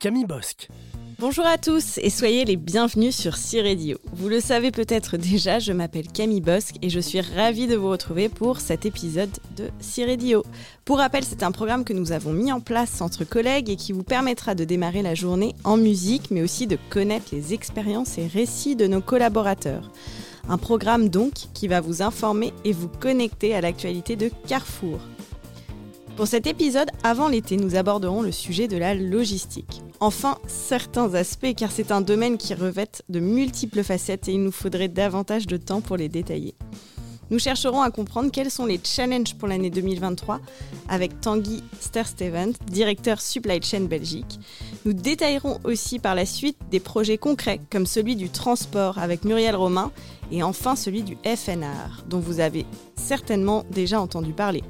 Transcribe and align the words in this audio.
Camille 0.00 0.24
Bosque. 0.24 0.70
Bonjour 1.18 1.44
à 1.44 1.58
tous 1.58 1.98
et 1.98 2.08
soyez 2.08 2.46
les 2.46 2.56
bienvenus 2.56 3.14
sur 3.14 3.36
C-Radio. 3.36 3.98
Vous 4.14 4.30
le 4.30 4.40
savez 4.40 4.70
peut-être 4.70 5.18
déjà, 5.18 5.58
je 5.58 5.74
m'appelle 5.74 6.08
Camille 6.08 6.40
Bosque 6.40 6.76
et 6.80 6.88
je 6.88 7.00
suis 7.00 7.20
ravie 7.20 7.66
de 7.66 7.76
vous 7.76 7.90
retrouver 7.90 8.30
pour 8.30 8.60
cet 8.60 8.86
épisode 8.86 9.28
de 9.58 9.68
C-Radio. 9.78 10.42
Pour 10.86 10.96
rappel, 10.96 11.22
c'est 11.22 11.42
un 11.42 11.52
programme 11.52 11.84
que 11.84 11.92
nous 11.92 12.12
avons 12.12 12.32
mis 12.32 12.50
en 12.50 12.60
place 12.60 13.02
entre 13.02 13.24
collègues 13.24 13.68
et 13.68 13.76
qui 13.76 13.92
vous 13.92 14.02
permettra 14.02 14.54
de 14.54 14.64
démarrer 14.64 15.02
la 15.02 15.14
journée 15.14 15.54
en 15.64 15.76
musique, 15.76 16.30
mais 16.30 16.40
aussi 16.40 16.66
de 16.66 16.78
connaître 16.88 17.26
les 17.32 17.52
expériences 17.52 18.16
et 18.16 18.26
récits 18.26 18.76
de 18.76 18.86
nos 18.86 19.02
collaborateurs. 19.02 19.90
Un 20.48 20.56
programme 20.56 21.10
donc 21.10 21.34
qui 21.52 21.68
va 21.68 21.82
vous 21.82 22.00
informer 22.00 22.54
et 22.64 22.72
vous 22.72 22.88
connecter 22.88 23.54
à 23.54 23.60
l'actualité 23.60 24.16
de 24.16 24.30
Carrefour. 24.48 24.98
Pour 26.16 26.26
cet 26.26 26.46
épisode, 26.46 26.88
avant 27.04 27.28
l'été, 27.28 27.58
nous 27.58 27.76
aborderons 27.76 28.22
le 28.22 28.32
sujet 28.32 28.66
de 28.66 28.78
la 28.78 28.94
logistique. 28.94 29.82
Enfin, 30.02 30.38
certains 30.46 31.14
aspects, 31.14 31.54
car 31.54 31.70
c'est 31.70 31.92
un 31.92 32.00
domaine 32.00 32.38
qui 32.38 32.54
revêt 32.54 32.88
de 33.10 33.20
multiples 33.20 33.82
facettes 33.82 34.28
et 34.28 34.32
il 34.32 34.42
nous 34.42 34.50
faudrait 34.50 34.88
davantage 34.88 35.46
de 35.46 35.58
temps 35.58 35.82
pour 35.82 35.98
les 35.98 36.08
détailler. 36.08 36.54
Nous 37.30 37.38
chercherons 37.38 37.82
à 37.82 37.90
comprendre 37.90 38.30
quels 38.32 38.50
sont 38.50 38.66
les 38.66 38.80
challenges 38.82 39.34
pour 39.34 39.46
l'année 39.46 39.70
2023 39.70 40.40
avec 40.88 41.20
Tanguy 41.20 41.62
Sterstevens, 41.78 42.54
directeur 42.66 43.20
Supply 43.20 43.60
Chain 43.62 43.82
Belgique. 43.82 44.40
Nous 44.84 44.94
détaillerons 44.94 45.60
aussi 45.62 46.00
par 46.00 46.16
la 46.16 46.26
suite 46.26 46.56
des 46.70 46.80
projets 46.80 47.18
concrets 47.18 47.60
comme 47.70 47.86
celui 47.86 48.16
du 48.16 48.30
transport 48.30 48.98
avec 48.98 49.24
Muriel 49.24 49.54
Romain 49.54 49.92
et 50.32 50.42
enfin 50.42 50.74
celui 50.74 51.02
du 51.02 51.16
FNR 51.24 52.04
dont 52.08 52.20
vous 52.20 52.40
avez 52.40 52.66
certainement 52.96 53.64
déjà 53.70 54.00
entendu 54.00 54.32
parler. 54.32 54.64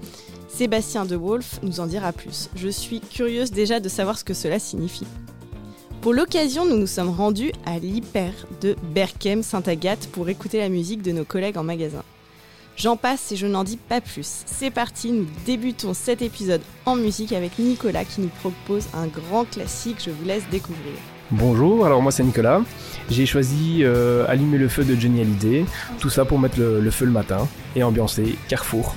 Sébastien 0.53 1.07
De 1.07 1.17
Wolf 1.17 1.61
nous 1.63 1.81
en 1.81 1.87
dira 1.87 2.13
plus. 2.13 2.51
Je 2.55 2.69
suis 2.69 3.01
curieuse 3.01 3.51
déjà 3.51 3.81
de 3.81 3.89
savoir 3.89 4.19
ce 4.19 4.25
que 4.25 4.34
cela 4.34 4.59
signifie. 4.59 5.07
Pour 6.03 6.12
l'occasion, 6.12 6.67
nous 6.67 6.77
nous 6.77 6.87
sommes 6.87 7.09
rendus 7.11 7.53
à 7.65 7.79
l'Hyper 7.79 8.33
de 8.61 8.77
Berkem 8.95 9.42
Saint-Agathe 9.42 10.09
pour 10.09 10.29
écouter 10.29 10.59
la 10.59 10.69
musique 10.69 11.03
de 11.03 11.12
nos 11.12 11.25
collègues 11.25 11.57
en 11.57 11.62
magasin. 11.62 12.03
J'en 12.77 12.97
passe 12.97 13.33
et 13.33 13.37
je 13.37 13.47
n'en 13.47 13.65
dis 13.65 13.77
pas 13.77 14.01
plus. 14.01 14.42
C'est 14.47 14.70
parti, 14.70 15.12
nous 15.12 15.27
débutons 15.47 15.95
cet 15.95 16.20
épisode 16.20 16.62
en 16.85 16.97
musique 16.97 17.33
avec 17.33 17.59
Nicolas 17.59 18.05
qui 18.05 18.20
nous 18.20 18.31
propose 18.41 18.87
un 18.95 19.07
grand 19.07 19.45
classique, 19.45 19.98
je 20.05 20.11
vous 20.11 20.25
laisse 20.25 20.45
découvrir. 20.51 20.95
Bonjour, 21.31 21.87
alors 21.87 22.03
moi 22.03 22.11
c'est 22.11 22.25
Nicolas. 22.25 22.62
J'ai 23.09 23.27
choisi 23.27 23.81
euh, 23.83 24.25
Allumer 24.29 24.59
le 24.59 24.69
feu 24.69 24.85
de 24.85 24.95
Johnny 24.95 25.20
Hallyday, 25.20 25.64
tout 25.98 26.11
ça 26.11 26.25
pour 26.25 26.39
mettre 26.39 26.59
le 26.59 26.91
feu 26.91 27.05
le 27.05 27.12
matin 27.12 27.47
et 27.77 27.83
ambiancer 27.83 28.37
Carrefour. 28.48 28.95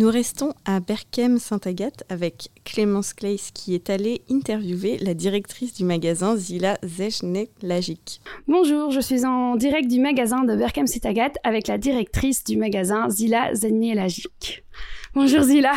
Nous 0.00 0.08
restons 0.08 0.54
à 0.64 0.80
Berkem-Saint-Agathe 0.80 2.04
avec 2.08 2.48
Clémence 2.64 3.12
Claes 3.12 3.50
qui 3.52 3.74
est 3.74 3.90
allée 3.90 4.22
interviewer 4.30 4.96
la 4.96 5.12
directrice 5.12 5.74
du 5.74 5.84
magasin 5.84 6.36
Zila 6.36 6.78
Zechnelagic. 6.82 8.22
Bonjour, 8.48 8.90
je 8.92 9.00
suis 9.00 9.26
en 9.26 9.56
direct 9.56 9.88
du 9.88 10.00
magasin 10.00 10.44
de 10.44 10.56
Berkem-Saint-Agathe 10.56 11.36
avec 11.44 11.66
la 11.68 11.76
directrice 11.76 12.44
du 12.44 12.56
magasin 12.56 13.10
Zila 13.10 13.54
Zechnelagic. 13.54 14.64
Bonjour 15.12 15.42
Zila. 15.42 15.74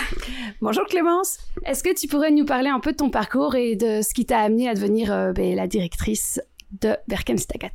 Bonjour 0.62 0.86
Clémence. 0.86 1.40
Est-ce 1.66 1.84
que 1.84 1.94
tu 1.94 2.08
pourrais 2.08 2.32
nous 2.32 2.46
parler 2.46 2.70
un 2.70 2.80
peu 2.80 2.94
de 2.94 2.98
ton 2.98 3.10
parcours 3.10 3.56
et 3.56 3.76
de 3.76 4.02
ce 4.02 4.14
qui 4.14 4.26
t'a 4.26 4.40
amené 4.40 4.70
à 4.70 4.74
devenir 4.74 5.12
euh, 5.12 5.34
ben, 5.34 5.54
la 5.54 5.68
directrice 5.68 6.40
de 6.80 6.96
Berkem-Saint-Agathe? 7.10 7.74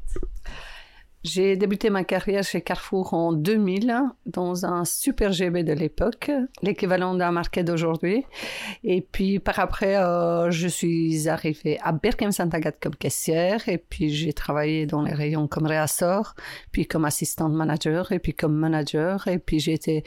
J'ai 1.31 1.57
débuté 1.57 1.91
ma 1.91 2.05
carrière 2.05 2.43
chez 2.43 2.63
Carrefour 2.63 3.13
en 3.13 3.35
2000 3.35 3.95
dans 4.25 4.65
un 4.65 4.87
super 4.87 5.31
GB 5.31 5.63
de 5.63 5.75
l'époque, 5.75 6.31
l'équivalent 6.63 7.15
d'un 7.15 7.33
market 7.33 7.67
d'aujourd'hui. 7.67 8.25
Et 8.83 9.03
puis 9.03 9.39
par 9.39 9.59
après, 9.59 9.97
euh, 9.97 10.51
je 10.51 10.69
suis 10.69 11.29
arrivée 11.29 11.79
à 11.83 11.93
Berkem 11.93 12.33
Saint-Agathe 12.33 12.79
comme 12.81 12.95
caissière 12.95 13.69
et 13.69 13.77
puis 13.77 14.09
j'ai 14.09 14.33
travaillé 14.33 14.87
dans 14.87 15.03
les 15.03 15.13
rayons 15.13 15.49
comme 15.49 15.67
réassort, 15.67 16.35
puis 16.73 16.87
comme 16.87 17.05
assistante 17.05 17.53
manager 17.53 18.11
et 18.11 18.21
puis 18.21 18.33
comme 18.33 18.55
manager 18.55 19.29
et 19.29 19.39
puis 19.39 19.61
j'ai 19.61 19.75
été 19.75 20.05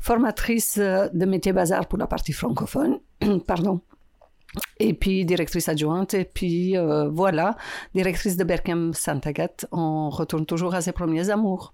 formatrice 0.00 0.78
de 0.78 1.26
métier 1.26 1.52
bazar 1.52 1.86
pour 1.86 1.98
la 1.98 2.08
partie 2.08 2.32
francophone. 2.32 2.98
Pardon. 3.46 3.80
Et 4.78 4.92
puis 4.92 5.24
directrice 5.24 5.68
adjointe, 5.68 6.14
et 6.14 6.24
puis 6.24 6.76
euh, 6.76 7.08
voilà, 7.08 7.56
directrice 7.94 8.36
de 8.36 8.44
Berkem 8.44 8.92
Saint-Agathe. 8.92 9.66
On 9.72 10.10
retourne 10.10 10.46
toujours 10.46 10.74
à 10.74 10.80
ses 10.80 10.92
premiers 10.92 11.30
amours. 11.30 11.72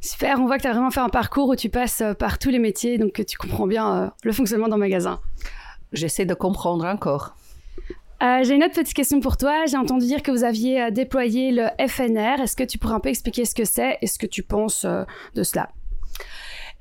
Super, 0.00 0.40
on 0.40 0.46
voit 0.46 0.56
que 0.56 0.62
tu 0.62 0.68
as 0.68 0.72
vraiment 0.72 0.90
fait 0.90 1.00
un 1.00 1.08
parcours 1.08 1.48
où 1.48 1.56
tu 1.56 1.68
passes 1.70 2.00
euh, 2.00 2.12
par 2.14 2.38
tous 2.38 2.50
les 2.50 2.58
métiers, 2.58 2.98
donc 2.98 3.12
que 3.12 3.22
tu 3.22 3.38
comprends 3.38 3.66
bien 3.66 3.96
euh, 3.96 4.08
le 4.24 4.32
fonctionnement 4.32 4.68
d'un 4.68 4.76
magasin. 4.76 5.20
J'essaie 5.92 6.26
de 6.26 6.34
comprendre 6.34 6.84
encore. 6.86 7.36
Euh, 8.22 8.42
J'ai 8.42 8.54
une 8.54 8.64
autre 8.64 8.74
petite 8.74 8.94
question 8.94 9.20
pour 9.20 9.36
toi. 9.36 9.66
J'ai 9.66 9.76
entendu 9.76 10.06
dire 10.06 10.22
que 10.22 10.30
vous 10.30 10.44
aviez 10.44 10.82
euh, 10.82 10.90
déployé 10.90 11.52
le 11.52 11.66
FNR. 11.86 12.40
Est-ce 12.42 12.56
que 12.56 12.64
tu 12.64 12.78
pourrais 12.78 12.94
un 12.94 13.00
peu 13.00 13.08
expliquer 13.10 13.44
ce 13.44 13.54
que 13.54 13.64
c'est 13.64 13.98
et 14.00 14.06
ce 14.06 14.18
que 14.18 14.26
tu 14.26 14.42
penses 14.42 14.84
euh, 14.84 15.04
de 15.34 15.42
cela? 15.42 15.70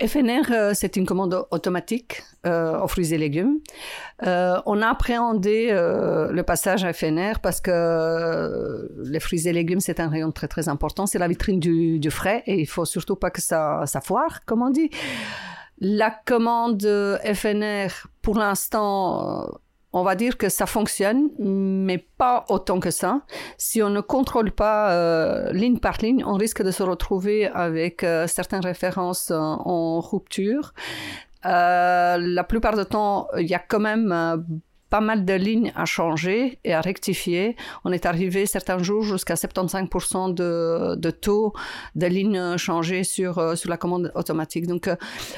FNR, 0.02 0.52
euh, 0.52 0.72
c'est 0.74 0.96
une 0.96 1.06
commande 1.06 1.46
automatique 1.52 2.24
euh, 2.46 2.80
aux 2.82 2.88
fruits 2.88 3.14
et 3.14 3.18
légumes. 3.18 3.60
Euh, 4.26 4.60
on 4.66 4.82
a 4.82 4.88
appréhendé 4.88 5.70
euh, 5.72 6.30
le 6.32 6.44
passage 6.44 6.84
à 6.84 6.92
FNR 6.92 7.40
parce 7.42 7.62
que 7.62 8.90
les 9.06 9.22
fruits 9.22 9.48
et 9.48 9.54
légumes, 9.54 9.80
c'est 9.80 10.02
un 10.02 10.10
rayon 10.10 10.32
très 10.32 10.50
très 10.50 10.68
important. 10.68 11.06
C'est 11.06 11.20
la 11.20 11.30
vitrine 11.30 11.60
du, 11.60 12.12
frais 12.12 12.44
et 12.46 12.60
il 12.60 12.66
faut 12.66 12.86
surtout 12.86 13.16
pas 13.16 13.30
que 13.30 13.42
ça, 13.42 13.84
ça 13.86 14.02
foire, 14.02 14.44
comme 14.46 14.62
on 14.62 14.72
dit. 14.72 14.90
La 15.80 16.12
commande 16.12 16.86
FNR, 17.34 17.88
pour 18.22 18.38
l'instant, 18.38 19.48
on 19.94 20.04
va 20.04 20.16
dire 20.16 20.38
que 20.38 20.50
ça 20.50 20.66
fonctionne, 20.66 21.30
mais 21.40 22.00
pas 22.00 22.46
autant 22.50 22.80
que 22.80 22.90
ça. 22.90 23.22
Si 23.58 23.82
on 23.84 23.90
ne 23.90 24.02
contrôle 24.02 24.52
pas 24.52 24.92
euh, 24.92 25.54
ligne 25.54 25.78
par 25.78 25.98
ligne, 26.02 26.24
on 26.26 26.34
risque 26.34 26.64
de 26.64 26.72
se 26.72 26.82
retrouver 26.82 27.48
avec 27.48 28.04
euh, 28.04 28.26
certaines 28.26 28.66
références 28.66 29.30
euh, 29.30 29.38
en 29.38 30.02
rupture. 30.02 30.74
La 31.44 32.46
plupart 32.48 32.76
du 32.76 32.86
temps, 32.86 33.28
il 33.38 33.48
y 33.48 33.54
a 33.54 33.60
quand 33.60 33.82
même 33.82 34.64
pas 34.94 35.02
mal 35.02 35.26
de 35.26 35.34
lignes 35.34 35.74
à 35.76 35.86
changer 35.86 36.60
et 36.64 36.72
à 36.72 36.80
rectifier. 36.80 37.56
On 37.84 37.92
est 37.92 38.06
arrivé 38.06 38.46
certains 38.46 38.78
jours 38.78 39.02
jusqu'à 39.02 39.34
75% 39.34 40.36
de, 40.36 40.94
de 40.94 41.10
taux 41.10 41.52
de 41.96 42.06
lignes 42.06 42.58
changées 42.58 43.04
sur, 43.04 43.40
euh, 43.40 43.56
sur 43.56 43.72
la 43.72 43.78
commande 43.78 44.12
automatique. 44.14 44.68
Donc, 44.68 44.88
euh, 44.88 44.96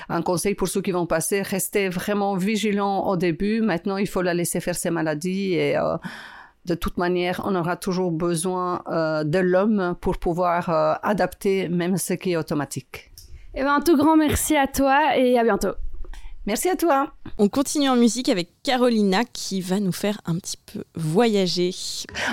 un 0.09 0.21
conseil 0.21 0.55
pour 0.55 0.67
ceux 0.67 0.81
qui 0.81 0.91
vont 0.91 1.05
passer, 1.05 1.41
restez 1.41 1.87
vraiment 1.87 2.35
vigilants 2.35 3.07
au 3.07 3.15
début. 3.15 3.61
Maintenant, 3.61 3.95
il 3.95 4.07
faut 4.07 4.21
la 4.21 4.33
laisser 4.33 4.59
faire 4.59 4.75
ses 4.75 4.89
maladies 4.89 5.53
et 5.53 5.77
euh, 5.77 5.95
de 6.65 6.75
toute 6.75 6.97
manière, 6.97 7.41
on 7.45 7.55
aura 7.55 7.77
toujours 7.77 8.11
besoin 8.11 8.83
de 9.23 9.39
l'homme 9.39 9.95
pour 10.01 10.17
pouvoir 10.17 10.99
adapter 11.01 11.69
même 11.69 11.95
ce 11.95 12.13
qui 12.13 12.31
est 12.33 12.37
automatique. 12.37 13.13
Eh 13.53 13.63
ben, 13.63 13.75
un 13.75 13.79
tout 13.79 13.95
grand 13.95 14.17
merci 14.17 14.57
à 14.57 14.67
toi 14.67 15.15
et 15.15 15.39
à 15.39 15.43
bientôt. 15.43 15.75
Merci 16.47 16.69
à 16.69 16.75
toi. 16.75 17.11
On 17.39 17.49
continue 17.49 17.89
en 17.89 17.95
musique 17.95 18.29
avec 18.29 18.49
Carolina 18.63 19.23
qui 19.25 19.61
va 19.61 19.79
nous 19.79 19.91
faire 19.91 20.21
un 20.25 20.35
petit 20.35 20.57
peu 20.71 20.83
voyager. 20.93 21.71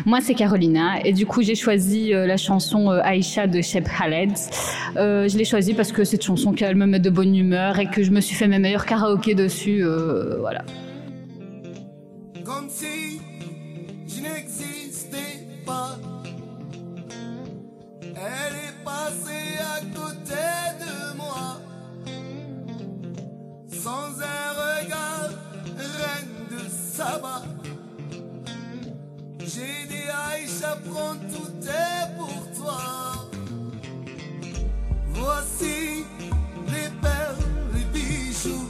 Moi, 0.05 0.21
c'est 0.21 0.35
Carolina 0.35 1.03
et 1.05 1.15
du 1.15 1.25
coup, 1.25 1.41
j'ai 1.43 1.55
choisi 1.55 2.13
euh, 2.13 2.27
la 2.27 2.37
chanson 2.37 2.91
euh, 2.91 3.01
Aïcha 3.03 3.47
de 3.47 3.63
Shep 3.63 3.89
Khaled. 3.89 4.33
Euh, 4.97 5.29
je 5.29 5.39
l'ai 5.39 5.47
choisie 5.47 5.73
parce 5.73 5.93
que 5.93 6.05
cette 6.05 6.23
chanson 6.25 6.53
qu'elle 6.53 6.77
me 6.77 6.87
met 6.87 7.01
de 7.01 7.09
bonne 7.09 7.35
humeur 7.35 7.79
et 7.79 7.87
que 7.89 8.03
je 8.03 8.11
me 8.11 8.21
suis 8.21 8.37
fait 8.37 8.49
mes 8.49 8.59
meilleurs 8.59 8.85
karaokés 8.85 9.35
dessus. 9.35 9.83
euh, 9.83 10.37
voilà. 10.41 10.63
comme 12.45 12.69
si 12.69 13.12
Saba. 27.03 27.43
J'ai 29.41 29.87
dit 29.91 30.09
Aïcha, 30.29 30.79
prends 30.89 31.17
tout 31.33 31.53
est 31.67 32.05
pour 32.17 32.43
toi. 32.57 32.81
Voici 35.09 36.05
les 36.69 36.91
perles, 37.03 37.45
les 37.75 37.87
bijoux 37.93 38.69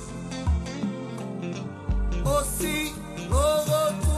aussi 2.25 2.93
au 3.31 3.51
retour 3.71 4.12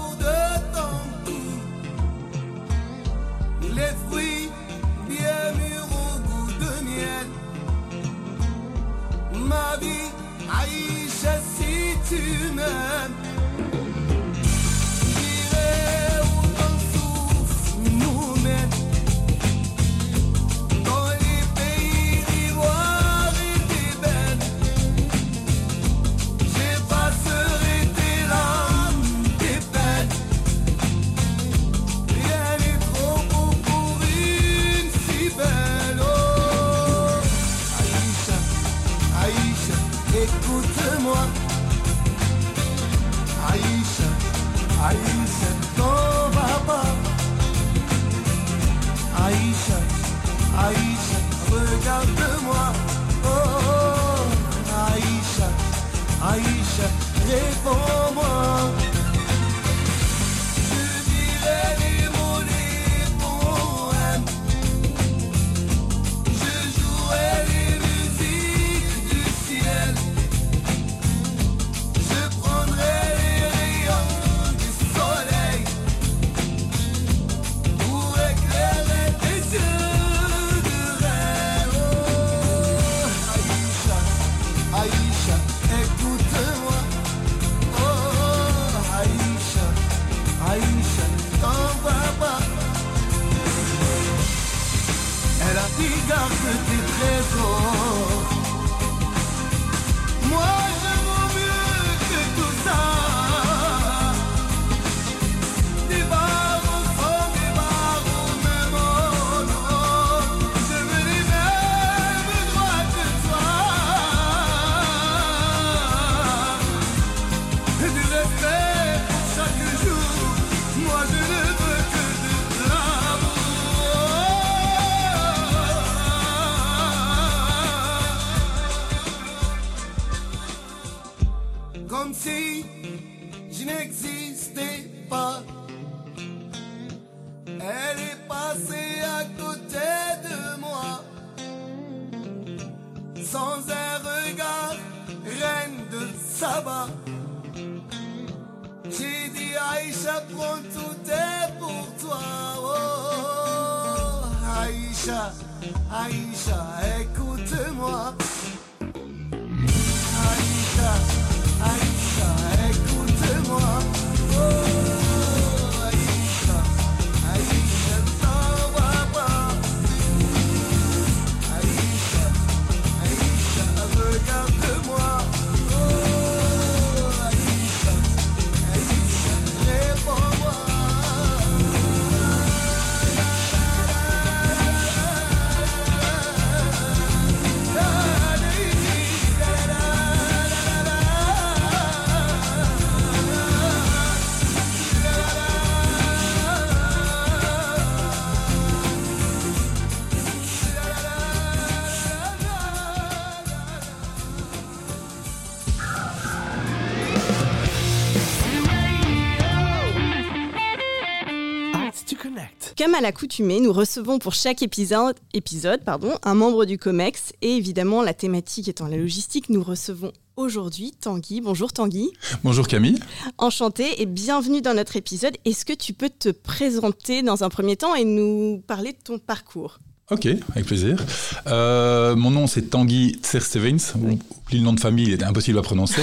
Comme 212.95 213.03
à 213.03 213.09
l'accoutumée, 213.09 213.59
nous 213.59 213.73
recevons 213.73 214.21
pour 214.21 214.35
chaque 214.35 214.63
épisode, 214.63 215.17
épisode 215.33 215.81
pardon, 215.83 216.13
un 216.23 216.35
membre 216.35 216.65
du 216.65 216.79
COMEX 216.79 217.33
et 217.43 217.57
évidemment 217.57 218.03
la 218.03 218.15
thématique 218.15 218.69
étant 218.69 218.87
la 218.87 218.97
logistique, 218.97 219.49
nous 219.49 219.65
recevons 219.65 220.13
aujourd'hui 220.37 220.93
Tanguy. 221.01 221.41
Bonjour 221.41 221.73
Tanguy, 221.73 222.13
Bonjour 222.45 222.69
Camille. 222.69 223.01
enchanté 223.39 224.01
et 224.01 224.07
bienvenue 224.07 224.63
dans 224.63 224.75
notre 224.75 224.95
épisode. 224.95 225.37
Est-ce 225.45 225.65
que 225.65 225.73
tu 225.73 225.93
peux 225.93 226.09
te 226.09 226.29
présenter 226.29 227.23
dans 227.23 227.43
un 227.43 227.49
premier 227.49 227.75
temps 227.75 227.97
et 227.97 228.05
nous 228.05 228.63
parler 228.65 228.93
de 228.93 228.99
ton 229.03 229.19
parcours? 229.19 229.81
Ok, 230.13 230.29
avec 230.53 230.67
plaisir. 230.67 231.05
Euh, 231.49 232.15
mon 232.15 232.31
nom 232.31 232.47
c'est 232.47 232.71
Tanguy 232.71 233.19
Tser-Stevens. 233.21 233.95
Oui. 233.99 234.21
Oublie 234.47 234.59
le 234.59 234.65
nom 234.65 234.73
de 234.73 234.79
famille, 234.79 235.07
il 235.07 235.15
était 235.15 235.25
impossible 235.25 235.59
à 235.59 235.63
prononcer. 235.63 236.03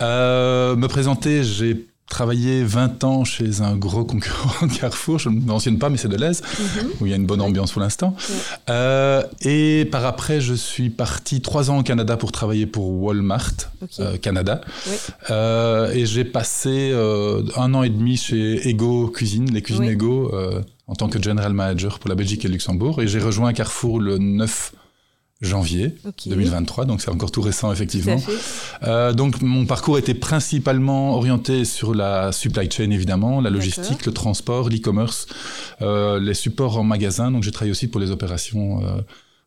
Euh, 0.00 0.76
me 0.76 0.86
présenter, 0.86 1.42
j'ai 1.42 1.84
travaillé 2.12 2.62
20 2.62 3.04
ans 3.04 3.24
chez 3.24 3.62
un 3.62 3.74
gros 3.74 4.04
concurrent 4.04 4.66
de 4.66 4.72
Carrefour. 4.72 5.18
Je 5.18 5.30
ne 5.30 5.40
mentionne 5.40 5.78
pas, 5.78 5.88
mais 5.88 5.96
c'est 5.96 6.08
de 6.08 6.16
l'Aise, 6.16 6.42
où 7.00 7.06
il 7.06 7.10
y 7.10 7.12
a 7.14 7.16
une 7.16 7.24
bonne 7.24 7.40
ambiance 7.40 7.72
pour 7.72 7.80
l'instant. 7.80 8.14
Euh, 8.68 9.22
et 9.40 9.88
par 9.90 10.04
après, 10.04 10.40
je 10.42 10.52
suis 10.52 10.90
parti 10.90 11.40
trois 11.40 11.70
ans 11.70 11.78
au 11.78 11.82
Canada 11.82 12.18
pour 12.18 12.30
travailler 12.30 12.66
pour 12.66 12.90
Walmart, 13.02 13.54
euh, 13.98 14.18
Canada. 14.18 14.60
Oui. 14.86 14.92
Euh, 15.30 15.90
et 15.92 16.04
j'ai 16.04 16.24
passé 16.24 16.92
un 17.56 17.72
an 17.72 17.82
et 17.82 17.90
demi 17.90 18.18
chez 18.18 18.68
Ego 18.68 19.08
Cuisine, 19.08 19.50
les 19.50 19.62
cuisines 19.62 19.84
Oui. 19.86 19.92
Ego, 19.92 20.30
en 20.88 20.94
tant 20.94 21.08
que 21.08 21.20
general 21.20 21.54
manager 21.54 21.98
pour 21.98 22.10
la 22.10 22.14
Belgique 22.14 22.44
et 22.44 22.48
le 22.48 22.52
Luxembourg. 22.52 23.00
Et 23.00 23.08
j'ai 23.08 23.20
rejoint 23.20 23.54
Carrefour 23.54 23.98
le 23.98 24.18
9 24.18 24.74
janvier 25.42 25.96
Ok. 26.06 26.28
2023, 26.28 26.84
donc 26.84 27.02
c'est 27.02 27.10
encore 27.10 27.30
tout 27.30 27.42
récent 27.42 27.72
effectivement. 27.72 28.16
Euh, 28.84 29.12
donc 29.12 29.42
mon 29.42 29.66
parcours 29.66 29.98
était 29.98 30.14
principalement 30.14 31.16
orienté 31.16 31.64
sur 31.64 31.94
la 31.94 32.32
supply 32.32 32.70
chain 32.70 32.90
évidemment, 32.90 33.40
la 33.40 33.50
logistique, 33.50 34.06
le 34.06 34.12
transport, 34.12 34.70
l'e-commerce, 34.70 35.26
euh, 35.82 36.20
les 36.20 36.34
supports 36.34 36.78
en 36.78 36.84
magasin. 36.84 37.30
Donc 37.30 37.42
j'ai 37.42 37.50
travaillé 37.50 37.72
aussi 37.72 37.88
pour 37.88 38.00
les 38.00 38.10
opérations 38.10 38.80
euh, 38.82 39.00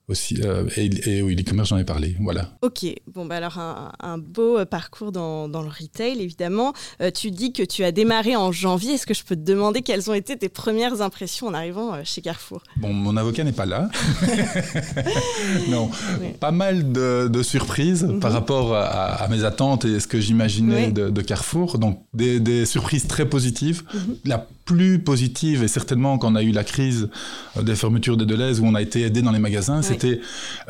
aussi 0.08 0.40
euh, 0.44 0.66
et, 0.78 1.18
et 1.18 1.22
oui 1.22 1.36
l'e-commerce 1.36 1.70
j'en 1.70 1.78
ai 1.78 1.84
parlé. 1.84 2.16
Voilà. 2.20 2.52
Ok, 2.62 2.86
bon 3.14 3.26
bah 3.26 3.38
alors 3.38 3.58
un, 3.58 3.92
un 4.00 4.18
beau 4.18 4.60
euh, 4.60 4.66
parcours 4.66 5.12
dans, 5.12 5.48
dans 5.50 5.62
le 5.62 5.70
retail 5.70 6.22
évidemment. 6.22 6.74
Euh, 7.02 7.10
tu 7.12 7.32
dis 7.32 7.54
que 7.54 7.64
tu 7.64 7.84
as 7.84 7.92
démarré 7.92 8.36
en 8.36 8.52
janvier. 8.52 8.94
Est-ce 8.94 9.08
que 9.08 9.14
je 9.14 9.24
peux 9.24 9.36
te 9.36 9.42
demander 9.42 9.82
quelles 9.82 10.10
ont 10.10 10.14
été 10.14 10.38
tes 10.38 10.50
premières 10.50 11.02
impressions 11.02 11.48
en 11.48 11.54
arrivant 11.54 12.04
chez 12.04 12.22
Carrefour? 12.22 12.62
Bon, 12.78 12.94
mon 12.94 13.18
avocat 13.18 13.44
n'est 13.44 13.52
pas 13.52 13.66
là. 13.66 13.90
non, 15.70 15.90
Oui. 16.22 16.28
pas 16.40 16.52
mal 16.52 16.92
de, 16.92 17.28
de 17.28 17.44
surprises 17.44 18.04
Mhm. 18.04 18.20
par 18.20 18.32
rapport 18.32 18.76
à, 18.76 18.84
à 18.84 19.28
mes 19.28 19.44
attentes 19.44 19.86
et 19.86 20.00
ce 20.00 20.08
que 20.08 20.20
j'imaginais 20.20 20.88
Oui. 20.88 20.94
de, 20.94 21.10
de 21.10 21.22
Carrefour. 21.22 21.78
Donc, 21.80 22.00
des, 22.14 22.40
des 22.40 22.66
surprises 22.66 23.08
très 23.08 23.28
positives. 23.28 23.84
Mhm. 23.94 24.16
La 24.26 24.48
plus 24.66 25.00
positive, 25.00 25.64
et 25.64 25.68
certainement 25.68 26.18
quand 26.18 26.32
on 26.32 26.36
a 26.36 26.42
eu 26.44 26.52
la 26.52 26.64
crise 26.64 27.10
euh, 27.58 27.62
des 27.62 27.76
fermetures 27.76 28.18
des 28.18 28.26
Deleuze, 28.26 28.60
où 28.60 28.66
on 28.66 28.74
a 28.76 28.82
été 28.82 29.02
aidé 29.04 29.22
dans 29.22 29.32
les 29.32 29.40
magasins, 29.40 29.78
Oui. 29.82 29.86
c'était 29.88 30.20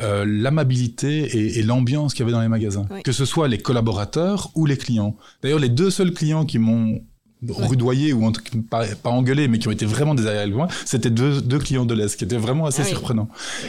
euh, 0.02 0.24
l'amabilité 0.26 1.24
et, 1.24 1.58
et 1.58 1.62
l'ambiance 1.62 2.12
qu'il 2.12 2.20
y 2.20 2.22
avait 2.24 2.32
dans 2.32 2.42
les 2.42 2.48
magasins. 2.48 2.86
Oui. 2.90 3.02
Que 3.02 3.12
ce 3.12 3.24
soit 3.24 3.48
les 3.48 3.58
collaborateurs 3.58 4.50
ou 4.54 4.66
les 4.66 4.76
clients. 4.76 5.16
D'ailleurs, 5.42 5.58
les 5.58 5.68
deux 5.70 5.90
seuls 5.90 6.12
clients 6.12 6.44
qui 6.44 6.58
m'ont 6.58 7.00
rudoyé 7.48 8.12
ou 8.12 8.24
en 8.24 8.32
tout 8.32 8.42
cas 8.42 8.50
pas, 8.70 8.86
pas 8.86 9.10
engueulé 9.10 9.46
mais 9.48 9.58
qui 9.58 9.68
ont 9.68 9.72
été 9.72 9.84
vraiment 9.86 10.14
désagréables 10.14 10.66
c'était 10.84 11.10
deux, 11.10 11.40
deux 11.42 11.58
clients 11.58 11.84
de 11.84 11.94
l'Est 11.94 12.16
qui 12.16 12.24
étaient 12.24 12.36
vraiment 12.36 12.66
assez 12.66 12.80
Ah 12.82 12.84
oui. 12.84 12.90
surprenants 12.90 13.28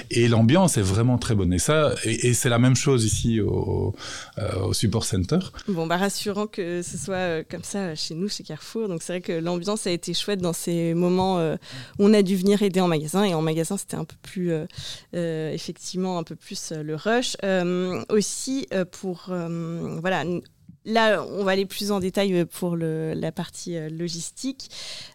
et 0.09 0.27
l'ambiance 0.27 0.77
est 0.77 0.81
vraiment 0.81 1.17
très 1.17 1.35
bonne 1.35 1.53
et 1.53 1.59
ça 1.59 1.93
et, 2.05 2.27
et 2.27 2.33
c'est 2.33 2.49
la 2.49 2.59
même 2.59 2.75
chose 2.75 3.03
ici 3.05 3.41
au, 3.41 3.93
euh, 4.37 4.59
au 4.67 4.73
support 4.73 5.03
center 5.03 5.39
Bon, 5.67 5.85
bah 5.87 5.97
rassurant 5.97 6.47
que 6.47 6.81
ce 6.81 6.97
soit 6.97 7.15
euh, 7.15 7.43
comme 7.49 7.63
ça 7.63 7.79
euh, 7.79 7.93
chez 7.95 8.15
nous, 8.15 8.29
chez 8.29 8.43
Carrefour. 8.43 8.87
Donc 8.87 9.01
c'est 9.03 9.13
vrai 9.13 9.21
que 9.21 9.33
l'ambiance 9.33 9.85
a 9.87 9.91
été 9.91 10.13
chouette 10.13 10.39
dans 10.41 10.53
ces 10.53 10.93
moments 10.93 11.37
où 11.37 11.57
on 11.99 12.13
a 12.13 12.21
dû 12.21 12.35
venir 12.35 12.61
aider 12.61 12.79
en 12.79 12.87
magasin. 12.87 13.23
Et 13.23 13.33
en 13.33 13.41
magasin, 13.41 13.77
c'était 13.77 13.95
un 13.97 14.05
peu 14.05 14.15
plus, 14.21 14.51
euh, 14.51 15.51
effectivement, 15.53 16.17
un 16.17 16.23
peu 16.23 16.35
plus 16.35 16.71
le 16.71 16.95
rush. 16.95 17.35
Euh, 17.43 18.03
aussi, 18.09 18.67
pour, 18.91 19.27
euh, 19.29 19.97
voilà, 19.99 20.23
là, 20.87 21.23
on 21.37 21.43
va 21.43 21.51
aller 21.51 21.65
plus 21.67 21.91
en 21.91 21.99
détail 21.99 22.33
euh, 22.33 22.45
pour 22.45 22.75
le- 22.75 23.13
la 23.13 23.31
partie 23.31 23.75
euh, 23.77 23.89
logistique. 23.89 24.69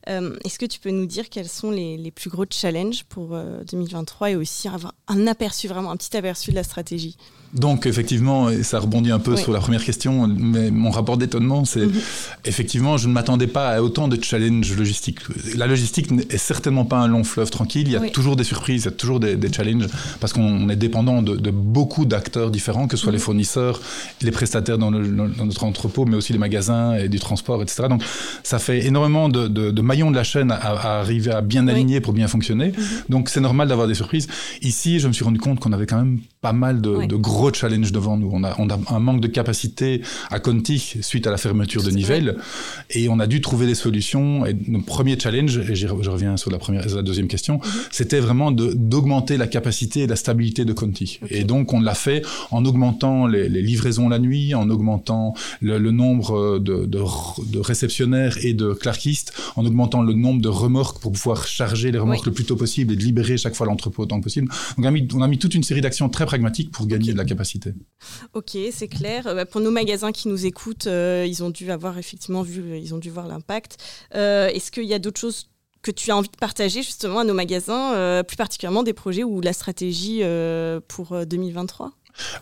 Euh, 0.09 0.37
Est-ce 0.45 0.59
que 0.59 0.67
tu 0.67 0.79
peux 0.79 0.91
nous 0.91 1.07
dire 1.07 1.29
quels 1.31 1.49
sont 1.49 1.71
les, 1.73 1.97
les 1.97 2.11
plus 2.13 2.31
gros 2.31 2.45
challenges 2.49 3.05
pour 3.09 3.31
euh, 3.35 3.65
2023 3.71 4.31
et 4.31 4.37
aussi 4.37 4.69
avoir 4.69 4.95
un 5.09 5.27
aperçu, 5.27 5.67
vraiment 5.69 5.91
un 5.91 5.97
petit 5.97 6.17
aperçu 6.17 6.51
de 6.51 6.57
la 6.57 6.63
stratégie? 6.63 7.17
Donc 7.55 7.85
effectivement 7.85 8.49
et 8.49 8.63
ça 8.63 8.79
rebondit 8.79 9.11
un 9.11 9.19
peu 9.19 9.33
Oui. 9.35 9.43
sur 9.43 9.53
la 9.53 9.61
première 9.61 9.85
question 9.85 10.27
mais 10.27 10.71
mon 10.71 10.91
rapport 10.91 11.19
d'étonnement 11.19 11.67
c'est 11.67 11.85
Mhm. 11.85 12.01
effectivement 12.47 12.97
je 12.97 13.09
ne 13.09 13.13
m'attendais 13.13 13.47
pas 13.47 13.69
à 13.69 13.83
autant 13.83 14.09
de 14.09 14.17
challenges 14.25 14.75
logistiques 14.75 15.19
la 15.55 15.67
logistique 15.67 16.09
est 16.31 16.39
certainement 16.39 16.87
pas 16.87 16.97
un 16.97 17.09
long 17.09 17.25
fleuve 17.25 17.51
tranquille 17.51 17.89
il 17.89 17.93
y 17.93 17.97
a 17.97 18.01
Oui. 18.01 18.11
toujours 18.11 18.37
des 18.37 18.45
surprises 18.45 18.83
il 18.83 18.85
y 18.87 18.89
a 18.89 18.93
toujours 18.93 19.21
des, 19.21 19.37
des 19.37 19.53
challenges 19.53 19.87
parce 20.19 20.33
qu'on 20.33 20.71
est 20.71 20.77
dépendant 20.77 21.21
de, 21.21 21.37
de 21.37 21.51
beaucoup 21.51 22.07
d'acteurs 22.07 22.51
différents 22.51 22.87
que 22.89 22.97
ce 22.97 23.03
soit 23.03 23.13
Mhm. 23.13 23.19
les 23.19 23.23
fournisseurs 23.23 23.83
les 24.23 24.31
prestataires 24.31 24.79
dans, 24.79 24.91
le- 24.91 25.07
dans 25.07 25.45
notre 25.45 25.62
entrepôt 25.65 26.05
mais 26.05 26.17
aussi 26.17 26.33
les 26.33 26.39
magasins 26.39 26.95
et 26.97 27.09
du 27.09 27.19
transport 27.21 27.63
etc 27.63 27.85
donc 27.89 28.03
ça 28.43 28.59
fait 28.59 28.85
énormément 28.87 29.29
de, 29.29 29.49
de- 29.49 29.71
de 29.71 29.83
maillons 29.83 30.11
de 30.11 30.17
la 30.17 30.25
chaîne 30.25 30.51
à, 30.51 30.57
à 30.57 30.99
arriver 31.01 31.31
à 31.33 31.41
bien 31.41 31.65
Oui. 31.67 31.73
aligner 31.73 32.01
pour 32.01 32.13
bien 32.13 32.29
fonctionner 32.29 32.69
Mhm. 32.77 32.85
donc 33.09 33.29
c'est 33.29 33.41
normal 33.41 33.69
d'avoir 33.69 33.87
des 33.89 33.95
surprises 33.95 34.29
ici 34.63 34.99
je 35.01 35.09
me 35.09 35.13
suis 35.13 35.25
rendu 35.25 35.39
compte 35.39 35.61
qu'on 35.61 35.73
avait 35.73 35.87
quand 35.87 35.97
même 35.99 36.21
pas 36.43 36.53
mal 36.53 36.81
de, 36.81 36.91
Oui. 36.91 37.07
de 37.07 37.15
gros 37.15 37.53
challenges 37.55 37.93
devant 37.93 38.17
nous 38.17 38.29
on 38.33 38.43
a, 38.43 38.55
on 38.59 38.69
a 38.69 38.77
un 38.89 38.99
manque 38.99 39.21
de 39.21 39.29
capacité 39.29 40.03
à 40.29 40.41
Conti 40.41 40.97
suite 41.01 41.27
à 41.29 41.31
la 41.31 41.37
fermeture 41.39 41.83
de. 41.85 41.91
Nivelles 41.93 42.37
et 42.91 43.09
on 43.09 43.21
a 43.21 43.27
dû 43.29 43.41
trouver 43.41 43.67
des 43.67 43.75
solutions 43.77 44.45
et 44.47 44.57
notre 44.67 44.87
premier 44.87 45.17
challenge 45.19 45.59
et 45.59 45.75
je 45.77 45.87
reviens 45.87 46.37
sur 46.37 46.51
la 46.51 46.59
première 46.59 46.85
la 46.95 47.03
deuxième 47.03 47.29
question 47.29 47.61
Mhm. 47.63 47.71
c'était 47.93 48.19
vraiment 48.19 48.51
d'augmenter 48.51 49.37
la 49.37 49.47
capacité 49.47 50.01
et 50.01 50.07
la 50.09 50.17
stabilité 50.17 50.65
de 50.65 50.73
Conti 50.73 51.21
et 51.31 51.45
donc 51.45 51.73
on 51.73 51.81
l'a 51.81 51.95
fait 51.95 52.23
en 52.51 52.65
augmentant 52.65 53.27
les, 53.29 53.49
les 53.49 53.63
livraisons 53.63 54.09
la 54.09 54.19
nuit 54.19 54.55
en 54.55 54.69
augmentant 54.69 55.35
le, 55.61 55.79
le 55.79 55.91
nombre 55.93 56.59
de, 56.59 56.87
de, 56.87 57.03
de 57.53 57.59
réceptionnaires 57.61 58.37
et 58.43 58.53
de 58.55 58.73
clarkistes 58.73 59.33
en 59.55 59.65
augmentant 59.65 60.03
le 60.03 60.15
nombre 60.15 60.41
de 60.41 60.49
remorques 60.49 60.99
pour 61.01 61.13
pouvoir 61.13 61.47
charger 61.47 61.93
les 61.93 61.99
remorques 61.99 62.21
Oui. 62.25 62.31
le 62.31 62.33
plus 62.33 62.45
tôt 62.47 62.57
possible 62.57 62.95
et 62.95 62.97
de 62.97 63.03
libérer 63.05 63.37
chaque 63.37 63.55
fois 63.55 63.67
l'entrepôt 63.67 64.03
autant 64.05 64.19
que 64.19 64.25
possible 64.25 64.49
donc 64.49 64.85
on 64.85 64.89
a 64.89 64.91
mis, 64.91 65.07
on 65.15 65.23
a 65.23 65.29
mis 65.29 65.39
toute 65.39 65.55
une 65.55 65.63
série 65.63 65.83
d'actions 65.83 66.09
très 66.09 66.25
pragmatique 66.33 66.71
pour 66.71 66.87
gagner 66.87 67.13
de 67.13 67.19
la 67.19 67.27
capacité. 67.27 67.75
Ok, 68.33 68.57
c'est 68.73 68.89
clair. 68.89 69.27
Euh, 69.27 69.35
bah, 69.35 69.45
pour 69.45 69.61
nos 69.61 69.71
magasins 69.71 70.13
qui 70.13 70.29
nous 70.29 70.47
écoutent, 70.47 70.87
euh, 70.87 71.27
ils 71.29 71.45
ont 71.45 71.51
dû 71.51 71.71
avoir 71.71 71.99
effectivement 71.99 72.41
vu, 72.41 72.79
ils 72.79 72.95
ont 72.95 72.99
dû 72.99 73.11
voir 73.11 73.29
l'impact. 73.29 73.77
Euh, 74.15 74.49
est-ce 74.49 74.71
qu'il 74.71 74.85
y 74.85 74.95
a 74.95 74.99
d'autres 74.99 75.21
choses 75.21 75.51
que 75.83 75.91
tu 75.91 76.11
as 76.11 76.17
envie 76.17 76.31
de 76.31 76.37
partager 76.37 76.83
justement 76.83 77.19
à 77.19 77.25
nos 77.25 77.35
magasins, 77.35 78.23
plus 78.23 78.37
particulièrement 78.37 78.85
des 78.85 78.93
projets 78.93 79.25
ou 79.25 79.41
la 79.41 79.53
stratégie 79.53 80.23
pour 80.87 81.27
2023 81.27 81.93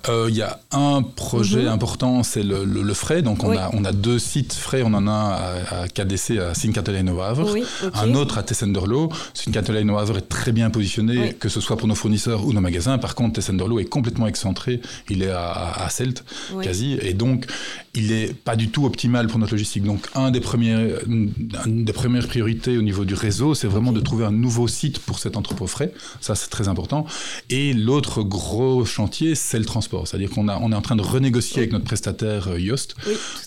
il 0.08 0.34
y 0.34 0.42
a 0.42 0.60
un 0.72 1.02
projet 1.02 1.62
mhm. 1.62 1.68
important, 1.68 2.22
c'est 2.22 2.42
le, 2.42 2.94
frais. 2.94 3.22
Donc, 3.22 3.44
on, 3.44 3.54
a, 3.54 3.92
deux 3.92 4.18
sites 4.18 4.52
frais. 4.52 4.82
On 4.82 4.94
en 4.94 5.06
a 5.06 5.10
un 5.10 5.30
à, 5.30 5.82
à 5.82 5.88
KDC, 5.88 6.38
à 6.38 6.54
Sint-Catalina 6.54 7.12
au 7.12 7.20
Havre. 7.20 7.54
Un 7.94 8.14
autre 8.14 8.38
à 8.38 8.42
Tessenderlo. 8.42 9.10
Sint-Catalina 9.34 9.92
au 9.92 9.98
Havre 9.98 10.18
est 10.18 10.28
très 10.28 10.52
bien 10.52 10.70
positionné, 10.70 11.34
que 11.34 11.48
ce 11.48 11.60
soit 11.60 11.76
pour 11.76 11.88
nos 11.88 11.94
fournisseurs 11.94 12.44
ou 12.44 12.52
nos 12.52 12.60
magasins. 12.60 12.98
Par 12.98 13.14
contre, 13.14 13.34
Tessenderlo 13.34 13.78
est 13.78 13.84
complètement 13.84 14.26
excentré. 14.26 14.80
Il 15.08 15.22
est 15.22 15.30
à, 15.30 15.50
à, 15.50 15.84
à 15.86 15.88
Celt, 15.90 16.24
quasi. 16.62 16.98
Et 17.02 17.14
donc, 17.14 17.46
il 17.94 18.12
est 18.12 18.34
pas 18.34 18.56
du 18.56 18.70
tout 18.70 18.84
optimal 18.84 19.26
pour 19.26 19.38
notre 19.38 19.52
logistique. 19.52 19.82
Donc, 19.82 20.06
un 20.14 20.30
des 20.30 20.40
premiers, 20.40 20.94
une 21.06 21.84
des 21.84 21.92
premières 21.92 22.28
priorités 22.28 22.78
au 22.78 22.82
niveau 22.82 23.04
du 23.04 23.14
réseau, 23.14 23.54
c'est 23.54 23.66
vraiment 23.66 23.92
de 23.92 24.00
trouver 24.00 24.24
un 24.24 24.30
nouveau 24.30 24.68
site 24.68 25.00
pour 25.00 25.18
cet 25.18 25.36
entrepôt 25.36 25.66
frais. 25.66 25.92
Ça, 26.20 26.34
c'est 26.34 26.50
très 26.50 26.68
important. 26.68 27.06
Et 27.48 27.72
l'autre 27.72 28.22
gros 28.22 28.84
chantier, 28.84 29.34
c'est 29.34 29.58
le 29.58 29.64
transport. 29.64 30.06
C'est-à-dire 30.06 30.30
qu'on 30.30 30.48
a, 30.48 30.58
on 30.58 30.70
est 30.70 30.74
en 30.74 30.82
train 30.82 30.96
de 30.96 31.02
renégocier 31.02 31.58
avec 31.58 31.72
notre 31.72 31.84
prestataire 31.84 32.48
euh, 32.48 32.58
Oui, 32.58 32.70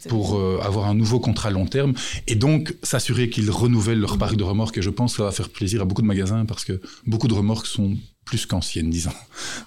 fait. 0.01 0.09
pour 0.09 0.35
euh, 0.37 0.59
avoir 0.61 0.87
un 0.87 0.93
nouveau 0.93 1.19
contrat 1.19 1.49
long 1.49 1.65
terme 1.65 1.93
et 2.27 2.35
donc 2.35 2.75
s'assurer 2.83 3.29
qu'ils 3.29 3.49
renouvellent 3.49 3.99
leur 3.99 4.17
parc 4.17 4.35
de 4.35 4.43
remorques. 4.43 4.77
Et 4.77 4.81
je 4.81 4.89
pense 4.89 5.13
que 5.13 5.17
ça 5.17 5.23
va 5.23 5.31
faire 5.31 5.49
plaisir 5.49 5.81
à 5.81 5.85
beaucoup 5.85 6.01
de 6.01 6.07
magasins 6.07 6.45
parce 6.45 6.65
que 6.65 6.81
beaucoup 7.05 7.27
de 7.27 7.33
remorques 7.33 7.67
sont 7.67 7.95
plus 8.25 8.45
qu'anciennes, 8.45 8.89
disons. 8.89 9.13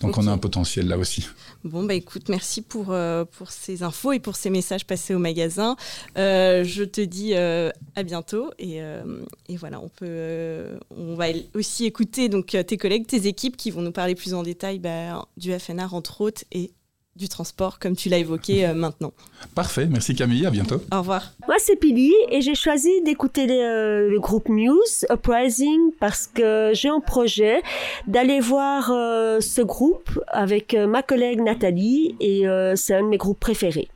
Donc 0.00 0.18
on 0.18 0.26
a 0.26 0.30
un 0.30 0.38
potentiel 0.38 0.88
là 0.88 0.98
aussi. 0.98 1.26
Bon, 1.64 1.82
bah 1.84 1.94
écoute, 1.94 2.28
merci 2.28 2.62
pour, 2.62 2.92
euh, 2.92 3.24
pour 3.24 3.50
ces 3.50 3.82
infos 3.82 4.12
et 4.12 4.20
pour 4.20 4.36
ces 4.36 4.50
messages 4.50 4.86
passés 4.86 5.14
au 5.14 5.18
magasin. 5.18 5.76
Euh, 6.16 6.62
je 6.62 6.84
te 6.84 7.00
dis 7.00 7.32
euh, 7.34 7.70
à 7.96 8.02
bientôt. 8.02 8.50
Et, 8.58 8.78
et 9.48 9.56
voilà, 9.56 9.80
on, 9.80 9.88
peut, 9.88 10.78
on 10.90 11.14
va 11.16 11.26
aussi 11.54 11.84
écouter 11.84 12.28
donc, 12.28 12.56
tes 12.66 12.76
collègues, 12.76 13.06
tes 13.06 13.26
équipes 13.26 13.56
qui 13.56 13.70
vont 13.70 13.82
nous 13.82 13.92
parler 13.92 14.14
plus 14.14 14.34
en 14.34 14.42
détail 14.42 14.78
bah, 14.78 15.26
du 15.36 15.52
FNR, 15.58 15.92
entre 15.92 16.20
autres, 16.20 16.44
et 16.52 16.72
du 17.16 17.28
transport, 17.28 17.78
comme 17.78 17.96
tu 17.96 18.08
l'as 18.08 18.18
évoqué 18.18 18.66
euh, 18.66 18.74
maintenant. 18.74 19.12
Parfait, 19.54 19.86
merci 19.86 20.14
Camille, 20.14 20.46
à 20.46 20.50
bientôt. 20.50 20.80
Au 20.92 20.98
revoir. 20.98 21.32
Moi, 21.46 21.56
c'est 21.58 21.76
Pili 21.76 22.12
et 22.30 22.40
j'ai 22.40 22.54
choisi 22.54 22.90
d'écouter 23.02 23.46
euh, 23.50 24.08
le 24.08 24.20
groupe 24.20 24.48
Muse 24.48 25.06
Uprising 25.10 25.92
parce 25.98 26.26
que 26.26 26.70
j'ai 26.74 26.88
un 26.88 27.00
projet 27.00 27.62
d'aller 28.06 28.40
voir 28.40 28.90
euh, 28.90 29.40
ce 29.40 29.62
groupe 29.62 30.10
avec 30.28 30.74
euh, 30.74 30.86
ma 30.86 31.02
collègue 31.02 31.40
Nathalie 31.40 32.16
et 32.20 32.46
euh, 32.46 32.76
c'est 32.76 32.94
un 32.94 33.02
de 33.02 33.08
mes 33.08 33.16
groupes 33.16 33.40
préférés. 33.40 33.88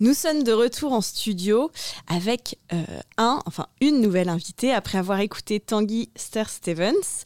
Nous 0.00 0.14
sommes 0.14 0.42
de 0.42 0.52
retour 0.52 0.92
en 0.92 1.00
studio 1.00 1.70
avec 2.06 2.58
euh, 2.72 2.84
un, 3.16 3.40
enfin 3.46 3.66
une 3.80 4.00
nouvelle 4.00 4.28
invitée 4.28 4.72
après 4.72 4.98
avoir 4.98 5.20
écouté 5.20 5.58
Tanguy 5.60 6.10
Ster-Stevens. 6.16 7.24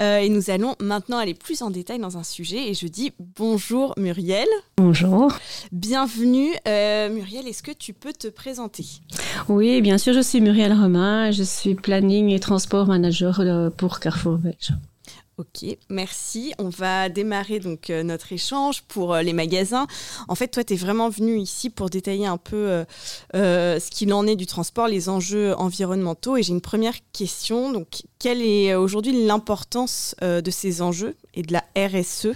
Euh, 0.00 0.18
et 0.18 0.28
nous 0.28 0.50
allons 0.50 0.76
maintenant 0.80 1.18
aller 1.18 1.34
plus 1.34 1.62
en 1.62 1.70
détail 1.70 1.98
dans 1.98 2.16
un 2.16 2.22
sujet. 2.22 2.70
Et 2.70 2.74
je 2.74 2.86
dis 2.86 3.12
bonjour 3.36 3.94
Muriel. 3.96 4.48
Bonjour. 4.76 5.32
Bienvenue. 5.72 6.52
Euh, 6.68 7.08
Muriel, 7.08 7.48
est-ce 7.48 7.62
que 7.62 7.72
tu 7.72 7.92
peux 7.92 8.12
te 8.12 8.28
présenter? 8.28 8.84
Oui, 9.48 9.80
bien 9.80 9.98
sûr, 9.98 10.12
je 10.12 10.20
suis 10.20 10.40
Muriel 10.40 10.72
Romain. 10.72 11.30
Je 11.30 11.42
suis 11.42 11.74
planning 11.74 12.30
et 12.30 12.40
transport 12.40 12.86
manager 12.86 13.40
pour 13.76 14.00
Carrefour 14.00 14.38
Belge. 14.38 14.72
Ok, 15.42 15.76
merci. 15.88 16.54
On 16.58 16.68
va 16.68 17.08
démarrer 17.08 17.58
donc 17.58 17.90
euh, 17.90 18.04
notre 18.04 18.32
échange 18.32 18.82
pour 18.82 19.12
euh, 19.12 19.22
les 19.22 19.32
magasins. 19.32 19.88
En 20.28 20.36
fait, 20.36 20.46
toi, 20.46 20.62
tu 20.62 20.74
es 20.74 20.76
vraiment 20.76 21.08
venu 21.08 21.36
ici 21.36 21.68
pour 21.68 21.90
détailler 21.90 22.28
un 22.28 22.36
peu 22.36 22.84
euh, 23.34 23.80
ce 23.80 23.90
qu'il 23.90 24.12
en 24.14 24.24
est 24.28 24.36
du 24.36 24.46
transport, 24.46 24.86
les 24.86 25.08
enjeux 25.08 25.52
environnementaux. 25.58 26.36
Et 26.36 26.44
j'ai 26.44 26.52
une 26.52 26.60
première 26.60 26.94
question. 27.12 27.72
Donc, 27.72 28.04
quelle 28.20 28.40
est 28.40 28.76
aujourd'hui 28.76 29.26
l'importance 29.26 30.14
de 30.20 30.50
ces 30.52 30.80
enjeux 30.80 31.16
et 31.34 31.42
de 31.42 31.52
la 31.52 31.64
RSE 31.76 32.28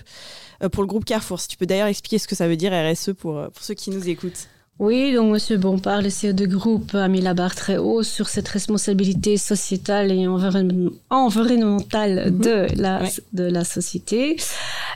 pour 0.72 0.82
le 0.82 0.88
groupe 0.88 1.04
Carrefour? 1.04 1.38
Si 1.38 1.46
tu 1.46 1.56
peux 1.56 1.66
d'ailleurs 1.66 1.86
expliquer 1.86 2.18
ce 2.18 2.26
que 2.26 2.34
ça 2.34 2.48
veut 2.48 2.56
dire 2.56 2.72
RSE 2.72 3.12
pour, 3.12 3.40
pour 3.40 3.62
ceux 3.62 3.74
qui 3.74 3.90
nous 3.90 4.08
écoutent. 4.08 4.48
Oui, 4.78 5.14
donc 5.14 5.32
Monsieur 5.32 5.56
Bompard, 5.56 6.02
le 6.02 6.10
CEO 6.10 6.34
de 6.34 6.44
groupe, 6.44 6.94
a 6.94 7.08
mis 7.08 7.22
la 7.22 7.32
barre 7.32 7.54
très 7.54 7.78
haut 7.78 8.02
sur 8.02 8.28
cette 8.28 8.46
responsabilité 8.48 9.38
sociétale 9.38 10.12
et 10.12 10.26
environne- 10.28 10.90
environnementale 11.08 12.38
de, 12.38 12.66
la, 12.78 13.00
Ouais. 13.02 13.08
de 13.32 13.44
la 13.44 13.64
société. 13.64 14.36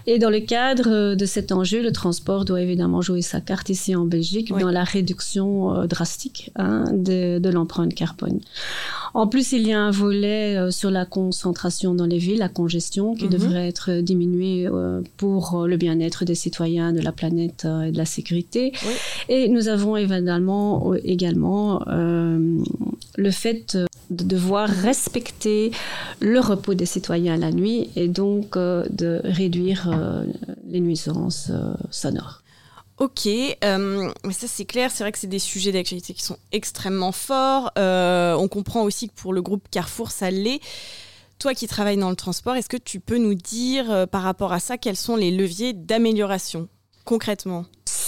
Et 0.07 0.19
dans 0.19 0.29
le 0.29 0.41
cadre 0.41 1.15
de 1.15 1.25
cet 1.25 1.51
enjeu, 1.51 1.83
le 1.83 1.93
transport 1.93 2.45
doit 2.45 2.61
évidemment 2.61 3.01
jouer 3.01 3.23
sa 3.23 3.41
carte 3.41 3.71
ici 3.71 3.95
en 3.97 4.05
Belgique 4.05 4.51
dans 4.51 4.71
la 4.71 4.85
réduction 4.85 5.75
euh, 5.75 5.87
drastique 5.87 6.51
hein, 6.57 6.85
de, 6.93 7.39
de 7.39 7.49
l'empreinte 7.51 7.95
carbone. 7.95 8.41
En 9.13 9.27
plus, 9.27 9.53
il 9.53 9.67
y 9.67 9.73
a 9.73 9.81
un 9.81 9.91
volet 9.91 10.57
euh, 10.57 10.71
sur 10.71 10.91
la 10.91 11.05
concentration 11.05 11.95
dans 11.95 12.07
les 12.07 12.19
villes, 12.19 12.39
la 12.39 12.49
congestion, 12.49 13.15
qui 13.15 13.25
Mhm. 13.25 13.31
devrait 13.31 13.69
être 13.69 14.01
diminuée 14.03 14.67
euh, 14.69 15.01
pour 15.17 15.63
euh, 15.63 15.67
le 15.67 15.77
bien-être 15.77 16.25
des 16.25 16.35
citoyens, 16.35 16.93
de 16.93 17.01
la 17.01 17.13
planète 17.13 17.65
euh, 17.65 17.83
et 17.83 17.93
de 17.93 17.99
la 17.99 18.05
sécurité. 18.05 18.73
Et 19.29 19.49
nous 19.49 19.69
avons 19.71 19.97
évidemment 19.97 20.95
également 21.03 21.83
euh, 21.89 22.59
le 23.17 23.31
fait 23.31 23.77
de 24.11 24.25
devoir 24.25 24.69
respecter 24.69 25.71
le 26.21 26.41
repos 26.41 26.75
des 26.75 26.87
citoyens 26.87 27.37
la 27.37 27.53
nuit 27.53 27.91
et 27.97 28.09
donc 28.09 28.57
euh, 28.57 28.85
de 28.91 29.21
réduire 29.25 29.89
euh, 29.93 30.25
les 30.69 30.81
nuisances 30.81 31.49
euh, 31.51 31.73
sonores. 31.91 32.43
Ok, 32.99 33.25
mais 33.25 34.33
ça 34.33 34.47
c'est 34.47 34.67
clair, 34.67 34.91
c'est 34.91 35.05
vrai 35.05 35.11
que 35.11 35.19
c'est 35.19 35.27
des 35.27 35.39
sujets 35.39 35.73
d'actualité 35.73 36.13
qui 36.13 36.23
sont 36.23 36.37
extrêmement 36.53 37.13
forts. 37.13 37.71
On 37.77 38.47
comprend 38.47 38.83
aussi 38.83 39.09
que 39.09 39.15
pour 39.15 39.33
le 39.33 39.41
groupe 39.41 39.69
Carrefour, 39.71 40.11
ça 40.11 40.31
l'est. 40.31 40.61
Toi 41.39 41.55
qui 41.55 41.67
travailles 41.67 41.97
dans 41.97 42.11
le 42.11 42.17
transport, 42.17 42.57
est-ce 42.57 42.69
que 42.69 42.77
tu 42.77 43.01
peux 43.01 43.17
nous 43.17 43.33
dire 43.33 44.07
par 44.09 44.21
rapport 44.21 44.53
à 44.53 44.61
ça 44.61 44.77
quels 44.77 44.99
sont 44.99 45.17
les 45.17 45.31
leviers 45.31 45.73
d'amélioration 45.73 46.69
concrètement? 47.07 47.65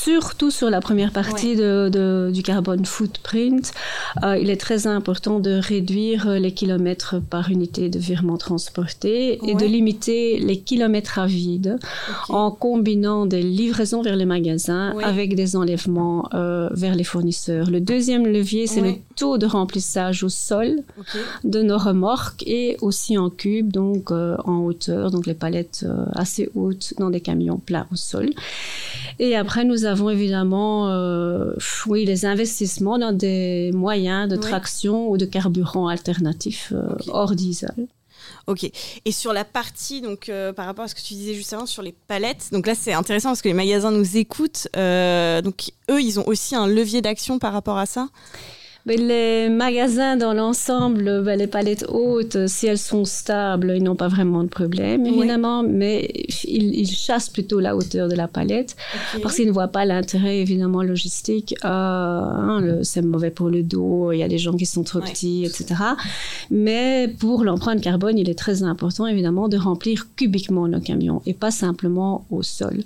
Surtout 0.07 0.51
sur 0.51 0.69
la 0.69 0.81
première 0.81 1.12
partie 1.12 1.55
de, 1.55 1.88
de- 1.88 2.31
du 2.33 2.43
carbone 2.43 2.85
footprint, 2.85 3.73
euh, 4.25 4.37
il 4.37 4.51
est 4.51 4.57
très 4.57 4.87
important 4.88 5.38
de 5.38 5.53
réduire 5.53 6.29
les 6.31 6.53
kilomètres 6.53 7.17
par 7.31 7.51
unité 7.51 7.88
de 7.88 8.01
virement 8.01 8.37
transporté 8.37 9.38
et 9.49 9.55
de 9.55 9.65
limiter 9.65 10.38
les 10.41 10.59
kilomètres 10.59 11.21
à 11.21 11.27
vide 11.27 11.79
en 12.31 12.51
combinant 12.51 13.27
des 13.27 13.43
livraisons 13.43 14.03
vers 14.03 14.17
les 14.17 14.25
magasins 14.25 14.93
Ouais. 14.97 15.05
avec 15.05 15.37
des 15.37 15.55
enlèvements 15.55 16.29
euh, 16.35 16.69
vers 16.73 16.95
les 16.97 17.05
fournisseurs. 17.05 17.71
Le 17.71 17.81
deuxième 17.81 18.27
levier, 18.27 18.67
c'est 18.67 18.81
le 18.81 18.95
taux 19.15 19.38
de 19.38 19.47
remplissage 19.47 20.25
au 20.25 20.29
sol 20.29 20.79
de 21.45 21.62
nos 21.62 21.79
remorques 21.79 22.43
et 22.47 22.77
aussi 22.81 23.17
en 23.19 23.31
cube, 23.31 23.71
donc 23.71 24.11
euh, 24.11 24.37
en 24.45 24.59
hauteur, 24.65 25.11
donc 25.12 25.27
les 25.27 25.35
palettes 25.35 25.87
assez 26.15 26.51
hautes 26.57 26.95
dans 26.99 27.11
des 27.11 27.21
camions 27.21 27.59
plats 27.59 27.87
au 27.93 27.97
sol. 27.97 28.31
Et 29.19 29.37
après, 29.37 29.65
nous 29.65 29.85
avons 29.85 29.92
évidemment, 30.11 30.89
euh, 30.91 31.55
oui, 31.87 32.05
les 32.05 32.25
investissements 32.25 32.99
dans 32.99 33.13
des 33.13 33.71
moyens 33.75 34.29
de 34.29 34.37
traction 34.37 35.09
ou 35.09 35.17
de 35.17 35.25
carburant 35.25 35.89
alternatifs 35.89 36.73
euh, 36.75 36.95
hors 37.09 37.35
diesel. 37.35 37.89
Ok. 38.47 38.71
Et 39.05 39.13
sur 39.13 39.33
la 39.33 39.45
partie, 39.45 40.01
donc 40.01 40.29
euh, 40.29 40.53
par 40.53 40.67
rapport 40.67 40.85
à 40.85 40.89
ce 40.89 40.95
que 40.95 41.01
tu 41.01 41.15
disais 41.15 41.35
juste 41.35 41.53
avant 41.53 41.67
sur 41.67 41.83
les 41.83 41.95
palettes, 42.09 42.49
donc 42.53 42.67
là 42.67 42.75
c'est 42.75 42.93
intéressant 42.93 43.31
parce 43.31 43.43
que 43.43 43.49
les 43.49 43.55
magasins 43.55 43.91
nous 43.91 44.17
écoutent. 44.17 44.69
euh, 44.77 45.43
donc 45.43 45.71
eux, 45.91 46.01
ils 46.01 46.19
ont 46.19 46.27
aussi 46.27 46.55
un 46.55 46.67
levier 46.67 47.03
d'action 47.03 47.39
par 47.39 47.53
rapport 47.53 47.79
à 47.79 47.87
ça? 47.87 48.09
Mais 48.85 48.97
les 48.97 49.49
magasins 49.49 50.16
dans 50.16 50.33
l'ensemble, 50.33 51.23
ben, 51.25 51.38
les 51.38 51.47
palettes 51.47 51.85
hautes, 51.88 52.49
si 52.49 52.66
elles 52.66 52.79
sont 52.79 53.05
stables, 53.05 53.75
ils 53.77 53.83
n'ont 53.83 53.95
pas 53.95 54.09
vraiment 54.09 54.42
de 54.42 54.49
problème, 54.49 55.03
Oui. 55.03 55.14
évidemment, 55.18 55.62
mais 55.62 56.11
ils, 56.45 56.75
ils 56.75 56.90
chassent 56.90 57.29
plutôt 57.29 57.61
la 57.61 57.77
hauteur 57.77 58.09
de 58.09 58.16
la 58.16 58.27
palette 58.27 58.77
parce 59.23 59.37
qu'ils 59.37 59.47
ne 59.47 59.53
voient 59.53 59.68
pas 59.68 59.85
l'intérêt, 59.85 60.38
évidemment, 60.38 60.83
logistique. 60.83 61.55
Euh, 61.64 61.68
hein, 61.68 62.79
c'est 62.83 63.03
mauvais 63.03 63.31
pour 63.31 63.51
le 63.51 63.62
dos, 63.62 64.11
il 64.11 64.18
y 64.18 64.23
a 64.25 64.29
des 64.29 64.38
gens 64.38 64.55
qui 64.55 64.66
sont 64.66 64.83
trop 64.83 65.01
petits, 65.01 65.45
etc. 65.45 65.81
Mais 66.51 67.14
pour 67.21 67.45
l'empreinte 67.45 67.81
carbone, 67.81 68.18
il 68.18 68.29
est 68.29 68.38
très 68.38 68.64
important, 68.64 69.07
évidemment, 69.07 69.49
de 69.49 69.59
remplir 69.59 70.09
cubiquement 70.16 70.66
nos 70.66 70.81
camions 70.81 71.23
et 71.25 71.35
pas 71.35 71.53
simplement 71.53 72.27
au 72.31 72.42
sol. 72.42 72.83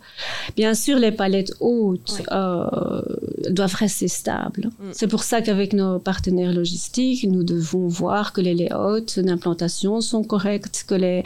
Bien 0.57 0.75
sûr, 0.75 0.99
les 0.99 1.13
palettes 1.13 1.55
hautes 1.61 2.23
euh, 2.33 3.01
doivent 3.49 3.75
rester 3.75 4.09
stables. 4.09 4.71
Mm. 4.79 4.91
C'est 4.93 5.07
pour 5.07 5.23
ça 5.23 5.41
qu'avec 5.41 5.73
nos 5.73 5.86
partenaires 6.03 6.53
logistiques, 6.53 7.25
nous 7.25 7.45
devons 7.45 7.89
voir 7.89 8.33
que 8.33 8.41
les 8.41 8.55
layouts 8.55 9.05
d'implantation 9.17 10.01
sont 10.01 10.25
corrects, 10.25 10.85
que 10.87 10.95
les 10.95 11.23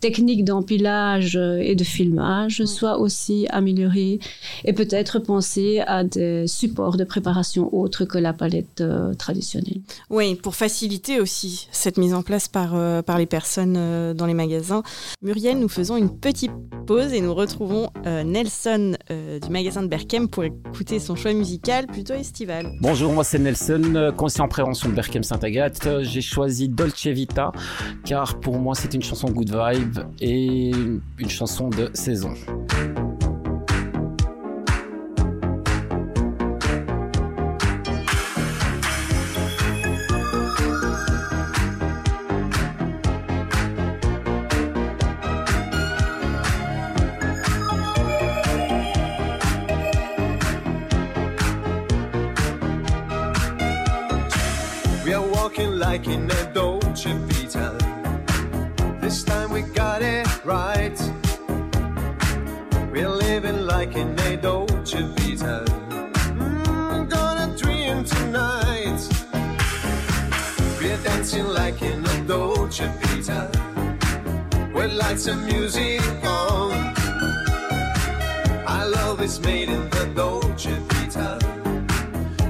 techniques 0.00 0.44
d'empilage 0.44 1.36
et 1.36 1.74
de 1.74 1.84
filmage 1.84 2.64
soient 2.64 2.98
aussi 2.98 3.46
améliorées 3.50 4.18
et 4.64 4.72
peut-être 4.72 5.18
penser 5.18 5.80
à 5.86 6.04
des 6.04 6.46
supports 6.46 6.96
de 6.96 7.04
préparation 7.04 7.74
autres 7.74 8.04
que 8.04 8.18
la 8.18 8.32
palette 8.32 8.80
euh, 8.80 9.14
traditionnelle. 9.14 9.80
Oui, 10.10 10.34
pour 10.34 10.54
faciliter 10.54 11.20
aussi 11.20 11.68
cette 11.72 11.98
mise 11.98 12.14
en 12.14 12.22
place 12.22 12.48
par, 12.48 12.74
euh, 12.74 13.02
par 13.02 13.18
les 13.18 13.26
personnes 13.26 13.76
euh, 13.76 14.14
dans 14.14 14.26
les 14.26 14.34
magasins. 14.34 14.82
Muriel, 15.22 15.58
nous 15.58 15.68
faisons 15.68 15.96
une 15.96 16.18
petite 16.18 16.52
pause 16.86 17.12
et 17.12 17.20
nous 17.20 17.34
retrouvons 17.34 17.90
euh, 18.06 18.24
Nelson 18.24 18.96
euh, 19.10 19.38
du 19.38 19.48
magasin 19.50 19.82
de 19.82 19.88
Berkem 19.88 20.28
pour 20.28 20.44
écouter 20.44 20.98
son 20.98 21.16
choix 21.16 21.32
musical 21.32 21.86
plutôt 21.86 22.14
estival. 22.14 22.72
Bonjour, 22.80 23.12
moi 23.12 23.24
c'est 23.24 23.38
Nelson, 23.38 24.01
euh, 24.02 24.12
conseiller 24.12 24.44
en 24.44 24.48
prévention 24.48 24.88
de 24.88 24.94
Berkem 24.94 25.22
Saint-Agathe. 25.22 26.02
J'ai 26.02 26.20
choisi 26.20 26.68
Dolce 26.68 27.06
Vita 27.06 27.52
car 28.04 28.40
pour 28.40 28.58
moi 28.58 28.74
c'est 28.74 28.94
une 28.94 29.02
chanson 29.02 29.28
good 29.30 29.50
vibe 29.50 29.98
et 30.20 30.70
une 30.70 31.30
chanson 31.30 31.68
de 31.68 31.90
saison. 31.94 32.34
Walking 55.42 55.76
like 55.76 56.06
in 56.06 56.30
a 56.30 56.54
Dolce 56.54 57.12
Vita. 57.26 57.76
This 59.00 59.24
time 59.24 59.50
we 59.50 59.62
got 59.62 60.00
it 60.00 60.26
right. 60.44 60.96
We're 62.92 63.08
living 63.08 63.66
like 63.66 63.96
in 63.96 64.16
a 64.20 64.36
Dolce 64.36 65.02
Vita. 65.16 65.64
Mm, 66.38 67.10
gonna 67.10 67.48
dream 67.58 68.04
tonight. 68.04 69.00
We're 70.78 71.02
dancing 71.02 71.48
like 71.48 71.82
in 71.82 72.06
a 72.06 72.16
Dolce 72.28 72.86
Vita. 73.00 73.50
With 74.72 74.92
lights 74.92 75.26
and 75.26 75.44
music 75.44 76.02
on. 76.24 76.94
Our 78.74 78.86
love 78.88 79.20
is 79.20 79.40
made 79.40 79.68
in 79.68 79.90
the 79.90 80.04
Dolce 80.14 80.76
Vita. 80.88 81.30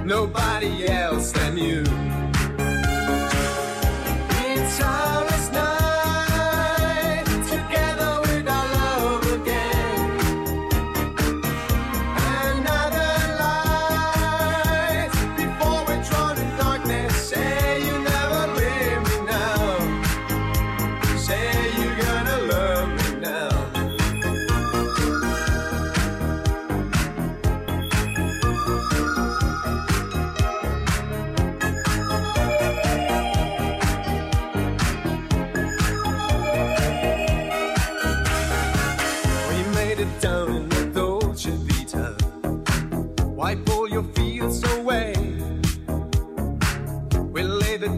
Nobody 0.04 0.88
else 0.88 1.32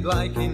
like 0.04 0.36
in 0.36 0.53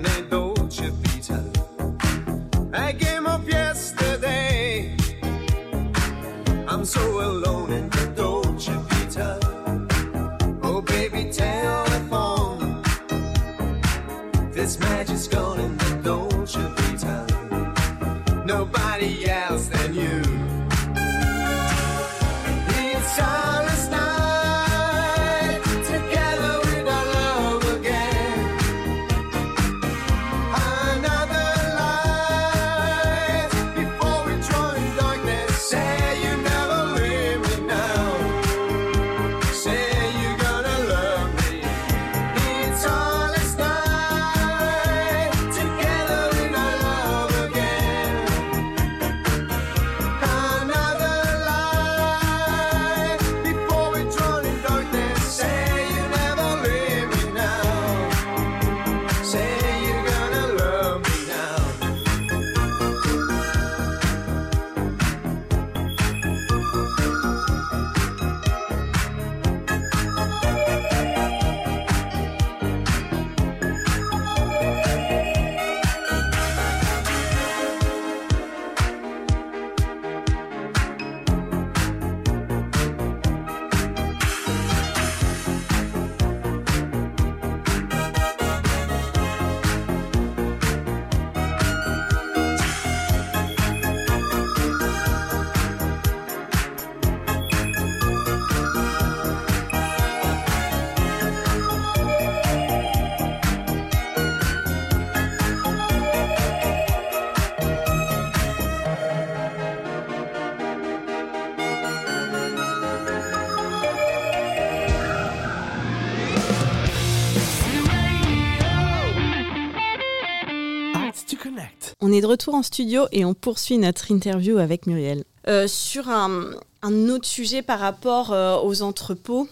On 122.11 122.12
est 122.12 122.23
de 122.23 122.27
retour 122.27 122.55
en 122.55 122.64
studio 122.64 123.07
et 123.12 123.25
on 123.25 123.35
poursuit 123.35 123.79
notre 123.79 124.11
interview 124.11 124.59
avec 124.59 124.88
Muriel. 124.88 125.23
Euh, 125.46 125.68
sur 125.68 126.09
un, 126.09 126.55
autre 126.83 127.25
sujet 127.25 127.62
par 127.62 127.79
rapport 127.79 128.33
euh, 128.33 128.59
aux 128.61 128.83
entrepôts. 128.83 129.46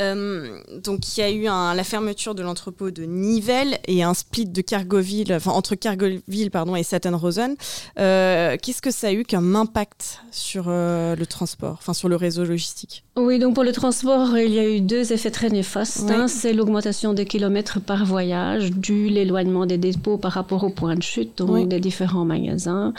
Euh, 0.00 0.58
donc 0.82 1.16
il 1.16 1.20
y 1.20 1.22
a 1.22 1.30
eu 1.30 1.46
un- 1.46 1.74
la 1.74 1.84
fermeture 1.84 2.34
de 2.34 2.42
l'entrepôt 2.42 2.90
de 2.90 3.02
Nivelles 3.04 3.78
et 3.86 4.02
un 4.02 4.14
split 4.14 4.46
de 4.46 4.60
Cargoville, 4.62 5.32
enfin 5.34 5.50
entre 5.52 5.74
Cargoville 5.74 6.50
pardon 6.50 6.74
et 6.76 6.82
Sattenrosen. 6.82 7.56
Euh, 7.98 8.56
Qu'est-ce 8.62 8.80
que 8.82 8.90
ça 8.90 9.08
a 9.08 9.12
eu 9.12 9.24
comme 9.24 9.54
impact 9.56 10.20
sur 10.30 10.64
euh, 10.68 11.14
le 11.16 11.26
transport, 11.26 11.76
enfin 11.78 11.92
sur 11.94 12.08
le 12.08 12.16
réseau 12.16 12.44
logistique? 12.44 13.04
Oui, 13.16 13.38
donc 13.38 13.54
pour 13.54 13.64
le 13.64 13.72
transport, 13.72 14.38
il 14.38 14.52
y 14.52 14.58
a 14.58 14.68
eu 14.68 14.80
deux 14.80 15.12
effets 15.12 15.30
très 15.30 15.50
néfastes. 15.50 16.04
Oui. 16.08 16.12
Un, 16.14 16.28
c'est 16.28 16.52
l'augmentation 16.54 17.12
des 17.12 17.26
kilomètres 17.26 17.80
par 17.80 18.06
voyage, 18.06 18.70
dû 18.70 19.08
l'éloignement 19.08 19.66
des 19.66 19.76
dépôts 19.78 20.16
par 20.16 20.32
rapport 20.32 20.64
au 20.64 20.70
point 20.70 20.94
de 20.94 21.02
chute, 21.02 21.36
donc 21.38 21.50
Oui. 21.50 21.66
des 21.66 21.80
différents 21.80 22.24
magasins. 22.24 22.94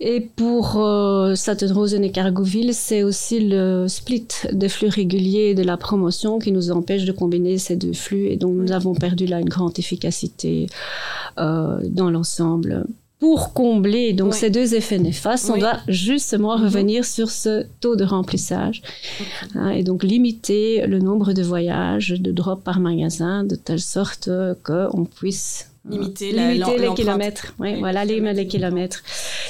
Et 0.00 0.20
pour 0.20 0.76
euh, 0.80 1.34
Sattenrosen 1.34 2.04
et 2.04 2.12
Cargoville, 2.12 2.72
c'est 2.72 3.02
aussi 3.02 3.40
le 3.40 3.86
split 3.88 4.28
des 4.52 4.68
flux 4.68 4.88
réguliers 4.88 5.50
et 5.50 5.54
de 5.54 5.64
la 5.64 5.76
promotion 5.76 6.38
qui 6.38 6.52
nous 6.52 6.70
empêche 6.70 7.04
de 7.04 7.12
combiner 7.12 7.58
ces 7.58 7.74
deux 7.76 7.92
flux. 7.92 8.26
Et 8.28 8.36
donc, 8.36 8.54
nous 8.54 8.70
avons 8.70 8.94
perdu 8.94 9.26
là 9.26 9.40
une 9.40 9.48
grande 9.48 9.76
efficacité 9.78 10.66
euh, 11.38 11.80
dans 11.84 12.10
l'ensemble. 12.10 12.86
Pour 13.18 13.52
combler 13.52 14.12
donc 14.12 14.32
ces 14.32 14.48
deux 14.48 14.76
effets 14.76 15.00
néfastes, 15.00 15.50
on 15.50 15.58
doit 15.58 15.78
justement 15.88 16.56
Mhm. 16.56 16.64
revenir 16.64 17.04
sur 17.04 17.30
ce 17.30 17.66
taux 17.80 17.96
de 17.96 18.04
remplissage 18.04 18.80
hein, 19.56 19.70
et 19.70 19.82
donc 19.82 20.04
limiter 20.04 20.86
le 20.86 21.00
nombre 21.00 21.32
de 21.32 21.42
voyages, 21.42 22.10
de 22.10 22.30
drops 22.30 22.62
par 22.62 22.78
magasin, 22.78 23.42
de 23.42 23.56
telle 23.56 23.80
sorte 23.80 24.30
qu'on 24.62 25.04
puisse 25.04 25.67
Limiter 25.90 26.32
la- 26.32 26.52
limiter 26.52 26.78
l'em- 26.78 26.88
les 26.90 26.94
kilomètres. 26.94 27.54
Oui, 27.58 27.70
Oui, 27.74 27.78
voilà, 27.80 28.04
les, 28.04 28.14
kilomètres. 28.14 28.36
les 28.38 28.46
kilomètres. 28.46 29.02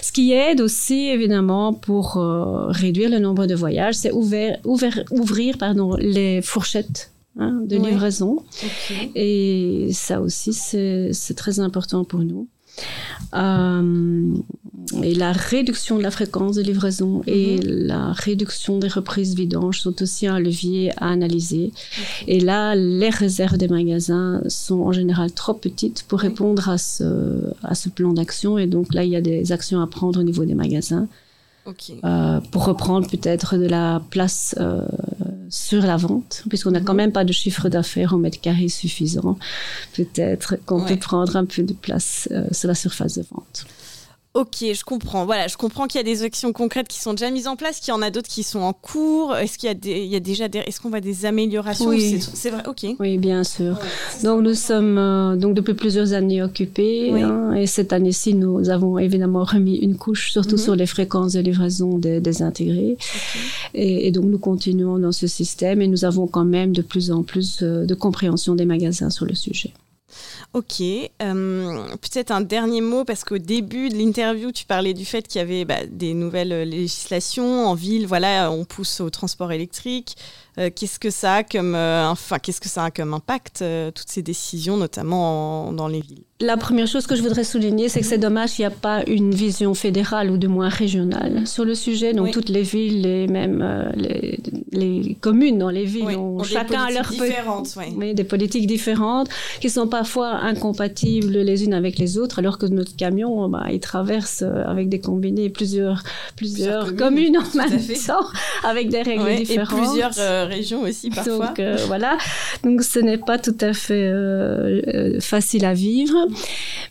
Ce 0.03 0.12
qui 0.12 0.33
aide 0.33 0.61
aussi, 0.61 1.09
évidemment, 1.09 1.72
pour 1.74 2.16
euh, 2.16 2.66
réduire 2.68 3.11
le 3.11 3.18
nombre 3.18 3.46
de 3.46 3.55
voyages, 3.55 3.94
c'est 3.94 4.12
ouvert, 4.12 4.59
ouvert- 4.64 5.05
ouvrir 5.11 5.59
pardon, 5.59 5.94
les 5.96 6.40
fourchettes 6.42 7.11
hein, 7.38 7.61
de 7.64 7.77
Oui. 7.77 7.90
livraison. 7.90 8.42
Et 9.14 9.88
ça 9.92 10.20
aussi, 10.20 10.53
c'est 10.53 11.35
très 11.37 11.61
important 11.61 12.05
pour 12.05 12.20
nous. 12.20 12.48
Euh, 13.34 14.34
et 15.02 15.14
la 15.14 15.32
réduction 15.32 15.98
de 15.98 16.02
la 16.02 16.10
fréquence 16.10 16.56
de 16.56 16.62
livraison 16.62 17.22
et 17.26 17.58
la 17.58 18.12
réduction 18.12 18.78
des 18.78 18.88
reprises 18.88 19.34
vidanges 19.34 19.80
sont 19.80 20.02
aussi 20.02 20.26
un 20.26 20.38
levier 20.38 20.92
à 20.96 21.08
analyser. 21.10 21.72
Et 22.26 22.40
là, 22.40 22.74
les 22.74 23.10
réserves 23.10 23.58
des 23.58 23.68
magasins 23.68 24.40
sont 24.48 24.80
en 24.80 24.92
général 24.92 25.30
trop 25.32 25.54
petites 25.54 26.04
pour 26.08 26.20
répondre 26.20 26.70
à 26.70 26.78
ce, 26.78 27.52
à 27.62 27.74
ce 27.74 27.90
plan 27.90 28.12
d'action. 28.14 28.56
Et 28.56 28.66
donc 28.66 28.94
là, 28.94 29.04
il 29.04 29.10
y 29.10 29.16
a 29.16 29.20
des 29.20 29.52
actions 29.52 29.80
à 29.82 29.86
prendre 29.86 30.20
au 30.20 30.22
niveau 30.22 30.44
des 30.46 30.54
magasins 30.54 31.06
euh, 32.04 32.40
pour 32.50 32.64
reprendre 32.64 33.06
peut-être 33.08 33.58
de 33.58 33.66
la 33.66 34.00
place 34.10 34.54
euh, 34.58 34.80
sur 35.50 35.82
la 35.82 35.96
vente, 35.96 36.44
puisqu'on 36.48 36.70
n'a 36.72 36.80
quand 36.80 36.94
même 36.94 37.12
pas 37.12 37.24
de 37.24 37.32
chiffre 37.32 37.68
d'affaires 37.68 38.12
au 38.12 38.16
mètre 38.18 38.40
carré 38.40 38.68
suffisant. 38.68 39.38
Peut-être 39.94 40.56
qu'on 40.66 40.82
Ouais. 40.82 40.94
peut 40.94 40.98
prendre 41.00 41.37
un 41.37 41.44
peu 41.44 41.62
de 41.62 41.72
place 41.72 42.28
euh, 42.32 42.44
sur 42.52 42.68
la 42.68 42.74
surface 42.74 43.18
de 43.18 43.24
vente. 43.32 43.66
Ok, 44.34 44.58
je 44.60 44.84
comprends. 44.84 45.24
Voilà, 45.24 45.48
je 45.48 45.56
comprends 45.56 45.86
qu'il 45.88 45.98
y 45.98 46.00
a 46.00 46.04
des 46.04 46.22
actions 46.22 46.52
concrètes 46.52 46.86
qui 46.86 47.00
sont 47.00 47.12
déjà 47.12 47.30
mises 47.30 47.48
en 47.48 47.56
place, 47.56 47.80
qu'il 47.80 47.88
y 47.92 47.96
en 47.96 48.02
a 48.02 48.10
d'autres 48.10 48.28
qui 48.28 48.42
sont 48.44 48.60
en 48.60 48.72
cours. 48.72 49.34
Est-ce 49.34 49.58
qu'il 49.58 49.66
y 49.68 49.70
a 49.70 49.74
des, 49.74 50.02
il 50.02 50.06
y 50.08 50.14
a 50.16 50.20
déjà 50.20 50.46
des, 50.48 50.58
est-ce 50.60 50.80
qu'on 50.80 50.90
voit 50.90 51.00
des 51.00 51.24
améliorations 51.26 51.86
Oui. 51.88 52.20
C'est- 52.20 52.50
vrai. 52.50 52.62
Ok. 52.68 52.86
Oui, 53.00 53.18
bien 53.18 53.42
sûr. 53.42 53.78
Donc 54.22 54.42
nous 54.42 54.54
sommes 54.54 54.96
euh, 54.98 55.34
donc 55.34 55.54
depuis 55.54 55.74
plusieurs 55.74 56.12
années 56.12 56.42
occupés 56.42 57.10
Oui. 57.12 57.22
hein, 57.22 57.52
et 57.54 57.66
cette 57.66 57.92
année-ci 57.92 58.34
nous 58.34 58.68
avons 58.70 58.98
évidemment 58.98 59.42
remis 59.44 59.76
une 59.76 59.96
couche 59.96 60.30
surtout 60.30 60.52
Mhm. 60.56 60.62
sur 60.62 60.76
les 60.76 60.86
fréquences 60.86 61.32
de 61.32 61.40
livraison 61.40 61.98
des, 61.98 62.20
des 62.20 62.42
intégrés 62.42 62.96
et, 63.74 64.06
et 64.06 64.12
donc 64.12 64.26
nous 64.26 64.38
continuons 64.38 64.98
dans 64.98 65.12
ce 65.12 65.26
système 65.26 65.82
et 65.82 65.88
nous 65.88 66.04
avons 66.04 66.26
quand 66.26 66.44
même 66.44 66.72
de 66.72 66.82
plus 66.82 67.10
en 67.10 67.22
plus 67.22 67.60
euh, 67.62 67.86
de 67.86 67.94
compréhension 67.94 68.54
des 68.54 68.66
magasins 68.66 69.10
sur 69.10 69.24
le 69.24 69.34
sujet. 69.34 69.72
Ok. 70.54 70.80
euh, 70.80 71.88
Peut-être 72.00 72.30
un 72.30 72.40
dernier 72.40 72.80
mot 72.80 73.04
parce 73.04 73.22
qu'au 73.22 73.38
début 73.38 73.90
de 73.90 73.96
l'interview, 73.96 74.50
tu 74.50 74.64
parlais 74.64 74.94
du 74.94 75.04
fait 75.04 75.28
qu'il 75.28 75.38
y 75.40 75.42
avait 75.42 75.64
bah, 75.64 75.87
des 75.88 76.14
nouvelles 76.14 76.52
euh, 76.52 76.64
législations 76.64 77.66
en 77.66 77.74
ville. 77.74 78.06
Voilà, 78.06 78.50
on 78.50 78.64
pousse 78.64 79.00
au 79.00 79.11
transport 79.11 79.52
électrique. 79.52 80.16
Euh, 80.58 80.70
qu'est-ce 80.74 80.98
que 80.98 81.10
ça 81.10 81.34
a 81.36 81.42
comme, 81.44 81.74
euh, 81.74 82.08
enfin, 82.08 82.38
qu'est-ce 82.38 82.60
que 82.60 82.68
ça 82.68 82.84
a 82.84 82.90
comme 82.90 83.14
impact 83.14 83.62
euh, 83.62 83.90
toutes 83.92 84.08
ces 84.08 84.22
décisions, 84.22 84.76
notamment 84.76 85.68
en- 85.68 85.72
dans 85.72 85.86
les 85.88 86.00
villes? 86.00 86.22
La 86.40 86.56
première 86.56 86.86
chose 86.86 87.06
que 87.06 87.16
je 87.16 87.22
voudrais 87.22 87.42
souligner, 87.42 87.88
c'est 87.88 87.98
que 88.00 88.06
c'est 88.06 88.16
dommage 88.18 88.52
qu'il 88.52 88.62
n'y 88.64 88.72
a 88.72 88.76
pas 88.76 89.02
une 89.08 89.34
vision 89.34 89.74
fédérale 89.74 90.30
ou 90.30 90.36
du 90.36 90.46
moins 90.46 90.68
régionale 90.68 91.46
sur 91.48 91.64
le 91.64 91.74
sujet. 91.74 92.12
Donc 92.12 92.26
Oui. 92.26 92.30
toutes 92.30 92.48
les 92.48 92.62
villes 92.62 93.04
et 93.06 93.26
même 93.26 93.92
les, 93.96 94.38
les 94.70 95.16
communes 95.20 95.58
dans 95.58 95.70
les 95.70 95.84
villes 95.84 96.04
Oui, 96.06 96.14
ont 96.14 96.36
ont 96.38 96.42
des 96.42 96.48
chacun 96.48 96.86
politiques 96.86 96.94
leur 96.94 97.08
différentes, 97.10 97.76
oui, 97.96 98.14
des 98.14 98.22
politiques 98.24 98.66
différentes 98.68 99.28
qui 99.60 99.68
sont 99.68 99.88
parfois 99.88 100.28
incompatibles 100.34 101.38
les 101.38 101.64
unes 101.64 101.74
avec 101.74 101.98
les 101.98 102.18
autres, 102.18 102.38
alors 102.38 102.58
que 102.58 102.66
notre 102.66 102.94
camion, 102.94 103.48
bah, 103.48 103.64
il 103.72 103.80
traverse 103.80 104.42
avec 104.42 104.88
des 104.88 105.00
combinés 105.00 105.50
plusieurs 105.50 106.02
plusieurs, 106.36 106.84
Plusieurs 106.84 106.96
communes, 106.96 107.32
communes, 107.34 107.36
en 107.64 107.68
même 107.70 107.80
temps 108.06 108.26
avec 108.64 108.90
des 108.90 109.02
règles 109.02 109.22
Ouais, 109.24 109.40
et 109.40 109.44
différentes. 109.44 109.76
plusieurs 109.76 110.12
région 110.48 110.82
aussi 110.82 111.11
parfois. 111.11 111.48
Donc 111.48 111.61
euh, 111.61 111.76
voilà, 111.87 112.18
donc 112.64 112.82
ce 112.82 112.98
n'est 112.98 113.18
pas 113.18 113.38
tout 113.38 113.56
à 113.61 113.72
fait 113.72 113.94
euh, 113.94 114.82
euh, 114.88 115.20
facile 115.20 115.64
à 115.64 115.74
vivre, 115.74 116.16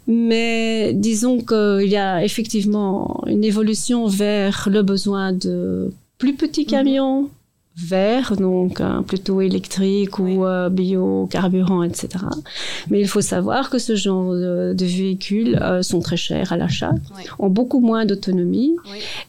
mais 0.08 0.94
disons 0.94 1.40
qu'il 1.40 1.90
y 1.90 1.98
a 1.98 2.24
effectivement 2.24 3.24
une 3.28 3.44
évolution 3.44 4.08
vers 4.08 4.70
le 4.72 4.82
besoin 4.82 5.34
de 5.34 5.92
plus 6.18 6.34
petits 6.34 6.66
camions. 6.66 7.30
Verts, 7.78 8.36
donc 8.36 8.82
hein, 8.82 9.04
plutôt 9.08 9.42
électriques 9.42 10.20
ou 10.20 10.46
euh, 10.46 10.70
biocarburants, 10.70 11.84
etc. 11.84 12.10
Mais 12.90 13.00
il 13.00 13.08
faut 13.08 13.22
savoir 13.22 13.70
que 13.70 13.78
ce 13.78 13.96
genre 13.96 14.34
de, 14.34 14.74
de 14.74 14.86
véhicules 14.86 15.58
euh, 15.62 15.82
sont 15.82 16.00
très 16.00 16.18
chers 16.18 16.52
à 16.52 16.58
l'achat, 16.58 16.94
ont 17.40 17.50
beaucoup 17.50 17.80
moins 17.80 18.06
d'autonomie, 18.06 18.76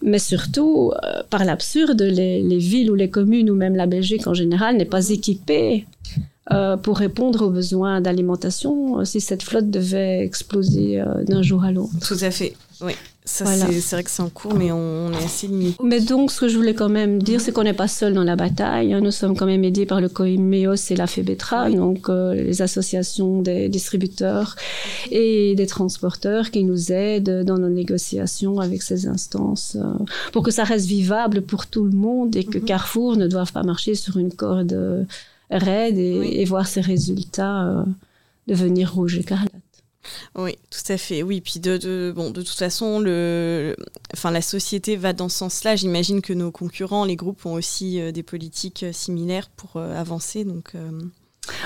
mais 0.03 0.19
surtout, 0.19 0.93
euh, 1.05 1.23
par 1.31 1.45
l'absurde, 1.45 2.01
les, 2.01 2.43
les 2.43 2.59
villes 2.59 2.91
ou 2.91 2.95
les 2.95 3.11
communes 3.11 3.51
ou 3.51 3.55
même 3.55 3.77
la 3.77 3.87
Belgique 3.87 4.27
en 4.27 4.35
général 4.35 4.77
n'est 4.77 4.85
pas 4.85 5.11
équipée 5.11 5.87
euh, 6.51 6.79
pour 6.79 6.97
répondre 6.97 7.45
aux 7.45 7.51
besoins 7.51 8.01
d'alimentation 8.01 9.01
euh, 9.01 9.05
si 9.05 9.21
cette 9.21 9.43
flotte 9.43 9.71
devait 9.71 10.25
exploser 10.25 10.99
euh, 10.99 11.23
d'un 11.25 11.43
jour 11.43 11.63
à 11.63 11.73
l'autre. 11.73 11.93
Tout 12.01 12.17
à 12.23 12.31
fait, 12.31 12.55
oui. 12.81 12.95
Ça, 13.31 13.45
Voilà. 13.45 13.67
c'est 13.71 13.95
vrai 13.97 14.05
que 14.05 14.11
c'est 14.11 14.23
en 14.23 14.31
cours, 14.31 14.55
mais 14.55 14.73
on, 14.73 15.09
on 15.09 15.12
est 15.12 15.23
assez 15.23 15.47
limité. 15.49 15.77
Mais 15.85 16.01
donc, 16.01 16.31
ce 16.31 16.41
que 16.41 16.49
je 16.49 16.57
voulais 16.57 16.72
quand 16.74 16.89
même 16.89 17.22
dire, 17.22 17.43
c'est 17.43 17.53
qu'on 17.53 17.62
n'est 17.62 17.74
pas 17.74 17.87
seul 17.87 18.14
dans 18.14 18.24
la 18.24 18.37
bataille. 18.37 18.95
hein. 18.95 19.03
Nous 19.03 19.11
sommes 19.11 19.37
quand 19.37 19.45
même 19.45 19.64
aidés 19.64 19.85
par 19.85 20.01
le 20.01 20.09
COIMEOS 20.09 20.91
et 20.91 20.97
la 20.97 21.07
FEBETRA, 21.07 21.70
donc 21.70 22.09
euh, 22.09 22.33
les 22.33 22.62
associations 22.62 23.43
des 23.43 23.68
distributeurs 23.68 24.57
et 25.11 25.55
des 25.55 25.66
transporteurs 25.66 26.51
qui 26.51 26.64
nous 26.64 26.91
aident 26.91 27.45
dans 27.45 27.59
nos 27.59 27.68
négociations 27.68 28.61
avec 28.61 28.81
ces 28.83 29.07
instances 29.07 29.76
euh, 29.79 29.83
pour 30.33 30.43
que 30.43 30.51
ça 30.51 30.64
reste 30.64 30.87
vivable 30.87 31.43
pour 31.43 31.66
tout 31.66 31.85
le 31.85 31.93
monde 31.93 32.35
et 32.35 32.45
que 32.45 32.59
Carrefour 32.59 33.16
ne 33.16 33.26
doive 33.26 33.53
pas 33.53 33.62
marcher 33.62 33.95
sur 33.95 34.16
une 34.16 34.33
corde 34.33 34.72
euh, 34.72 35.05
raide 35.51 35.99
et, 35.99 36.41
et 36.41 36.45
voir 36.47 36.66
ses 36.66 36.81
résultats 36.81 37.68
euh, 37.68 37.83
devenir 38.47 38.95
rouge 38.95 39.18
écarlate. 39.18 39.53
Oui, 40.37 40.57
tout 40.71 40.93
à 40.93 40.97
fait. 40.97 41.23
Oui, 41.23 41.41
puis 41.41 41.61
de, 41.61 41.77
de- 41.77 42.13
bon, 42.15 42.31
de 42.31 42.43
toute 42.43 42.57
façon, 42.59 43.01
le, 43.01 43.77
enfin, 44.15 44.31
la 44.31 44.43
société 44.43 44.97
va 44.97 45.13
dans 45.13 45.29
ce 45.29 45.39
sens-là. 45.39 45.77
J'imagine 45.77 46.23
que 46.23 46.33
nos 46.33 46.51
concurrents, 46.51 47.05
les 47.05 47.17
groupes, 47.17 47.45
ont 47.47 47.55
aussi 47.55 48.01
euh, 48.01 48.13
des 48.13 48.23
politiques 48.23 48.83
euh, 48.85 48.93
similaires 48.93 49.49
pour 49.51 49.77
euh, 49.77 49.95
avancer. 49.99 50.45
Donc, 50.45 50.73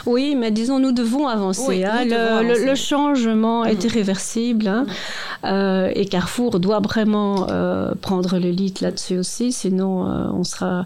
Oui, 0.07 0.35
mais 0.37 0.51
disons, 0.51 0.79
nous 0.79 0.93
devons 0.93 1.27
avancer. 1.29 1.63
Oui, 1.69 1.85
hein. 1.85 2.05
nous 2.05 2.11
Le, 2.11 2.17
devons 2.17 2.41
le- 2.43 2.51
avancer. 2.51 2.67
le 2.67 2.75
changement 2.75 3.65
est 3.65 3.85
irréversible. 3.85 4.67
hein. 4.69 4.87
Euh, 5.45 5.91
et 5.95 6.07
Carrefour 6.07 6.61
doit 6.61 6.79
vraiment 6.81 7.47
euh, 7.51 7.93
prendre 8.01 8.39
le 8.39 8.51
lead 8.51 8.81
là-dessus 8.81 9.19
aussi, 9.19 9.51
sinon 9.53 10.07
euh, 10.09 10.27
on 10.35 10.45
sera 10.45 10.85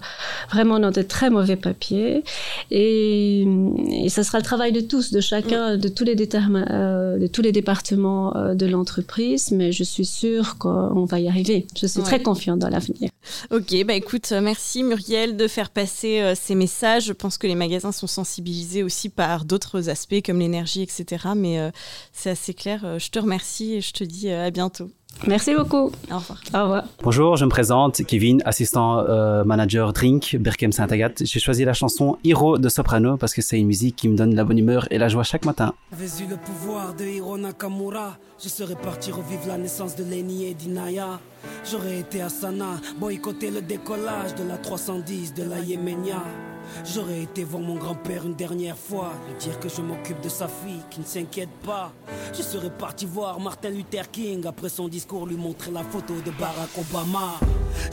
vraiment 0.51 0.79
dans 0.79 0.91
de 0.91 1.03
très 1.03 1.29
mauvais 1.29 1.57
papiers. 1.57 2.25
Et, 2.71 3.47
et 3.91 4.09
ça 4.09 4.23
sera 4.25 4.39
le 4.39 4.45
travail 4.45 4.73
de 4.73 4.81
tous, 4.81 5.13
de 5.13 5.21
chacun, 5.21 5.77
de 5.77 5.89
tous 5.89 6.05
les, 6.05 6.15
détermi- 6.17 6.65
euh, 6.71 7.19
de 7.19 7.27
tous 7.27 7.43
les 7.43 7.53
départements 7.53 8.33
de 8.55 8.67
l'entreprise, 8.67 9.51
mais 9.53 9.73
je 9.73 9.85
suis 9.85 10.07
sûre 10.07 10.57
qu'on 10.59 11.05
va 11.05 11.21
y 11.21 11.29
arriver. 11.29 11.67
Je 11.79 11.87
suis 11.87 12.01
Ouais. 12.01 12.05
très 12.07 12.21
confiante 12.23 12.59
dans 12.59 12.69
l'avenir. 12.69 13.11
Ok, 13.51 13.75
bah 13.87 13.95
écoute, 13.95 14.33
merci 14.43 14.83
Muriel 14.83 15.37
de 15.37 15.49
faire 15.49 15.71
passer 15.71 16.33
ces 16.35 16.55
messages. 16.55 17.05
Je 17.07 17.13
pense 17.13 17.39
que 17.39 17.47
les 17.47 17.55
magasins 17.55 17.93
sont 17.93 18.07
sensibilisés 18.07 18.83
aussi 18.87 19.09
par 19.11 19.45
d'autres 19.45 19.91
aspects 19.91 20.23
comme 20.25 20.39
l'énergie, 20.39 20.83
etc. 20.83 21.27
Mais 21.37 21.59
euh, 21.59 21.71
c'est 22.13 22.31
assez 22.31 22.55
clair. 22.55 22.81
Euh, 22.85 22.99
Je 22.99 23.11
te 23.11 23.19
remercie 23.19 23.75
et 23.75 23.81
je 23.81 23.93
te 23.93 24.05
dis 24.05 24.31
euh, 24.31 24.47
à 24.47 24.51
bientôt. 24.51 24.89
Merci 25.27 25.55
beaucoup. 25.55 25.91
Au 26.11 26.19
revoir. 26.19 26.41
Au 26.55 26.63
revoir. 26.63 26.85
Bonjour, 27.03 27.37
je 27.37 27.45
me 27.45 27.51
présente, 27.51 28.05
Kevin, 28.05 28.43
assistant 28.45 28.99
euh, 28.99 29.45
manager 29.45 29.93
Drink, 29.93 30.37
Berkem 30.39 30.73
Saint-Agathe. 30.73 31.23
J'ai 31.25 31.41
choisi 31.41 31.65
la 31.65 31.73
chanson 31.73 32.19
Hiro 32.23 32.59
de 32.59 32.69
Soprano 32.69 33.17
parce 33.17 33.33
que 33.33 33.43
c'est 33.43 33.59
une 33.59 33.67
musique 33.67 33.97
qui 33.97 34.09
me 34.09 34.17
donne 34.17 34.35
la 34.35 34.45
bonne 34.45 34.59
humeur 34.59 34.87
et 34.91 34.99
la 34.99 35.09
joie 35.09 35.23
chaque 35.23 35.45
matin. 35.45 35.73
J'avais 35.91 36.25
eu 36.25 36.29
le 36.29 36.37
pouvoir 36.37 36.95
de 36.95 37.05
Hiro 37.05 37.39
Nakamura, 37.39 38.19
je 38.43 38.49
serais 38.49 38.77
parti 38.77 39.11
revivre 39.11 39.47
la 39.49 39.57
naissance 39.57 39.97
de 39.97 40.05
Lenny 40.05 40.47
et 40.47 40.55
d'Inaya. 40.55 41.19
J'aurais 41.71 42.01
été 42.01 42.21
à 42.21 42.29
Sana, 42.29 42.79
boycotter 43.01 43.51
le 43.51 43.63
décollage 43.63 44.35
de 44.35 44.47
la 44.47 44.59
310 44.59 45.35
de 45.35 45.45
la 45.45 45.61
Yéménia. 45.61 46.23
J'aurais 46.85 47.23
été 47.23 47.45
voir 47.45 47.63
mon 47.63 47.77
grand-père 47.77 48.25
une 48.25 48.35
dernière 48.35 48.77
fois, 48.77 49.13
lui 49.29 49.35
dire 49.39 49.59
que 49.59 49.69
je 49.69 49.81
m'occupe 49.81 50.21
de 50.21 50.29
sa 50.29 50.49
fille, 50.49 50.83
qui 50.91 51.01
ne 51.01 51.05
s'inquiète 51.05 51.55
pas. 51.65 51.93
Je 52.33 52.43
serais 52.43 52.71
parti 52.71 53.07
voir 53.07 53.41
Martin 53.41 53.71
Luther 53.71 54.11
King, 54.11 54.47
après 54.47 54.69
son 54.69 54.89
discours 54.89 55.27
lui 55.27 55.37
montrer 55.37 55.71
la 55.71 55.83
photo 55.83 56.15
de 56.25 56.31
Barack 56.33 56.71
Obama. 56.79 57.35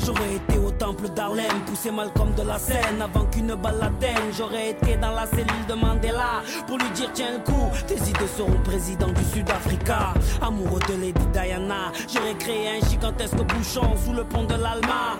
J'aurais 0.05 0.36
été 0.36 0.57
au 0.57 0.71
temple 0.71 1.09
d'Harlem, 1.09 1.61
pousser 1.65 1.91
Malcolm 1.91 2.34
de 2.36 2.43
la 2.43 2.57
scène 2.57 3.01
avant 3.01 3.26
qu'une 3.26 3.55
balle 3.55 3.80
l'atteigne. 3.80 4.32
J'aurais 4.38 4.71
été 4.71 4.95
dans 4.97 5.11
la 5.11 5.28
cellule 5.28 5.65
de 5.67 5.74
Mandela 5.74 6.41
pour 6.67 6.78
lui 6.78 6.89
dire 6.91 7.09
tiens 7.13 7.34
le 7.38 7.43
coup, 7.43 7.69
tes 7.88 7.95
idées 7.95 8.28
seront 8.36 8.59
président 8.63 9.07
du 9.07 9.24
Sud-Africa. 9.34 10.13
Amoureux 10.41 10.80
de 10.89 11.01
Lady 11.01 11.26
Diana, 11.32 11.91
j'aurais 12.11 12.36
créé 12.36 12.69
un 12.69 12.89
gigantesque 12.89 13.36
bouchon 13.36 13.95
sous 14.05 14.13
le 14.13 14.24
pont 14.24 14.43
de 14.43 14.55
l'Alma. 14.55 15.17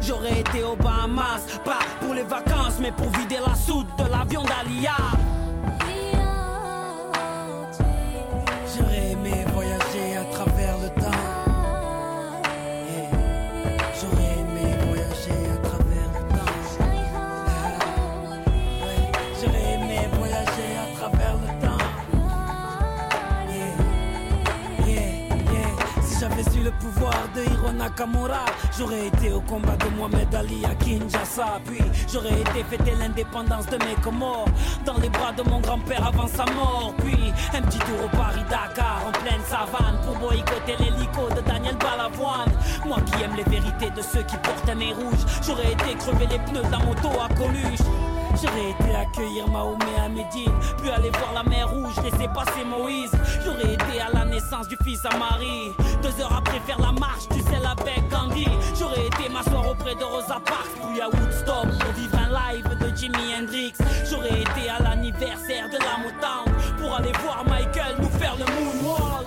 J'aurais 0.00 0.40
été 0.40 0.62
aux 0.62 0.76
Bahamas, 0.76 1.42
pas 1.64 1.78
pour 2.00 2.14
les 2.14 2.22
vacances, 2.22 2.78
mais 2.80 2.92
pour 2.96 3.08
vider 3.18 3.38
la 3.44 3.54
soute 3.54 3.86
de 3.98 4.10
l'avion 4.10 4.42
d'Alia. 4.42 4.96
Pouvoir 26.74 27.14
de 27.34 27.42
Hiro 27.42 27.72
Nakamura, 27.72 28.44
j'aurais 28.76 29.06
été 29.06 29.32
au 29.32 29.40
combat 29.40 29.76
de 29.76 29.88
Mohamed 29.96 30.34
Ali 30.34 30.64
à 30.64 30.74
Kinshasa. 30.74 31.60
Puis 31.64 31.82
j'aurais 32.12 32.40
été 32.40 32.64
fêter 32.64 32.94
l'indépendance 32.98 33.66
de 33.66 33.76
mes 33.76 33.94
Comores 34.02 34.48
dans 34.84 34.98
les 34.98 35.08
bras 35.08 35.32
de 35.32 35.42
mon 35.42 35.60
grand-père 35.60 36.06
avant 36.06 36.26
sa 36.26 36.44
mort. 36.52 36.94
Puis 36.98 37.32
un 37.54 37.62
petit 37.62 37.78
tour 37.78 38.04
au 38.04 38.16
Paris-Dakar 38.16 39.02
en 39.06 39.12
pleine 39.12 39.42
savane 39.48 39.98
pour 40.04 40.16
boycotter 40.16 40.76
l'hélico 40.78 41.28
de 41.34 41.40
Daniel 41.40 41.76
Balavoine. 41.76 42.52
Moi 42.86 42.98
qui 43.06 43.22
aime 43.22 43.34
les 43.36 43.44
vérités 43.44 43.90
de 43.90 44.02
ceux 44.02 44.22
qui 44.22 44.36
portent 44.38 44.68
un 44.68 44.74
nez 44.74 44.92
rouge, 44.92 45.24
j'aurais 45.46 45.72
été 45.72 45.94
crever 45.98 46.26
les 46.26 46.38
pneus 46.38 46.68
d'un 46.70 46.84
moto 46.84 47.08
à 47.20 47.28
Coluche. 47.34 48.13
J'aurais 48.40 48.70
été 48.70 48.94
accueillir 48.94 49.48
Mahomet 49.48 49.98
à 50.04 50.08
Médine, 50.08 50.52
puis 50.78 50.90
aller 50.90 51.10
voir 51.10 51.32
la 51.34 51.42
mer 51.44 51.68
rouge, 51.70 51.94
laisser 52.02 52.28
passer 52.34 52.64
Moïse. 52.64 53.12
J'aurais 53.44 53.74
été 53.74 54.00
à 54.00 54.10
la 54.12 54.24
naissance 54.24 54.68
du 54.68 54.76
fils 54.82 55.04
à 55.04 55.16
Marie. 55.16 55.72
Deux 56.02 56.20
heures 56.20 56.36
après 56.36 56.60
faire 56.60 56.80
la 56.80 56.92
marche, 56.92 57.28
tu 57.30 57.40
sais, 57.40 57.56
avec 57.64 58.08
Gandhi. 58.10 58.46
J'aurais 58.78 59.06
été 59.06 59.28
m'asseoir 59.28 59.68
auprès 59.70 59.94
de 59.94 60.04
Rosa 60.04 60.40
Parks, 60.44 60.74
puis 60.88 61.00
à 61.00 61.08
Woodstock 61.08 61.68
pour 61.78 61.92
vivre 61.92 62.18
un 62.18 62.52
live 62.52 62.68
de 62.80 62.96
Jimi 62.96 63.34
Hendrix. 63.38 63.72
J'aurais 64.10 64.40
été 64.42 64.68
à 64.68 64.82
l'anniversaire 64.82 65.68
de 65.68 65.78
la 65.78 65.96
Motown 66.02 66.78
pour 66.78 66.94
aller 66.94 67.12
voir 67.22 67.44
Michael 67.46 67.96
nous 68.00 68.18
faire 68.18 68.36
le 68.36 68.44
moonwalk. 68.44 69.26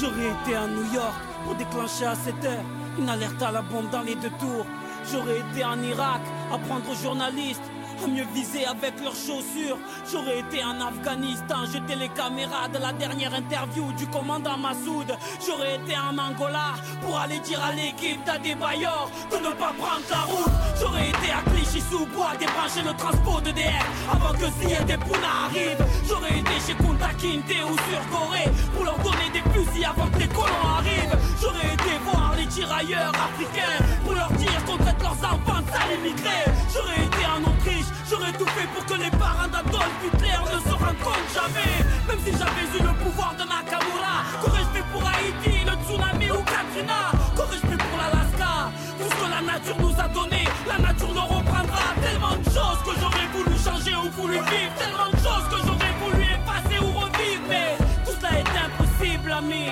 J'aurais 0.00 0.32
été 0.42 0.56
à 0.56 0.66
New 0.66 0.92
York 0.92 1.14
pour 1.44 1.54
déclencher 1.54 2.06
à 2.06 2.14
7 2.14 2.34
heures 2.44 2.64
une 2.98 3.08
alerte 3.08 3.42
à 3.42 3.52
la 3.52 3.62
bombe 3.62 3.90
dans 3.90 4.02
les 4.02 4.14
deux 4.16 4.30
tours. 4.40 4.66
J'aurais 5.10 5.38
été 5.38 5.64
en 5.64 5.80
Irak 5.82 6.20
apprendre 6.52 6.90
aux 6.90 6.94
journalistes 6.94 7.62
mieux 8.08 8.26
viser 8.34 8.66
avec 8.66 9.00
leurs 9.02 9.14
chaussures. 9.14 9.78
J'aurais 10.10 10.40
été 10.40 10.62
en 10.64 10.80
Afghanistan, 10.80 11.64
jeter 11.66 11.96
les 11.96 12.08
caméras 12.08 12.68
de 12.68 12.78
la 12.78 12.92
dernière 12.92 13.34
interview 13.34 13.92
du 13.92 14.06
commandant 14.06 14.56
Massoud. 14.58 15.06
J'aurais 15.46 15.76
été 15.76 15.94
en 15.96 16.16
Angola 16.18 16.74
pour 17.02 17.18
aller 17.18 17.38
dire 17.40 17.62
à 17.62 17.72
l'équipe 17.72 18.22
d'Adebayor 18.24 19.10
de 19.30 19.36
ne 19.36 19.52
pas 19.54 19.72
prendre 19.78 20.06
la 20.10 20.22
route. 20.22 20.52
J'aurais 20.80 21.08
été 21.08 21.30
à 21.30 21.42
Clichy-sous-Bois 21.50 22.32
débrancher 22.38 22.82
le 22.84 22.94
transport 22.96 23.40
de 23.42 23.50
DF 23.50 23.86
avant 24.12 24.32
que 24.32 24.46
Ziyad 24.60 24.90
et 24.90 24.96
Pouna 24.98 25.46
arrivent. 25.46 25.86
J'aurais 26.08 26.38
été 26.38 26.54
chez 26.66 26.74
Kunta 26.74 27.08
Kinte 27.20 27.56
ou 27.68 27.76
sur 27.88 28.02
Corée 28.10 28.50
pour 28.74 28.84
leur 28.84 28.98
donner 28.98 29.30
des 29.32 29.44
fusils 29.52 29.84
avant 29.84 30.08
que 30.08 30.18
les 30.18 30.28
colons 30.28 30.68
arrivent. 30.78 31.18
J'aurais 31.40 31.72
été 31.74 31.98
voir 32.04 32.23
les 32.44 32.50
tirailleurs 32.50 33.12
africains 33.14 33.78
pour 34.04 34.14
leur 34.14 34.30
dire 34.32 34.64
qu'on 34.66 34.76
traite 34.76 35.00
leurs 35.00 35.12
enfants 35.12 35.60
de 35.62 35.70
sales 35.70 35.94
immigrés. 35.98 36.44
J'aurais 36.72 37.04
été 37.06 37.22
en 37.26 37.40
Autriche, 37.40 37.90
j'aurais 38.08 38.32
tout 38.32 38.46
fait 38.46 38.68
pour 38.74 38.84
que 38.84 38.94
les 39.02 39.10
parents 39.10 39.48
d'Adolf 39.48 39.94
Hitler 40.04 40.38
ne 40.52 40.60
se 40.60 40.74
rendent 40.74 41.02
compte 41.02 41.28
jamais. 41.32 41.74
Même 42.08 42.20
si 42.24 42.32
j'avais 42.32 42.66
eu 42.76 42.82
le 42.82 42.94
pouvoir 43.02 43.34
de 43.34 43.44
Nakamura, 43.48 44.16
qu'aurais-je 44.42 44.70
fait 44.76 44.86
pour 44.92 45.02
Haïti, 45.08 45.64
le 45.64 45.74
tsunami 45.84 46.30
ou 46.30 46.42
Katrina? 46.44 47.00
Qu'aurais-je 47.36 47.66
fait 47.66 47.80
pour 47.80 47.96
l'Alaska? 47.96 48.52
Tout 48.98 49.08
ce 49.10 49.16
que 49.16 49.28
la 49.30 49.40
nature 49.40 49.78
nous 49.80 49.94
a 49.98 50.08
donné, 50.08 50.44
la 50.68 50.78
nature 50.78 51.14
le 51.14 51.20
reprendra. 51.20 51.84
Tellement 52.02 52.36
de 52.36 52.44
choses 52.44 52.80
que 52.84 52.92
j'aurais 53.00 53.28
voulu 53.32 53.56
changer 53.56 53.94
ou 53.96 54.10
voulu 54.20 54.36
vivre, 54.52 54.74
tellement 54.76 55.08
de 55.08 55.16
choses 55.16 55.46
que 55.48 55.58
j'aurais 55.64 55.94
voulu 56.02 56.22
effacer 56.36 56.78
ou 56.84 56.90
revivre. 56.92 57.44
Mais 57.48 57.76
tout 58.04 58.12
cela 58.18 58.32
est 58.36 58.52
impossible, 58.68 59.32
ami. 59.32 59.66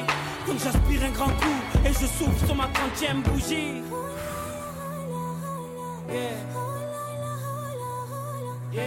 Donc 0.46 0.56
j'aspire 0.58 1.04
un 1.04 1.12
grand 1.12 1.32
coup 1.40 1.60
je 2.02 2.06
souffle 2.06 2.46
sur 2.46 2.56
ma 2.56 2.66
trentième 2.68 3.22
bougie. 3.22 3.82
Yeah. 6.08 6.30
Yeah. 8.72 8.82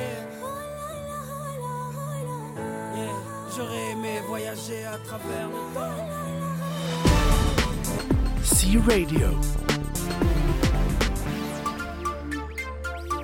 Yeah. 2.95 3.15
J'aurais 3.55 3.91
aimé 3.91 4.21
voyager 4.27 4.85
à 4.85 4.97
travers 4.97 5.47
le 5.47 5.73
temps. 5.73 6.25
Radio. 8.87 9.27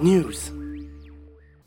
News. 0.02 0.61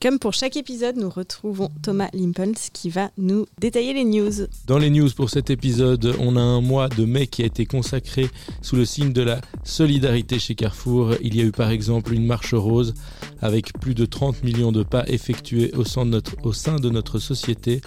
Comme 0.04 0.18
pour 0.18 0.34
chaque 0.34 0.58
épisode, 0.58 0.98
nous 0.98 1.08
retrouvons 1.08 1.70
Thomas 1.80 2.10
Limpels 2.12 2.58
qui 2.74 2.90
va 2.90 3.10
nous 3.16 3.46
détailler 3.58 3.94
les 3.94 4.04
news. 4.04 4.32
Dans 4.66 4.76
les 4.76 4.90
news 4.90 5.08
pour 5.16 5.30
cet 5.30 5.48
épisode, 5.48 6.14
on 6.20 6.36
a 6.36 6.42
un 6.42 6.60
mois 6.60 6.90
de 6.90 7.06
mai 7.06 7.26
qui 7.26 7.42
a 7.42 7.46
été 7.46 7.64
consacré 7.64 8.28
sous 8.60 8.76
le 8.76 8.84
signe 8.84 9.14
de 9.14 9.22
la 9.22 9.40
solidarité 9.62 10.38
chez 10.38 10.56
Carrefour. 10.56 11.14
Il 11.22 11.34
y 11.34 11.40
a 11.40 11.44
eu 11.44 11.52
par 11.52 11.70
exemple 11.70 12.12
une 12.12 12.26
marche 12.26 12.52
rose 12.52 12.92
avec 13.40 13.72
plus 13.80 13.94
de 13.94 14.04
30 14.04 14.44
millions 14.44 14.72
de 14.72 14.82
pas 14.82 15.08
effectués 15.08 15.72
au 15.74 15.86
sein 15.86 16.04
de 16.04 16.90
notre, 16.90 17.18
société 17.18 17.80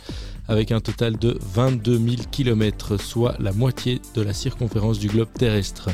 avec 0.48 0.72
un 0.72 0.80
total 0.80 1.20
de 1.20 1.38
22 1.54 2.00
000 2.00 2.16
km, 2.32 3.00
soit 3.00 3.36
la 3.40 3.52
moitié 3.52 4.02
de 4.16 4.24
la 4.24 4.34
circonférence 4.34 4.98
du 4.98 5.08
globe 5.08 5.30
terrestre. 5.38 5.90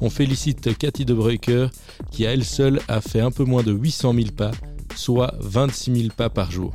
On 0.00 0.10
félicite 0.10 0.78
Cathy 0.78 1.04
de 1.04 1.16
qui 2.12 2.24
à 2.24 2.32
elle 2.34 2.44
seule 2.44 2.80
a 2.86 3.00
fait 3.00 3.20
un 3.20 3.32
peu 3.32 3.42
moins 3.42 3.64
de 3.64 3.72
800 3.72 4.14
000 4.14 4.26
pas, 4.30 4.52
soit 4.98 5.34
26 5.40 5.94
000 6.02 6.08
pas 6.16 6.30
par 6.30 6.50
jour. 6.50 6.72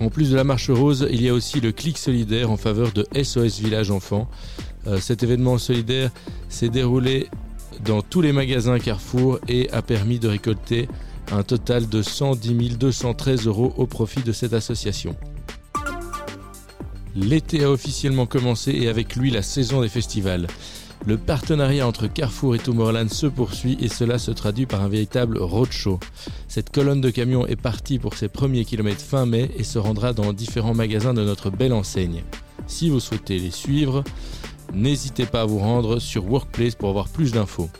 En 0.00 0.08
plus 0.08 0.30
de 0.30 0.36
la 0.36 0.44
marche 0.44 0.70
rose, 0.70 1.06
il 1.10 1.22
y 1.22 1.28
a 1.28 1.34
aussi 1.34 1.60
le 1.60 1.72
clic 1.72 1.98
solidaire 1.98 2.50
en 2.50 2.56
faveur 2.56 2.90
de 2.92 3.06
SOS 3.22 3.60
Village 3.60 3.90
Enfants. 3.90 4.28
Euh, 4.86 4.98
cet 4.98 5.22
événement 5.22 5.58
solidaire 5.58 6.10
s'est 6.48 6.70
déroulé 6.70 7.28
dans 7.84 8.00
tous 8.00 8.22
les 8.22 8.32
magasins 8.32 8.78
Carrefour 8.78 9.38
et 9.46 9.70
a 9.70 9.82
permis 9.82 10.18
de 10.18 10.28
récolter 10.28 10.88
un 11.32 11.42
total 11.42 11.88
de 11.88 12.02
110 12.02 12.78
213 12.78 13.46
euros 13.46 13.74
au 13.76 13.86
profit 13.86 14.22
de 14.22 14.32
cette 14.32 14.54
association. 14.54 15.16
L'été 17.14 17.64
a 17.64 17.70
officiellement 17.70 18.26
commencé 18.26 18.70
et 18.72 18.88
avec 18.88 19.16
lui 19.16 19.30
la 19.30 19.42
saison 19.42 19.82
des 19.82 19.88
festivals. 19.88 20.46
Le 21.06 21.16
partenariat 21.16 21.86
entre 21.86 22.06
Carrefour 22.06 22.54
et 22.54 22.58
Tomorrowland 22.58 23.08
se 23.08 23.26
poursuit 23.26 23.76
et 23.80 23.88
cela 23.88 24.18
se 24.18 24.30
traduit 24.30 24.66
par 24.66 24.82
un 24.82 24.88
véritable 24.88 25.38
roadshow. 25.38 25.98
Cette 26.46 26.70
colonne 26.70 27.00
de 27.00 27.10
camions 27.10 27.46
est 27.46 27.56
partie 27.60 27.98
pour 27.98 28.14
ses 28.14 28.28
premiers 28.28 28.64
kilomètres 28.64 29.00
fin 29.00 29.24
mai 29.26 29.50
et 29.56 29.64
se 29.64 29.78
rendra 29.78 30.12
dans 30.12 30.32
différents 30.32 30.74
magasins 30.74 31.14
de 31.14 31.24
notre 31.24 31.50
belle 31.50 31.72
enseigne. 31.72 32.22
Si 32.66 32.90
vous 32.90 33.00
souhaitez 33.00 33.38
les 33.38 33.50
suivre, 33.50 34.04
n'hésitez 34.74 35.26
pas 35.26 35.42
à 35.42 35.46
vous 35.46 35.58
rendre 35.58 35.98
sur 35.98 36.30
Workplace 36.30 36.74
pour 36.74 36.90
avoir 36.90 37.08
plus 37.08 37.32
d'infos. 37.32 37.70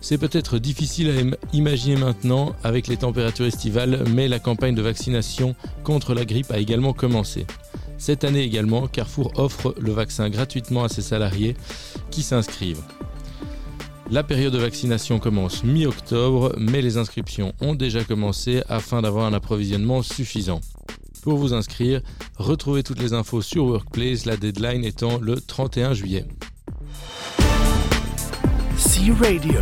C'est 0.00 0.18
peut-être 0.18 0.58
difficile 0.58 1.10
à 1.10 1.20
im- 1.20 1.36
imaginer 1.52 1.96
maintenant 1.96 2.54
avec 2.64 2.86
les 2.86 2.96
températures 2.96 3.46
estivales, 3.46 4.04
mais 4.14 4.26
la 4.28 4.38
campagne 4.38 4.74
de 4.74 4.82
vaccination 4.82 5.54
contre 5.84 6.14
la 6.14 6.24
grippe 6.24 6.50
a 6.50 6.58
également 6.58 6.92
commencé. 6.92 7.46
Cette 8.02 8.24
année 8.24 8.42
également, 8.42 8.88
Carrefour 8.88 9.30
offre 9.36 9.76
le 9.78 9.92
vaccin 9.92 10.28
gratuitement 10.28 10.82
à 10.82 10.88
ses 10.88 11.02
salariés 11.02 11.54
qui 12.10 12.24
s'inscrivent. 12.24 12.82
La 14.10 14.24
période 14.24 14.52
de 14.52 14.58
vaccination 14.58 15.20
commence 15.20 15.62
mi-octobre, 15.62 16.52
mais 16.58 16.82
les 16.82 16.96
inscriptions 16.96 17.52
ont 17.60 17.76
déjà 17.76 18.02
commencé 18.02 18.64
afin 18.68 19.02
d'avoir 19.02 19.26
un 19.26 19.32
approvisionnement 19.32 20.02
suffisant. 20.02 20.60
Pour 21.22 21.38
vous 21.38 21.54
inscrire, 21.54 22.00
retrouvez 22.38 22.82
toutes 22.82 22.98
les 22.98 23.12
infos 23.12 23.40
sur 23.40 23.66
Workplace, 23.66 24.24
la 24.24 24.36
deadline 24.36 24.84
étant 24.84 25.20
le 25.20 25.40
31 25.40 25.94
juillet. 25.94 26.24
C 28.78 29.12
Radio. 29.12 29.60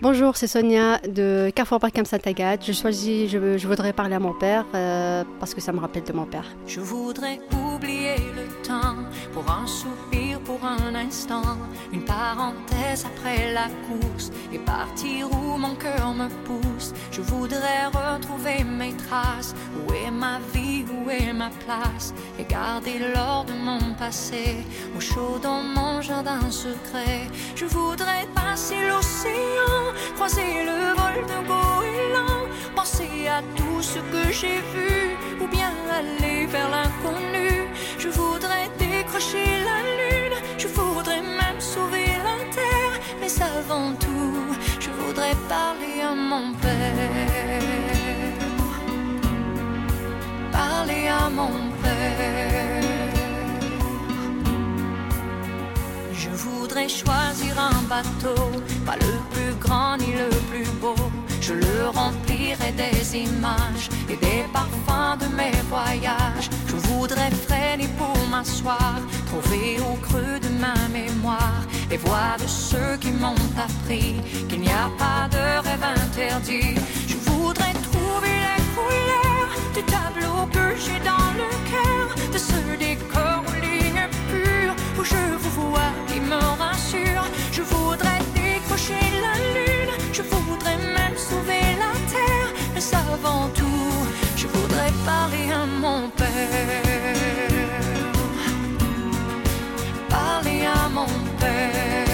Bonjour, 0.00 0.36
c'est 0.36 0.46
Sonia 0.46 0.98
de 1.08 1.50
Carrefour 1.52 1.80
Parcam 1.80 2.04
Saint-Agathe. 2.04 2.64
Je 2.64 2.72
choisis, 2.72 3.28
je, 3.28 3.58
je 3.58 3.66
voudrais 3.66 3.92
parler 3.92 4.14
à 4.14 4.20
mon 4.20 4.32
père 4.32 4.64
euh, 4.72 5.24
parce 5.40 5.54
que 5.54 5.60
ça 5.60 5.72
me 5.72 5.80
rappelle 5.80 6.04
de 6.04 6.12
mon 6.12 6.24
père. 6.24 6.44
Je 6.68 6.78
voudrais 6.78 7.40
oublier 7.52 8.14
le 8.36 8.46
temps 8.62 8.94
pour 9.32 9.50
un 9.50 9.66
soupir, 9.66 10.38
pour 10.44 10.60
un 10.64 10.94
instant, 10.94 11.58
une 11.92 12.04
parenthèse 12.04 13.06
après 13.06 13.52
la 13.52 13.66
course 13.88 14.30
et 14.52 14.60
partir 14.60 15.32
où 15.32 15.56
mon 15.56 15.74
cœur 15.74 16.14
me 16.14 16.28
pousse. 16.44 16.92
Je 17.10 17.20
voudrais 17.20 17.86
retrouver 17.86 18.62
mes 18.62 18.92
traces. 18.92 19.52
Où 19.74 19.92
est 19.94 20.12
ma 20.12 20.38
vie, 20.54 20.77
ma 21.32 21.50
place 21.64 22.12
et 22.38 22.44
garder 22.44 22.98
l'or 22.98 23.44
de 23.46 23.54
mon 23.54 23.94
passé 23.94 24.56
au 24.96 25.00
chaud 25.00 25.38
dans 25.42 25.62
mon 25.62 26.02
jardin 26.02 26.50
secret. 26.50 27.22
Je 27.56 27.64
voudrais 27.64 28.26
passer 28.34 28.76
l'océan, 28.88 29.76
croiser 30.16 30.66
le 30.70 30.78
vol 30.98 31.16
de 31.32 31.38
goéland, 31.48 32.44
penser 32.76 33.26
à 33.26 33.40
tout 33.56 33.80
ce 33.80 33.98
que 34.12 34.32
j'ai 34.32 34.60
vu 34.74 35.16
ou 35.40 35.46
bien 35.46 35.72
aller 35.98 36.46
vers 36.46 36.68
l'inconnu. 36.68 37.68
Je 37.98 38.08
voudrais 38.08 38.68
décrocher 38.78 39.46
la 39.68 39.78
lune, 39.98 40.38
je 40.58 40.68
voudrais 40.68 41.22
même 41.22 41.60
sauver 41.60 42.08
la 42.28 42.38
terre, 42.52 42.94
mais 43.20 43.32
avant 43.42 43.92
tout, 43.94 44.54
je 44.78 44.90
voudrais 44.90 45.36
parler 45.48 46.02
à 46.02 46.14
mon 46.14 46.52
père. 46.54 47.97
Je 56.12 56.30
voudrais 56.30 56.88
choisir 56.88 57.58
un 57.58 57.82
bateau, 57.88 58.50
pas 58.86 58.96
le 58.96 59.14
plus 59.32 59.54
grand 59.60 59.96
ni 59.96 60.12
le 60.12 60.28
plus 60.50 60.68
beau. 60.80 60.94
Je 61.40 61.54
le 61.54 61.88
remplirai 61.88 62.72
des 62.72 63.16
images 63.16 63.88
et 64.08 64.16
des 64.16 64.44
parfums 64.52 65.16
de 65.20 65.26
mes 65.34 65.56
voyages. 65.68 66.48
Je 66.66 66.76
voudrais 66.88 67.30
freiner 67.30 67.88
pour 67.98 68.16
m'asseoir, 68.30 68.96
trouver 69.26 69.78
au 69.80 69.94
creux 70.06 70.38
de 70.40 70.48
ma 70.60 70.74
mémoire 70.92 71.62
les 71.90 71.96
voix 71.96 72.36
de 72.38 72.46
ceux 72.46 72.96
qui 73.00 73.10
m'ont 73.10 73.44
appris 73.56 74.16
qu'il 74.48 74.60
n'y 74.60 74.68
a 74.68 74.90
pas 74.98 75.28
de 75.30 75.42
rêve 75.66 75.84
interdit. 76.04 76.74
Je 77.08 77.16
voudrais 77.30 77.72
trouver 77.90 78.36
les 78.46 78.62
couleurs 78.74 79.27
du 79.78 79.84
tableau 79.84 80.46
que 80.52 80.76
j'ai 80.76 80.98
dans 81.04 81.30
le 81.42 81.50
cœur, 81.70 82.06
de 82.32 82.38
ce 82.38 82.58
décor 82.78 83.44
aux 83.48 83.60
lignes 83.64 84.08
pures 84.30 84.74
où 84.98 85.04
je 85.04 85.22
vous 85.42 85.70
vois 85.70 85.92
qui 86.08 86.20
me 86.20 86.40
rassure. 86.62 87.24
Je 87.52 87.62
voudrais 87.62 88.22
décrocher 88.34 89.04
la 89.24 89.34
lune, 89.54 89.94
je 90.12 90.22
voudrais 90.22 90.78
même 90.98 91.16
sauver 91.16 91.62
la 91.84 91.92
terre, 92.12 92.50
mais 92.74 92.84
avant 93.14 93.48
tout, 93.54 93.94
je 94.36 94.46
voudrais 94.48 94.92
parler 95.04 95.46
à 95.52 95.64
mon 95.66 96.08
père. 96.10 96.26
Parler 100.08 100.66
à 100.66 100.88
mon 100.88 101.06
père. 101.38 102.07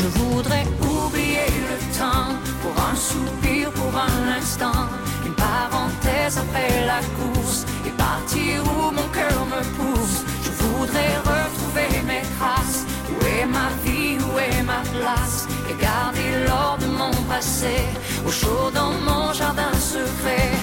Je 0.00 0.06
voudrais 0.06 0.64
oublier 0.80 1.48
le 1.70 1.98
temps 1.98 2.30
pour 2.62 2.74
un 2.90 2.94
soupir, 2.94 3.72
pour 3.72 3.92
un 3.98 4.38
instant, 4.38 4.86
une 5.26 5.34
parenthèse 5.34 6.38
après 6.38 6.86
la 6.86 7.00
course 7.18 7.66
et 7.84 7.90
partir 7.90 8.62
où 8.62 8.92
mon 8.92 9.08
cœur 9.08 9.40
me 9.54 9.60
pousse. 9.76 10.22
Je 10.44 10.50
voudrais 10.62 11.16
retrouver 11.16 11.90
mes 12.06 12.22
traces. 12.38 12.84
Où 13.10 13.26
est 13.26 13.46
ma 13.46 13.70
vie, 13.84 14.18
où 14.18 14.38
est 14.38 14.62
ma 14.62 14.82
place? 14.94 15.48
Et 15.68 15.74
garder 15.82 16.46
l'or 16.46 16.78
de 16.80 16.86
mon 16.86 17.10
passé 17.28 17.78
au 18.24 18.30
chaud 18.30 18.70
dans 18.72 18.92
mon 18.92 19.32
jardin 19.32 19.72
secret. 19.74 20.57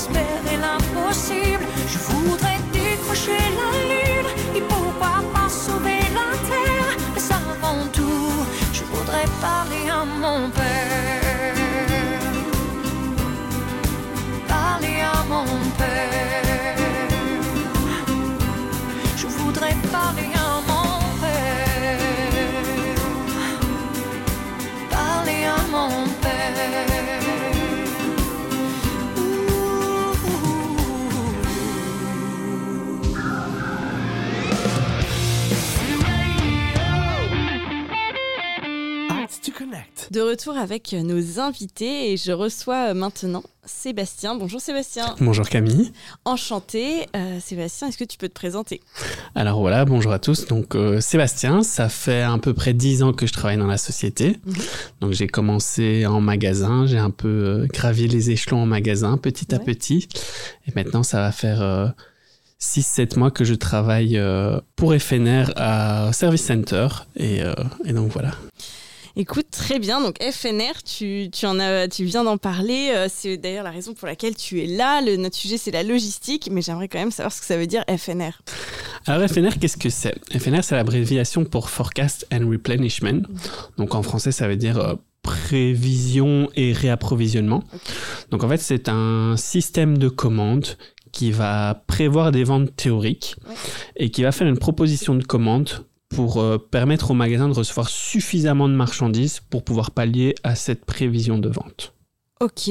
Espérer 0.00 0.56
l'impossible. 0.64 1.64
Je 1.92 1.98
voudrais 2.10 2.60
décrocher 2.72 3.42
la 3.60 3.70
lune 3.90 4.30
et 4.56 4.62
pourquoi 4.72 5.16
pas 5.34 5.48
sauver 5.48 6.02
la 6.18 6.30
terre. 6.50 6.90
Mais 7.14 7.26
avant 7.40 7.80
tout, 7.96 8.32
je 8.76 8.82
voudrais 8.92 9.28
parler 9.48 9.84
à 10.00 10.02
mon 10.22 10.40
père. 10.58 11.54
Parler 14.48 14.98
à 15.16 15.18
mon 15.32 15.48
père. 15.80 16.76
Je 19.20 19.26
voudrais 19.38 19.76
parler 19.98 20.30
à 20.48 20.52
mon 20.70 20.90
père. 21.22 22.40
Parler 24.96 25.42
à 25.56 25.60
mon 25.74 25.90
père. 26.22 27.39
De 40.10 40.20
retour 40.20 40.56
avec 40.56 40.92
nos 40.92 41.38
invités 41.38 42.12
et 42.12 42.16
je 42.16 42.32
reçois 42.32 42.90
euh, 42.90 42.94
maintenant 42.94 43.44
Sébastien. 43.64 44.34
Bonjour 44.34 44.60
Sébastien. 44.60 45.14
Bonjour 45.20 45.48
Camille. 45.48 45.92
Enchanté. 46.24 47.06
Euh, 47.14 47.38
Sébastien, 47.40 47.88
est-ce 47.88 47.96
que 47.96 48.04
tu 48.04 48.18
peux 48.18 48.28
te 48.28 48.34
présenter? 48.34 48.80
Alors 49.36 49.60
voilà, 49.60 49.84
bonjour 49.84 50.10
à 50.10 50.18
tous. 50.18 50.46
Donc 50.46 50.74
euh, 50.74 51.00
Sébastien, 51.00 51.62
ça 51.62 51.88
fait 51.88 52.22
à 52.22 52.36
peu 52.38 52.54
près 52.54 52.72
10 52.72 53.04
ans 53.04 53.12
que 53.12 53.26
je 53.26 53.32
travaille 53.32 53.58
dans 53.58 53.68
la 53.68 53.78
société. 53.78 54.36
Donc 55.00 55.12
j'ai 55.12 55.28
commencé 55.28 56.04
en 56.06 56.20
magasin, 56.20 56.86
j'ai 56.86 56.98
un 56.98 57.10
peu 57.10 57.28
euh, 57.28 57.66
gravi 57.72 58.08
les 58.08 58.30
échelons 58.30 58.62
en 58.62 58.66
magasin 58.66 59.16
petit 59.16 59.54
à 59.54 59.60
petit. 59.60 60.08
Et 60.66 60.72
maintenant 60.74 61.04
ça 61.04 61.20
va 61.20 61.30
faire 61.30 61.94
6-7 62.60 63.16
mois 63.16 63.30
que 63.30 63.44
je 63.44 63.54
travaille 63.54 64.20
pour 64.74 64.92
FNR 64.94 65.52
à 65.54 66.12
Service 66.12 66.44
Center. 66.44 66.88
Et, 67.16 67.42
et 67.84 67.92
donc 67.92 68.10
voilà. 68.10 68.32
Écoute, 69.16 69.46
très 69.50 69.78
bien. 69.78 70.00
Donc 70.00 70.16
FNR, 70.22 70.82
tu, 70.84 71.28
tu 71.32 71.46
en 71.46 71.58
as, 71.58 71.88
tu 71.88 72.04
viens 72.04 72.24
d'en 72.24 72.38
parler. 72.38 72.92
Euh, 72.94 73.06
C'est 73.10 73.36
d'ailleurs 73.36 73.64
la 73.64 73.70
raison 73.70 73.94
pour 73.94 74.06
laquelle 74.06 74.34
tu 74.36 74.62
es 74.62 74.66
là. 74.66 75.00
Le, 75.00 75.16
notre 75.16 75.36
sujet, 75.36 75.58
c'est 75.58 75.70
la 75.70 75.82
logistique, 75.82 76.48
mais 76.50 76.62
j'aimerais 76.62 76.88
quand 76.88 76.98
même 76.98 77.10
savoir 77.10 77.32
ce 77.32 77.40
que 77.40 77.46
ça 77.46 77.56
veut 77.56 77.66
dire 77.66 77.84
FNR. 77.88 78.32
Alors 79.06 79.28
FNR, 79.28 79.58
qu'est-ce 79.60 79.76
que 79.76 79.90
c'est? 79.90 80.14
FNR, 80.38 80.62
c'est 80.62 80.76
l'abréviation 80.76 81.44
pour 81.44 81.70
Forecast 81.70 82.26
and 82.32 82.48
Replenishment. 82.48 83.22
Donc 83.78 83.94
en 83.94 84.02
français, 84.02 84.32
ça 84.32 84.46
veut 84.46 84.56
dire 84.56 84.78
euh, 84.78 84.94
prévision 85.22 86.48
et 86.54 86.72
réapprovisionnement. 86.72 87.64
Donc 88.30 88.44
en 88.44 88.48
fait, 88.48 88.58
c'est 88.58 88.88
un 88.88 89.36
système 89.36 89.98
de 89.98 90.08
commande 90.08 90.66
qui 91.12 91.32
va 91.32 91.82
prévoir 91.88 92.30
des 92.30 92.44
ventes 92.44 92.74
théoriques 92.76 93.34
et 93.96 94.10
qui 94.10 94.22
va 94.22 94.30
faire 94.32 94.46
une 94.46 94.58
proposition 94.58 95.14
de 95.16 95.24
commande 95.24 95.84
pour 96.14 96.38
euh, 96.38 96.58
permettre 96.58 97.12
au 97.12 97.14
magasin 97.14 97.48
de 97.48 97.54
recevoir 97.54 97.88
suffisamment 97.88 98.68
de 98.68 98.74
marchandises 98.74 99.40
pour 99.48 99.64
pouvoir 99.64 99.90
pallier 99.92 100.34
à 100.42 100.54
cette 100.54 100.84
prévision 100.84 101.38
de 101.38 101.48
vente. 101.48 101.94
Ok. 102.40 102.68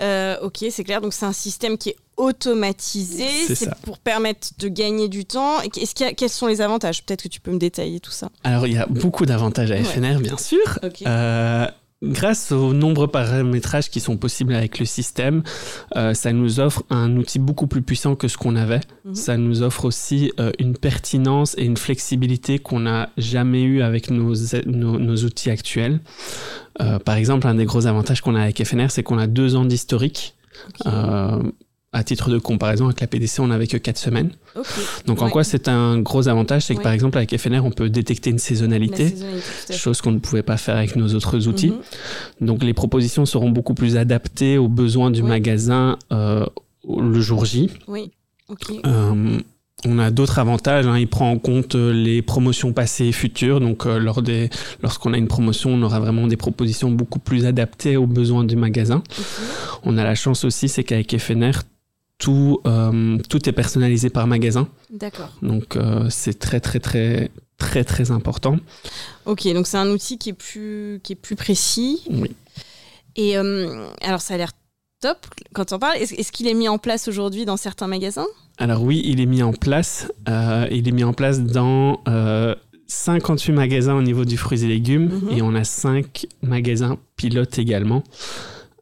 Euh, 0.00 0.36
ok, 0.42 0.64
c'est 0.70 0.82
clair. 0.84 1.00
Donc 1.00 1.12
c'est 1.12 1.26
un 1.26 1.32
système 1.32 1.78
qui 1.78 1.90
est 1.90 1.96
automatisé. 2.16 3.26
C'est 3.54 3.72
pour 3.82 3.98
permettre 3.98 4.48
de 4.58 4.68
gagner 4.68 5.08
du 5.08 5.24
temps. 5.24 5.60
Est-ce 5.60 6.04
a- 6.04 6.12
quels 6.12 6.28
sont 6.30 6.46
les 6.46 6.60
avantages? 6.60 7.04
Peut-être 7.04 7.22
que 7.22 7.28
tu 7.28 7.40
peux 7.40 7.52
me 7.52 7.58
détailler 7.58 8.00
tout 8.00 8.10
ça. 8.10 8.30
Alors, 8.44 8.66
il 8.66 8.74
y 8.74 8.78
a 8.78 8.86
beaucoup 8.86 9.26
d'avantages 9.26 9.70
à 9.70 9.74
Ouais. 9.76 9.84
FNR, 9.84 10.20
bien 10.20 10.36
sûr. 10.36 10.78
Ok. 10.82 11.02
Euh, 11.06 11.66
grâce 12.02 12.52
aux 12.52 12.72
nombreux 12.72 13.08
paramétrages 13.08 13.90
qui 13.90 14.00
sont 14.00 14.16
possibles 14.16 14.54
avec 14.54 14.78
le 14.78 14.86
système, 14.86 15.42
euh, 15.96 16.14
ça 16.14 16.32
nous 16.32 16.60
offre 16.60 16.82
un 16.90 17.16
outil 17.16 17.38
beaucoup 17.38 17.66
plus 17.66 17.82
puissant 17.82 18.14
que 18.16 18.28
ce 18.28 18.36
qu'on 18.36 18.56
avait. 18.56 18.80
Mhm. 19.04 19.14
Ça 19.14 19.36
nous 19.36 19.62
offre 19.62 19.84
aussi 19.84 20.32
euh, 20.40 20.50
une 20.58 20.76
pertinence 20.76 21.54
et 21.58 21.64
une 21.64 21.76
flexibilité 21.76 22.58
qu'on 22.58 22.80
n'a 22.80 23.10
jamais 23.16 23.62
eu 23.62 23.82
avec 23.82 24.10
nos, 24.10 24.34
nos, 24.66 24.98
nos 24.98 25.16
outils 25.16 25.50
actuels. 25.50 26.00
Euh, 26.80 26.98
par 26.98 27.16
exemple, 27.16 27.46
un 27.46 27.54
des 27.54 27.64
gros 27.64 27.86
avantages 27.86 28.20
qu'on 28.20 28.34
a 28.34 28.42
avec 28.42 28.62
FNR, 28.64 28.90
c'est 28.90 29.02
qu'on 29.02 29.18
a 29.18 29.26
deux 29.26 29.56
ans 29.56 29.64
d'historique. 29.64 30.34
À 31.94 32.02
titre 32.04 32.30
de 32.30 32.38
comparaison, 32.38 32.86
avec 32.86 33.00
la 33.02 33.06
PDC, 33.06 33.40
on 33.40 33.48
n'avait 33.48 33.66
que 33.66 33.76
4 33.76 33.98
semaines. 33.98 34.30
Donc 35.06 35.20
en 35.20 35.28
quoi 35.28 35.44
c'est 35.44 35.68
un 35.68 35.98
gros 35.98 36.26
avantage, 36.28 36.62
c'est 36.62 36.72
que 36.74 36.78
Ouais. 36.78 36.84
par 36.84 36.92
exemple 36.92 37.18
avec 37.18 37.36
FNR, 37.38 37.64
on 37.64 37.70
peut 37.70 37.90
détecter 37.90 38.30
une 38.30 38.38
saisonnalité, 38.38 39.14
chose 39.70 40.00
qu'on 40.00 40.12
ne 40.12 40.18
pouvait 40.18 40.42
pas 40.42 40.56
faire 40.56 40.76
avec 40.76 40.96
nos 40.96 41.14
autres 41.14 41.46
outils. 41.48 41.70
Mhm. 42.40 42.46
Donc 42.46 42.62
les 42.64 42.72
propositions 42.72 43.26
seront 43.26 43.50
beaucoup 43.50 43.74
plus 43.74 43.96
adaptées 43.98 44.56
aux 44.58 44.68
besoins 44.68 45.10
du 45.10 45.22
magasin 45.22 45.98
euh, 46.12 46.46
le 46.88 47.20
jour 47.20 47.44
J. 47.44 47.70
Oui. 47.88 48.10
Euh, 48.86 49.38
on 49.84 49.98
a 49.98 50.10
d'autres 50.10 50.38
avantages. 50.38 50.86
hein. 50.86 50.98
Il 50.98 51.08
prend 51.08 51.30
en 51.30 51.38
compte 51.38 51.74
euh, 51.74 51.92
les 51.92 52.22
promotions 52.22 52.72
passées 52.72 53.06
et 53.06 53.12
futures. 53.12 53.60
Donc, 53.60 53.84
euh, 53.86 53.98
lors 53.98 54.22
des, 54.22 54.48
lorsqu'on 54.82 55.12
a 55.12 55.18
une 55.18 55.26
promotion, 55.28 55.70
on 55.74 55.82
aura 55.82 55.98
vraiment 56.00 56.26
des 56.26 56.36
propositions 56.36 56.90
beaucoup 56.90 57.18
plus 57.18 57.46
adaptées 57.46 57.96
aux 57.96 58.06
besoins 58.06 58.44
du 58.44 58.54
magasin. 58.56 59.02
On 59.84 59.96
a 59.98 60.04
la 60.04 60.14
chance 60.14 60.44
aussi, 60.44 60.68
c'est 60.68 60.84
qu'avec 60.84 61.16
FNR, 61.18 61.62
tout, 62.18 62.60
euh, 62.66 63.18
tout 63.28 63.48
est 63.48 63.52
personnalisé 63.52 64.10
par 64.10 64.26
magasin. 64.26 64.68
D'accord. 64.90 65.30
Donc, 65.42 65.76
euh, 65.76 66.06
c'est 66.10 66.38
très, 66.38 66.60
très, 66.60 66.78
très, 66.78 67.30
très, 67.58 67.84
très 67.84 68.10
important. 68.10 68.58
Ok, 69.26 69.46
donc 69.52 69.66
c'est 69.66 69.76
un 69.78 69.90
outil 69.90 70.18
qui 70.18 70.30
est 70.30 70.34
plus, 70.34 71.00
qui 71.02 71.12
est 71.14 71.16
plus 71.16 71.36
précis. 71.36 72.02
Oui. 72.10 72.30
Et 73.16 73.36
euh, 73.36 73.86
alors 74.00 74.20
ça 74.20 74.34
a 74.34 74.36
l'air 74.36 74.52
top 75.00 75.18
quand 75.52 75.72
on 75.72 75.78
parle. 75.78 75.96
Est-ce 75.98 76.32
qu'il 76.32 76.46
est 76.48 76.54
mis 76.54 76.68
en 76.68 76.78
place 76.78 77.08
aujourd'hui 77.08 77.44
dans 77.44 77.56
certains 77.56 77.88
magasins? 77.88 78.26
Alors 78.58 78.82
oui, 78.82 79.02
il 79.04 79.20
est 79.20 79.26
mis 79.26 79.42
en 79.42 79.52
place. 79.52 80.10
Il 80.26 80.88
est 80.88 80.92
mis 80.92 81.04
en 81.04 81.12
place 81.12 81.40
dans 81.40 82.00
euh, 82.08 82.54
58 82.86 83.52
magasins 83.52 83.94
au 83.96 84.02
niveau 84.02 84.24
du 84.24 84.36
fruits 84.36 84.64
et 84.64 84.68
légumes 84.68 85.08
Mhm. 85.08 85.36
et 85.36 85.42
on 85.42 85.54
a 85.54 85.64
5 85.64 86.26
magasins 86.42 86.98
pilotes 87.16 87.58
également. 87.58 88.02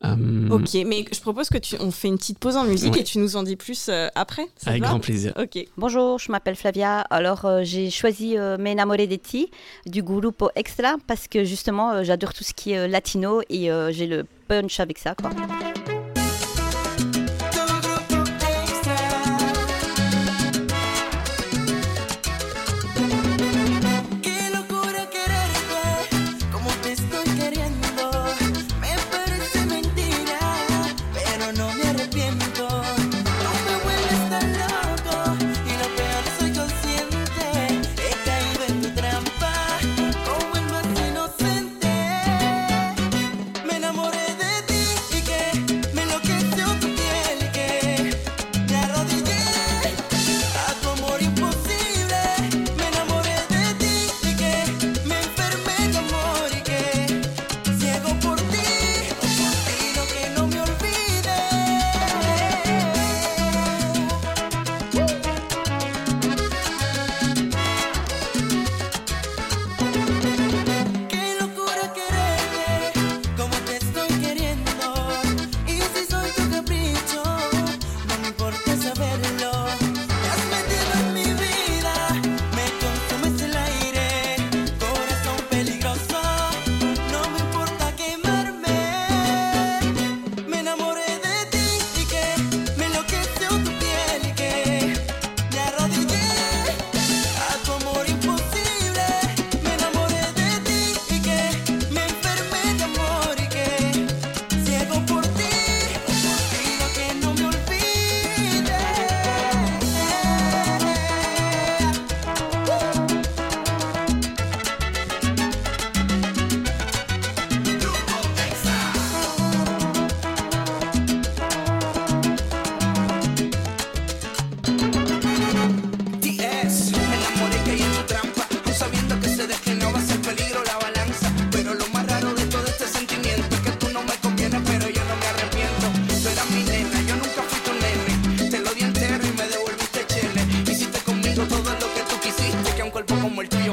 Euh, 0.05 0.49
Ok, 0.51 0.75
mais 0.87 1.05
je 1.13 1.21
propose 1.21 1.51
que 1.51 1.59
tu, 1.59 1.77
on 1.79 1.91
fait 1.91 2.09
une 2.09 2.17
petite 2.17 2.39
pause 2.39 2.57
en 2.57 2.65
musique 2.65 2.95
Ouais. 2.95 3.01
et 3.01 3.05
tu 3.05 3.19
nous 3.19 3.37
en 3.37 3.43
dis 3.43 3.57
plus 3.57 3.89
euh, 3.91 4.09
après. 4.15 4.47
ça 4.57 4.71
Avec 4.71 4.83
grand 4.83 4.99
plaisir. 4.99 5.35
Ok. 5.39 5.59
Bonjour, 5.77 6.19
je 6.19 6.33
m'appelle 6.33 6.57
Flavia. 6.57 7.01
Alors, 7.11 7.45
euh, 7.45 7.61
j'ai 7.65 7.91
choisi 7.91 8.39
euh, 8.39 8.57
Me 8.57 8.71
enamoré 8.71 9.07
de 9.07 9.17
ti 9.17 9.51
du 9.87 10.03
Grupo 10.03 10.49
Extra 10.57 10.97
parce 11.07 11.29
que 11.29 11.45
justement, 11.45 11.93
euh, 11.93 12.03
j'adore 12.03 12.33
tout 12.33 12.45
ce 12.45 12.55
qui 12.55 12.73
est 12.73 12.79
euh, 12.79 12.89
latino 12.89 13.43
et 13.51 13.71
euh, 13.71 13.93
j'ai 13.93 14.07
le 14.07 14.25
punch 14.49 14.81
avec 14.81 14.99
ça. 14.99 15.15
Quoi. 15.15 15.31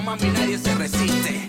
mami 0.08 0.32
nadie 0.32 0.58
se 0.58 0.74
resiste. 0.76 1.46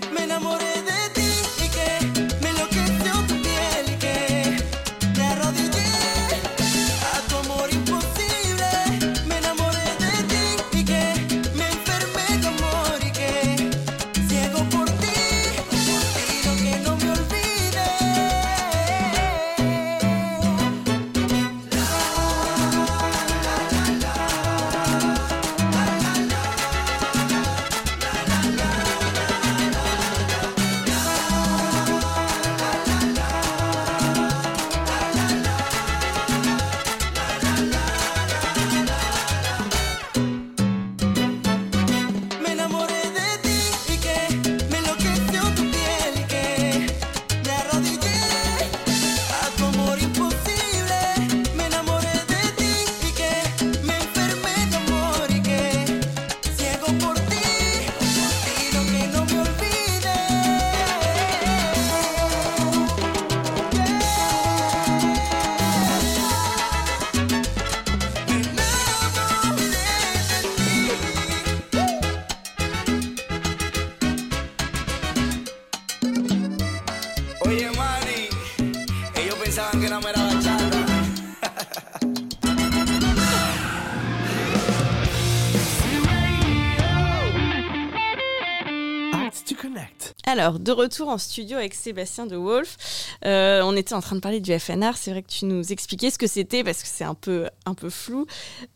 Alors, 90.38 90.60
de 90.60 90.70
retour 90.70 91.08
en 91.08 91.18
studio 91.18 91.56
avec 91.56 91.74
Sébastien 91.74 92.26
de 92.26 92.36
Wolf, 92.36 92.76
euh, 93.24 93.60
on 93.64 93.74
était 93.74 93.94
en 93.94 94.00
train 94.00 94.14
de 94.14 94.20
parler 94.20 94.38
du 94.38 94.56
FNR. 94.56 94.92
C'est 94.94 95.10
vrai 95.10 95.22
que 95.22 95.28
tu 95.30 95.46
nous 95.46 95.72
expliquais 95.72 96.10
ce 96.10 96.18
que 96.18 96.28
c'était 96.28 96.62
parce 96.62 96.80
que 96.82 96.88
c'est 96.88 97.02
un 97.02 97.14
peu, 97.14 97.48
un 97.66 97.74
peu 97.74 97.90
flou. 97.90 98.24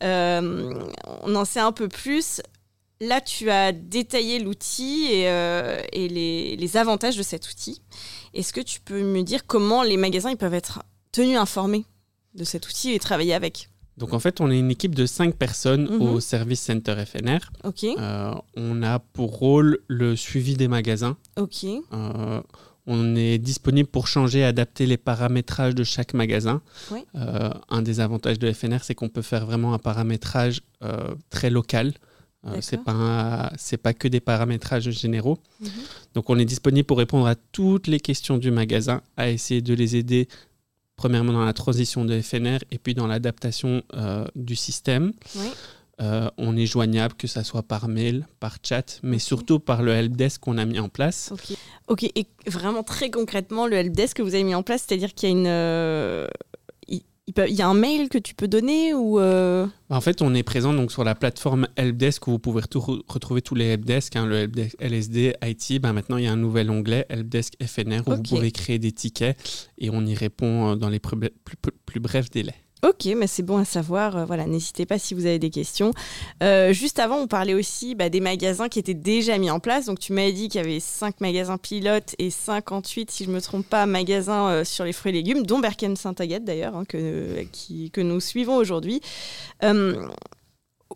Euh, 0.03 0.73
on 1.21 1.35
en 1.35 1.45
sait 1.45 1.61
un 1.61 1.71
peu 1.71 1.87
plus. 1.87 2.41
Là, 2.99 3.21
tu 3.21 3.49
as 3.49 3.71
détaillé 3.71 4.39
l'outil 4.39 5.07
et, 5.09 5.29
euh, 5.29 5.81
et 5.93 6.09
les, 6.09 6.57
les 6.57 6.77
avantages 6.77 7.15
de 7.15 7.23
cet 7.23 7.49
outil. 7.49 7.81
Est-ce 8.33 8.51
que 8.51 8.61
tu 8.61 8.81
peux 8.81 9.01
me 9.01 9.21
dire 9.21 9.45
comment 9.47 9.83
les 9.83 9.95
magasins 9.95 10.31
ils 10.31 10.37
peuvent 10.37 10.53
être 10.53 10.83
tenus 11.13 11.37
informés 11.37 11.85
de 12.33 12.43
cet 12.43 12.67
outil 12.67 12.91
et 12.91 12.99
travailler 12.99 13.33
avec? 13.33 13.69
Donc 13.97 14.13
en 14.13 14.19
fait, 14.19 14.41
on 14.41 14.49
est 14.49 14.57
une 14.59 14.71
équipe 14.71 14.95
de 14.95 15.05
cinq 15.05 15.35
personnes 15.35 15.87
Mhm. 15.89 16.01
au 16.01 16.19
service 16.19 16.61
Center 16.61 16.95
FNR. 17.05 17.39
Ok. 17.63 17.83
Euh, 17.83 18.33
on 18.57 18.81
a 18.83 18.99
pour 18.99 19.37
rôle 19.37 19.79
le 19.87 20.15
suivi 20.15 20.55
des 20.55 20.67
magasins. 20.67 21.15
Ok. 21.37 21.63
Euh, 21.93 22.41
on 22.87 23.15
est 23.15 23.37
disponible 23.37 23.87
pour 23.87 24.07
changer 24.07 24.39
et 24.39 24.43
adapter 24.43 24.85
les 24.85 24.97
paramétrages 24.97 25.75
de 25.75 25.83
chaque 25.83 26.13
magasin. 26.13 26.61
Euh, 27.15 27.49
un 27.69 27.81
des 27.81 27.99
avantages 27.99 28.39
de 28.39 28.51
FNR, 28.51 28.79
c'est 28.83 28.95
qu'on 28.95 29.09
peut 29.09 29.21
faire 29.21 29.45
vraiment 29.45 29.73
un 29.73 29.79
paramétrage 29.79 30.61
euh, 30.83 31.13
très 31.29 31.49
local. 31.49 31.93
Euh, 32.45 32.57
c'est 32.59 32.83
pas 32.83 32.91
un- 32.91 33.49
c'est 33.57 33.77
pas 33.77 33.93
que 33.93 34.09
des 34.09 34.19
paramétrages 34.19 34.89
généraux. 34.89 35.37
Mhm. 35.61 35.69
Donc 36.15 36.29
on 36.29 36.37
est 36.37 36.43
disponible 36.45 36.85
pour 36.85 36.97
répondre 36.97 37.25
à 37.25 37.35
toutes 37.35 37.87
les 37.87 38.01
questions 38.01 38.37
du 38.37 38.51
magasin, 38.51 39.01
à 39.15 39.29
essayer 39.29 39.61
de 39.61 39.73
les 39.73 39.95
aider 39.95 40.27
premièrement 40.95 41.33
dans 41.33 41.45
la 41.45 41.53
transition 41.53 42.05
de 42.05 42.19
FNR 42.21 42.59
et 42.71 42.77
puis 42.77 42.93
dans 42.93 43.07
l'adaptation 43.07 43.83
euh, 43.93 44.25
du 44.35 44.55
système. 44.55 45.13
Oui. 45.35 45.47
Euh, 46.01 46.27
on 46.37 46.57
est 46.57 46.65
joignable 46.65 47.13
que 47.13 47.27
ça 47.27 47.43
soit 47.43 47.61
par 47.61 47.87
mail, 47.87 48.27
par 48.39 48.57
chat, 48.63 48.99
mais 49.03 49.19
surtout 49.19 49.59
par 49.59 49.83
le 49.83 49.91
helpdesk 49.91 50.41
qu'on 50.41 50.57
a 50.57 50.65
mis 50.65 50.79
en 50.79 50.89
place. 50.89 51.31
Ok. 51.31 51.55
Ok. 51.87 52.03
Et 52.03 52.27
vraiment 52.47 52.83
très 52.83 53.11
concrètement, 53.11 53.67
le 53.67 53.75
helpdesk 53.75 54.17
que 54.17 54.23
vous 54.23 54.33
avez 54.33 54.43
mis 54.43 54.55
en 54.55 54.63
place, 54.63 54.85
c'est-à-dire 54.87 55.13
qu'il 55.13 55.29
y 55.29 55.31
a 55.31 55.35
une, 55.35 55.47
euh, 55.47 56.27
il, 57.27 57.53
y 57.55 57.61
a 57.61 57.67
un 57.67 57.73
mail 57.73 58.09
que 58.09 58.17
tu 58.17 58.35
peux 58.35 58.47
donner 58.47 58.93
ou 58.93 59.19
euh, 59.19 59.65
En 59.89 60.01
fait, 60.01 60.21
on 60.21 60.33
est 60.35 60.43
présent 60.43 60.73
donc 60.73 60.91
sur 60.91 61.03
la 61.03 61.15
plateforme 61.15 61.67
Helpdesk 61.77 62.27
où 62.27 62.31
vous 62.31 62.39
pouvez 62.39 62.61
tout 62.63 62.79
re- 62.79 63.01
retrouver 63.07 63.41
tous 63.41 63.55
les 63.55 63.65
helpdesks, 63.65 64.15
hein, 64.15 64.25
le 64.25 64.35
helpdesk 64.35 64.75
LSD, 64.79 65.35
IT. 65.43 65.81
Ben 65.81 65.93
maintenant, 65.93 66.17
il 66.17 66.25
y 66.25 66.27
a 66.27 66.31
un 66.31 66.37
nouvel 66.37 66.69
onglet 66.69 67.05
Helpdesk 67.09 67.53
FNR 67.65 68.01
où 68.07 68.11
vous 68.15 68.23
pouvez 68.23 68.51
créer 68.51 68.79
des 68.79 68.91
tickets 68.91 69.37
et 69.77 69.89
on 69.89 70.05
y 70.05 70.15
répond 70.15 70.71
euh, 70.71 70.75
dans 70.75 70.89
les 70.89 70.99
plus, 70.99 71.17
plus- 71.17 71.57
plus 71.85 71.99
brefs 71.99 72.29
délais. 72.29 72.55
Ok, 72.83 73.05
mais 73.15 73.27
c'est 73.27 73.43
bon 73.43 73.57
à 73.57 73.65
savoir. 73.65 74.17
Euh, 74.17 74.25
Voilà, 74.25 74.45
n'hésitez 74.45 74.85
pas 74.85 74.99
si 74.99 75.13
vous 75.13 75.25
avez 75.25 75.39
des 75.39 75.49
questions. 75.49 75.93
Euh, 76.41 76.73
juste 76.73 76.99
avant, 76.99 77.17
on 77.17 77.27
parlait 77.27 77.53
aussi 77.53 77.95
bah, 77.95 78.09
des 78.09 78.19
magasins 78.19 78.67
qui 78.67 78.77
étaient 78.79 78.93
déjà 78.93 79.37
mis 79.37 79.49
en 79.49 79.59
place. 79.59 79.85
Donc, 79.85 79.99
tu 79.99 80.11
m'avais 80.13 80.33
dit 80.33 80.49
qu'il 80.49 80.59
y 80.61 80.63
avait 80.63 80.79
5 80.81 81.21
magasins 81.21 81.57
pilotes 81.57 82.13
et 82.19 82.29
58, 82.29 83.09
si 83.09 83.23
je 83.23 83.29
ne 83.29 83.35
me 83.35 83.41
trompe 83.41 83.65
pas, 83.67 83.85
magasins 83.85 84.49
euh, 84.49 84.63
sur 84.65 84.83
les 84.83 84.91
fruits 84.93 85.11
et 85.11 85.13
légumes, 85.13 85.45
dont 85.45 85.59
Berken 85.59 85.95
Saint-Agathe 85.95 86.43
d'ailleurs, 86.43 86.75
hein, 86.75 86.83
que, 86.85 87.43
qui- 87.51 87.89
que 87.91 88.01
nous 88.01 88.19
suivons 88.19 88.57
aujourd'hui. 88.57 88.99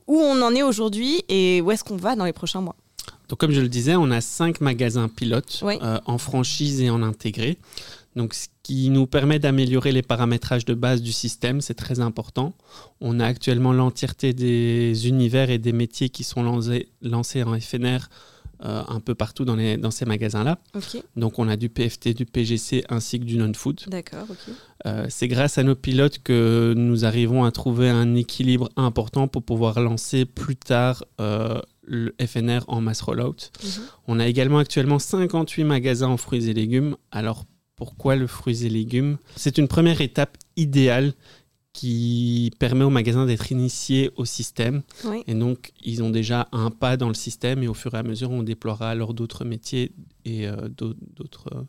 Où 0.07 0.15
on 0.21 0.41
en 0.41 0.53
est 0.55 0.63
aujourd'hui 0.63 1.23
et 1.27 1.61
où 1.61 1.71
est-ce 1.71 1.83
qu'on 1.83 1.97
va 1.97 2.15
dans 2.15 2.25
les 2.25 2.33
prochains 2.33 2.61
mois? 2.61 2.75
Donc, 3.29 3.39
comme 3.39 3.51
je 3.51 3.59
le 3.59 3.67
disais, 3.67 3.95
on 3.95 4.09
a 4.11 4.21
cinq 4.21 4.61
magasins 4.61 5.09
pilotes 5.09 5.59
Oui. 5.63 5.75
euh, 5.81 5.99
en 6.05 6.17
franchise 6.17 6.81
et 6.81 6.89
en 6.89 7.03
intégré. 7.03 7.57
Donc, 8.17 8.33
ce 8.33 8.47
qui 8.63 8.89
nous 8.89 9.05
permet 9.05 9.37
d'améliorer 9.37 9.91
les 9.91 10.01
paramétrages 10.01 10.65
de 10.65 10.73
base 10.73 11.03
du 11.03 11.11
système, 11.11 11.61
c'est 11.61 11.75
très 11.75 11.99
important. 11.99 12.55
On 12.99 13.19
a 13.19 13.25
actuellement 13.27 13.73
l'entièreté 13.73 14.33
des 14.33 15.07
univers 15.07 15.51
et 15.51 15.59
des 15.59 15.71
métiers 15.71 16.09
qui 16.09 16.23
sont 16.23 16.41
lancés, 16.41 16.89
lancés 17.03 17.43
en 17.43 17.57
FNR 17.59 18.09
euh, 18.65 18.81
un 18.87 18.99
peu 19.01 19.13
partout 19.13 19.45
dans, 19.45 19.55
les, 19.55 19.77
dans 19.77 19.91
ces 19.91 20.05
magasins-là. 20.05 20.57
Donc, 21.15 21.37
on 21.37 21.47
a 21.47 21.55
du 21.55 21.69
PFT, 21.69 22.15
du 22.15 22.25
PGC 22.25 22.83
ainsi 22.89 23.19
que 23.19 23.23
du 23.23 23.37
non-food. 23.37 23.81
D'accord. 23.85 24.25
Euh, 24.87 25.05
c'est 25.09 25.27
grâce 25.27 25.59
à 25.59 25.63
nos 25.63 25.75
pilotes 25.75 26.17
que 26.23 26.73
nous 26.75 27.05
arrivons 27.05 27.43
à 27.43 27.51
trouver 27.51 27.87
un 27.87 28.15
équilibre 28.15 28.69
important 28.77 29.27
pour 29.27 29.43
pouvoir 29.43 29.79
lancer 29.79 30.25
plus 30.25 30.55
tard 30.55 31.03
euh, 31.21 31.61
le 31.83 32.15
FNR 32.19 32.61
en 32.67 32.81
mass 32.81 33.01
rollout. 33.01 33.51
Mhm. 33.63 33.69
On 34.07 34.19
a 34.19 34.25
également 34.25 34.57
actuellement 34.57 34.97
58 34.97 35.63
magasins 35.63 36.07
en 36.07 36.17
fruits 36.17 36.49
et 36.49 36.53
légumes. 36.55 36.95
Alors 37.11 37.45
pourquoi 37.77 38.17
le 38.17 38.27
fruits 38.27 38.65
et 38.65 38.69
légumes 38.69 39.17
C'est 39.37 39.57
une 39.57 39.69
première 39.69 40.01
étape 40.01 40.37
idéale 40.57 41.13
qui 41.73 42.51
permet 42.59 42.83
aux 42.83 42.89
magasins 42.89 43.25
d'être 43.27 43.51
initiés 43.51 44.09
au 44.15 44.25
système. 44.25 44.81
Oui. 45.05 45.23
Et 45.27 45.35
donc, 45.35 45.71
ils 45.83 46.01
ont 46.01 46.09
déjà 46.09 46.47
un 46.51 46.71
pas 46.71 46.97
dans 46.97 47.07
le 47.07 47.13
système 47.13 47.61
et 47.61 47.67
au 47.67 47.75
fur 47.75 47.93
et 47.93 47.97
à 47.97 48.03
mesure, 48.03 48.31
on 48.31 48.41
déploiera 48.41 48.89
alors 48.89 49.13
d'autres 49.13 49.45
métiers 49.45 49.91
et 50.25 50.47
euh, 50.47 50.69
d'autres- 50.69 51.49
euh, 51.53 51.61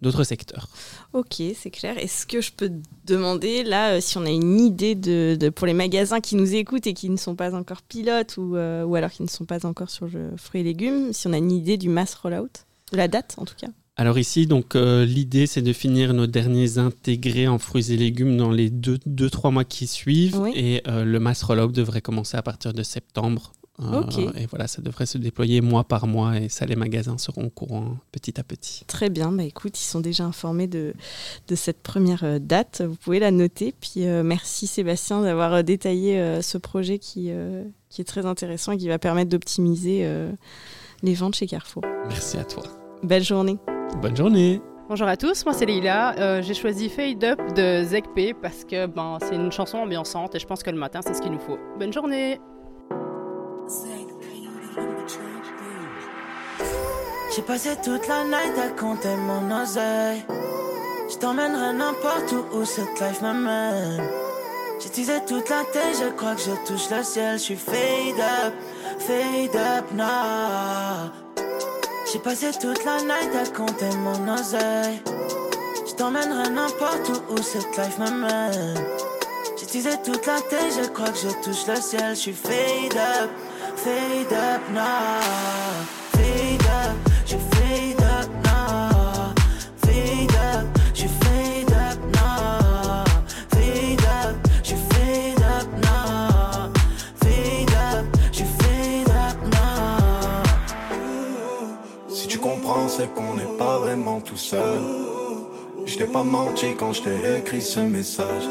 d'autres 0.00 0.24
secteurs. 0.24 0.68
Ok, 1.12 1.42
c'est 1.54 1.70
clair. 1.70 1.98
Est-ce 1.98 2.26
que 2.26 2.40
je 2.40 2.52
peux 2.52 2.70
te 2.70 2.74
demander, 3.04 3.64
là, 3.64 3.96
euh, 3.96 4.00
si 4.00 4.16
on 4.16 4.24
a 4.24 4.30
une 4.30 4.58
idée 4.60 4.94
de, 4.94 5.36
de- 5.38 5.50
pour 5.50 5.66
les 5.66 5.74
magasins 5.74 6.20
qui 6.22 6.34
nous 6.34 6.54
écoutent 6.54 6.86
et 6.86 6.94
qui 6.94 7.10
ne 7.10 7.18
sont 7.18 7.34
pas 7.34 7.54
encore 7.54 7.82
pilotes 7.82 8.38
ou, 8.38 8.54
ou 8.56 8.94
alors 8.94 9.10
qui 9.10 9.22
ne 9.22 9.28
sont 9.28 9.44
pas 9.44 9.66
encore 9.66 9.90
sur 9.90 10.06
le 10.06 10.30
fruits 10.38 10.62
et 10.62 10.64
légumes, 10.64 11.12
si 11.12 11.26
on 11.26 11.34
a 11.34 11.38
une 11.38 11.52
idée 11.52 11.76
du 11.76 11.90
mass 11.90 12.14
rollout 12.14 12.48
De 12.92 12.96
la 12.96 13.08
date, 13.08 13.34
en 13.36 13.44
tout 13.44 13.56
cas? 13.60 13.68
Alors 13.98 14.18
ici, 14.18 14.46
donc 14.46 14.76
euh, 14.76 15.04
l'idée, 15.04 15.46
c'est 15.48 15.60
de 15.60 15.72
finir 15.72 16.14
nos 16.14 16.28
derniers 16.28 16.78
intégrés 16.78 17.48
en 17.48 17.58
fruits 17.58 17.92
et 17.92 17.96
légumes 17.96 18.36
dans 18.36 18.52
les 18.52 18.70
2-3 18.70 19.52
mois 19.52 19.64
qui 19.64 19.88
suivent. 19.88 20.38
Oui. 20.38 20.52
Et 20.54 20.82
euh, 20.86 21.04
le 21.04 21.18
mass 21.18 21.42
rollout 21.42 21.72
devrait 21.72 22.00
commencer 22.00 22.36
à 22.36 22.42
partir 22.42 22.72
de 22.72 22.82
septembre. 22.84 23.52
Euh, 23.80 24.02
Ok. 24.02 24.18
Et 24.18 24.46
voilà, 24.50 24.66
ça 24.66 24.82
devrait 24.82 25.06
se 25.06 25.18
déployer 25.18 25.60
mois 25.60 25.84
par 25.84 26.06
mois 26.06 26.38
et 26.38 26.48
ça, 26.48 26.66
les 26.66 26.76
magasins 26.76 27.18
seront 27.18 27.44
au 27.46 27.50
courant 27.50 27.96
petit 28.12 28.38
à 28.40 28.44
petit. 28.44 28.84
Très 28.86 29.08
bien, 29.08 29.30
bah 29.30 29.44
écoute, 29.44 29.80
ils 29.80 29.84
sont 29.84 30.00
déjà 30.00 30.24
informés 30.24 30.66
de, 30.66 30.94
de 31.46 31.54
cette 31.54 31.80
première 31.80 32.24
euh, 32.24 32.38
date. 32.40 32.82
Vous 32.86 32.96
pouvez 32.96 33.18
la 33.20 33.30
noter. 33.30 33.72
Puis 33.80 34.06
euh, 34.06 34.22
merci 34.22 34.66
Sébastien 34.66 35.22
d'avoir 35.22 35.62
détaillé 35.62 36.18
euh, 36.18 36.42
ce 36.42 36.58
projet 36.58 36.98
qui, 36.98 37.30
qui 37.88 38.00
est 38.00 38.04
très 38.04 38.26
intéressant 38.26 38.72
et 38.72 38.78
qui 38.78 38.88
va 38.88 38.98
permettre 38.98 39.30
d'optimiser 39.30 40.08
les 41.02 41.14
ventes 41.14 41.36
chez 41.36 41.46
Carrefour. 41.46 41.82
Merci 42.08 42.36
à 42.36 42.44
toi. 42.44 42.64
Belle 43.02 43.24
journée. 43.24 43.58
Bonne 43.96 44.16
journée. 44.16 44.62
Bonjour 44.88 45.08
à 45.08 45.16
tous, 45.16 45.44
moi 45.44 45.54
c'est 45.54 45.66
Leila. 45.66 46.14
Euh, 46.18 46.42
j'ai 46.42 46.54
choisi 46.54 46.88
Fade 46.88 47.24
Up 47.24 47.40
de 47.54 47.82
Zekp 47.82 48.34
parce 48.40 48.64
que 48.64 48.86
ben, 48.86 49.18
c'est 49.20 49.34
une 49.34 49.50
chanson 49.50 49.78
ambiançante 49.78 50.34
et 50.34 50.38
je 50.38 50.46
pense 50.46 50.62
que 50.62 50.70
le 50.70 50.78
matin 50.78 51.00
c'est 51.02 51.14
ce 51.14 51.20
qu'il 51.20 51.32
nous 51.32 51.40
faut. 51.40 51.58
Bonne 51.78 51.92
journée 51.92 52.40
J'ai 57.34 57.42
passé 57.42 57.70
toute 57.84 58.06
la 58.08 58.24
night 58.24 58.58
à 58.58 58.68
compter 58.70 59.14
mon 59.16 59.62
oseille. 59.62 60.24
Je 61.10 61.16
t'emmènerai 61.18 61.74
n'importe 61.74 62.32
où 62.32 62.58
où 62.58 62.64
cette 62.64 63.00
life 63.00 63.20
m'amène. 63.20 64.02
Teasé 64.98 65.20
toute 65.26 65.48
la 65.48 65.64
tête, 65.72 65.96
je 66.00 66.08
crois 66.16 66.34
que 66.34 66.40
je 66.40 66.66
touche 66.66 66.90
le 66.90 67.02
ciel. 67.02 67.38
Je 67.38 67.42
suis 67.42 67.56
fade 67.56 68.18
up, 68.18 68.54
fade 68.98 69.54
up 69.54 69.92
now. 69.92 71.12
J'ai 72.12 72.18
passé 72.18 72.50
toute 72.52 72.84
la 72.84 73.00
night 73.02 73.34
à 73.34 73.46
compter 73.50 73.90
mon 73.98 74.32
oseille. 74.32 75.00
Je 75.86 75.94
t'emmènerai 75.94 76.50
n'importe 76.50 77.08
où 77.08 77.34
où 77.34 77.42
cette 77.42 77.76
life 77.76 77.98
m'amène. 77.98 78.74
Teasé 79.70 79.90
toute 80.02 80.24
la 80.24 80.40
tête, 80.40 80.72
je 80.82 80.88
crois 80.88 81.10
que 81.10 81.18
je 81.18 81.28
touche 81.44 81.66
le 81.66 81.76
ciel. 81.76 82.14
Je 82.14 82.20
suis 82.20 82.32
fade 82.32 82.96
up, 82.96 83.30
fade 83.76 84.32
up 84.32 84.62
now. 84.72 85.20
Fade 86.12 86.62
up, 86.62 87.07
c'est 102.86 103.12
qu'on 103.14 103.34
n'est 103.34 103.56
pas 103.58 103.78
vraiment 103.78 104.20
tout 104.20 104.36
seul. 104.36 104.78
Je 105.86 105.96
t'ai 105.96 106.04
pas 106.04 106.22
menti 106.22 106.74
quand 106.78 106.92
je 106.92 107.02
t'ai 107.02 107.38
écrit 107.38 107.62
ce 107.62 107.80
message. 107.80 108.44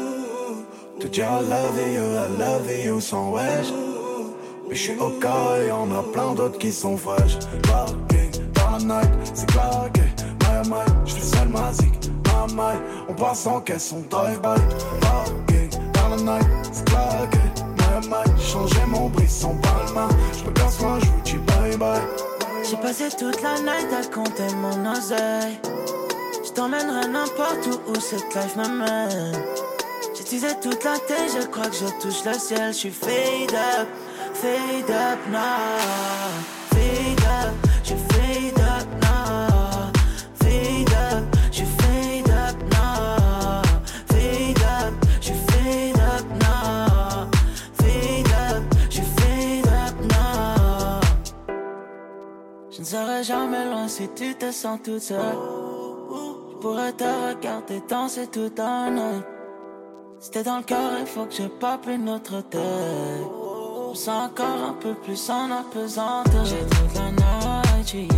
Te 1.00 1.06
dire 1.06 1.26
I 1.26 1.48
love 1.48 1.78
you, 1.94 2.02
I 2.02 2.38
love 2.38 2.84
you 2.84 3.00
sans 3.00 3.30
wesh. 3.30 3.72
Mais 4.68 4.74
je 4.74 4.82
suis 4.82 4.98
au 4.98 5.10
cas 5.20 5.56
et 5.62 5.68
y'en 5.68 5.90
a 5.92 6.02
plein 6.02 6.34
d'autres 6.34 6.58
qui 6.58 6.72
sont 6.72 6.96
fraîches. 6.96 7.38
Parking 7.62 8.30
la 8.56 8.78
night, 8.78 9.10
c'est 9.32 9.46
claqué. 9.46 10.02
My 10.40 10.68
my, 10.68 10.84
je 11.06 11.14
fais 11.14 11.36
seul 11.36 11.48
ma 11.48 11.72
zik. 11.72 11.92
My 12.26 12.54
my, 12.54 12.74
on 13.08 13.14
passe 13.14 13.46
en 13.46 13.60
caisse, 13.60 13.94
on 13.96 14.02
drive-by. 14.10 14.60
Parking 15.00 15.70
la 15.94 16.16
night, 16.16 16.48
c'est 16.72 16.84
claqué. 16.86 17.38
My 17.78 18.08
my, 18.08 18.40
changer 18.40 18.86
mon 18.88 19.08
brisson 19.08 19.56
palma. 19.62 20.08
Je 20.36 20.44
me 20.44 20.50
casse 20.50 20.80
moi, 20.80 20.98
je 21.00 21.06
vous 21.06 21.20
dis 21.24 21.38
bye 21.46 21.76
bye. 21.76 22.27
J'ai 22.70 22.76
passé 22.76 23.08
toute 23.18 23.40
la 23.42 23.58
night 23.60 23.92
à 23.92 24.04
compter 24.14 24.52
mon 24.56 24.92
oseille. 24.92 25.58
Je 26.44 26.50
t'emmènerai 26.50 27.08
n'importe 27.08 27.66
où 27.66 27.90
où 27.90 28.00
cette 28.00 28.34
life 28.34 28.56
m'amène. 28.56 29.32
Teasé 30.28 30.48
toute 30.60 30.84
la 30.84 30.98
tête, 30.98 31.30
je 31.40 31.46
crois 31.46 31.68
que 31.68 31.76
je 31.76 31.86
touche 32.02 32.22
le 32.26 32.34
ciel. 32.34 32.74
Je 32.74 32.78
suis 32.78 32.90
fade 32.90 33.54
up, 33.54 33.88
fade 34.34 34.90
up 34.90 35.18
now. 35.30 36.57
Jamais 53.22 53.64
loin 53.64 53.88
si 53.88 54.08
tu 54.14 54.34
te 54.34 54.50
sens 54.50 54.78
toute 54.82 55.00
seule. 55.00 55.18
Je 56.50 56.56
pourrais 56.60 56.92
te 56.92 57.04
regarder 57.04 57.82
danser 57.88 58.28
la 58.56 58.90
nuit. 58.90 59.22
Si 60.20 60.30
t'es 60.30 60.42
dans 60.42 60.58
le 60.58 60.64
cœur, 60.64 60.90
il 61.00 61.06
faut 61.06 61.24
que 61.26 61.34
je 61.34 61.44
pas 61.44 61.78
plus 61.78 61.98
notre 61.98 62.40
tête. 62.42 62.60
Je 62.60 63.90
me 63.90 63.94
sens 63.94 64.30
encore 64.30 64.68
un 64.68 64.74
peu 64.74 64.94
plus 64.94 65.30
en 65.30 65.50
apesanteur. 65.50 66.44
J'ai 66.44 66.58
toute 66.58 66.94
la 66.94 67.10
night. 67.12 68.12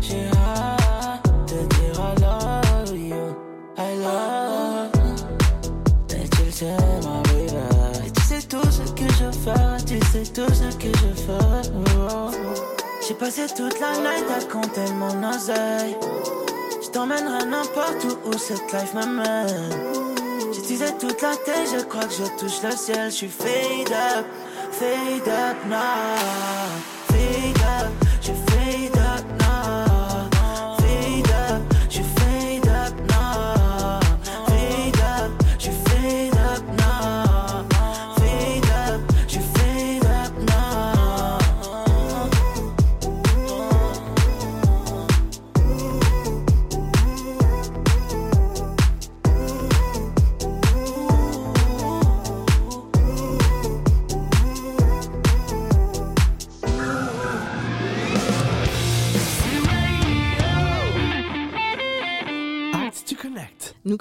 J'ai 0.00 0.26
hâte 0.26 1.24
de 1.48 1.66
dire 1.74 1.98
I 1.98 2.14
love 2.20 2.96
you. 2.96 3.34
I 3.78 3.96
love. 4.02 4.90
Et 6.10 6.28
tu 6.28 6.44
le 6.44 6.50
sais, 6.50 6.76
ma 7.02 7.22
baby. 7.22 8.06
Et 8.06 8.10
tu 8.10 8.22
sais 8.22 8.42
tout 8.42 8.70
ce 8.70 8.92
que 8.92 9.08
je 9.14 9.30
fais. 9.32 9.84
Tu 9.86 9.98
sais 10.06 10.30
tout 10.32 10.52
ce 10.52 10.76
que 10.76 10.88
je 10.88 11.14
fais. 11.14 11.70
Oh. 11.98 12.47
J'ai 13.08 13.14
passé 13.14 13.46
toute 13.46 13.80
la 13.80 13.92
night 13.92 14.26
à 14.36 14.44
compter 14.52 14.92
mon 14.92 15.30
oseille. 15.30 15.96
Je 16.82 16.88
t'emmènerai 16.90 17.46
n'importe 17.46 18.04
où 18.04 18.28
où 18.28 18.32
cette 18.34 18.70
life 18.70 18.92
me 18.92 19.06
mène. 19.06 20.52
J'utilisais 20.52 20.92
toute 21.00 21.22
la 21.22 21.34
tête, 21.36 21.70
je 21.72 21.84
crois 21.84 22.04
que 22.04 22.12
je 22.12 22.24
touche 22.38 22.62
le 22.62 22.70
ciel. 22.72 23.10
Je 23.10 23.16
suis 23.16 23.28
fade 23.28 23.92
up, 23.92 24.26
fade 24.72 25.26
up 25.26 25.56
now. 25.70 26.97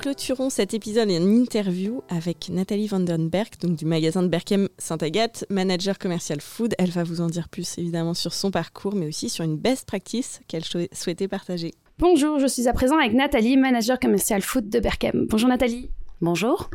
Clôturons 0.07 0.49
cet 0.49 0.73
épisode 0.73 1.09
en 1.09 1.21
interview 1.21 2.01
avec 2.07 2.47
Nathalie 2.47 2.87
Vandenberg, 2.87 3.49
donc 3.59 3.75
du 3.75 3.83
magasin 3.83 4.23
de 4.23 4.29
Berkem 4.29 4.69
Saint-Agathe, 4.77 5.43
manager 5.49 5.99
commercial 5.99 6.39
food. 6.39 6.73
Elle 6.79 6.91
va 6.91 7.03
vous 7.03 7.19
en 7.19 7.27
dire 7.27 7.49
plus 7.49 7.77
évidemment 7.77 8.13
sur 8.13 8.33
son 8.33 8.49
parcours, 8.49 8.95
mais 8.95 9.05
aussi 9.05 9.27
sur 9.27 9.43
une 9.43 9.57
best 9.57 9.85
practice 9.85 10.39
qu'elle 10.47 10.63
souhaitait 10.63 11.27
partager. 11.27 11.73
Bonjour, 11.99 12.39
je 12.39 12.47
suis 12.47 12.69
à 12.69 12.73
présent 12.73 12.97
avec 12.97 13.11
Nathalie, 13.11 13.57
manager 13.57 13.99
commercial 13.99 14.41
food 14.41 14.69
de 14.69 14.79
Berkem. 14.79 15.27
Bonjour 15.29 15.49
Nathalie. 15.49 15.89
Bonjour. 16.21 16.69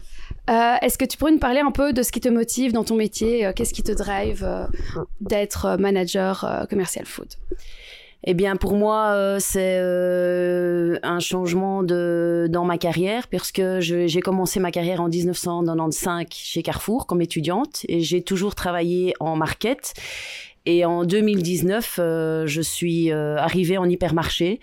Euh, 0.50 0.74
Est-ce 0.82 0.98
que 0.98 1.06
tu 1.06 1.16
pourrais 1.16 1.32
nous 1.32 1.38
parler 1.38 1.60
un 1.60 1.70
peu 1.70 1.94
de 1.94 2.02
ce 2.02 2.12
qui 2.12 2.20
te 2.20 2.28
motive 2.28 2.74
dans 2.74 2.84
ton 2.84 2.96
métier? 2.96 3.46
Euh, 3.46 3.52
Qu'est-ce 3.56 3.72
qui 3.72 3.82
te 3.82 3.92
drive 3.92 4.44
euh, 4.44 4.66
d'être 5.22 5.78
manager 5.78 6.44
euh, 6.44 6.66
commercial 6.66 7.06
food? 7.06 7.28
Eh 8.24 8.34
bien, 8.34 8.56
pour 8.56 8.74
moi, 8.74 9.12
euh, 9.14 9.38
c'est 9.40 9.78
euh, 9.80 10.98
un 11.02 11.18
changement 11.18 11.82
de, 11.82 12.46
dans 12.48 12.64
ma 12.64 12.78
carrière, 12.78 13.26
puisque 13.26 13.62
j'ai 13.80 14.20
commencé 14.20 14.60
ma 14.60 14.70
carrière 14.70 15.00
en 15.00 15.08
1995 15.08 16.26
chez 16.30 16.62
Carrefour 16.62 17.06
comme 17.06 17.20
étudiante 17.20 17.84
et 17.88 18.00
j'ai 18.00 18.22
toujours 18.22 18.54
travaillé 18.54 19.14
en 19.18 19.34
market. 19.34 19.94
Et 20.64 20.84
en 20.84 21.04
2019, 21.04 21.96
euh, 21.98 22.46
je 22.46 22.62
suis 22.62 23.10
euh, 23.10 23.36
arrivée 23.36 23.78
en 23.78 23.88
hypermarché 23.88 24.60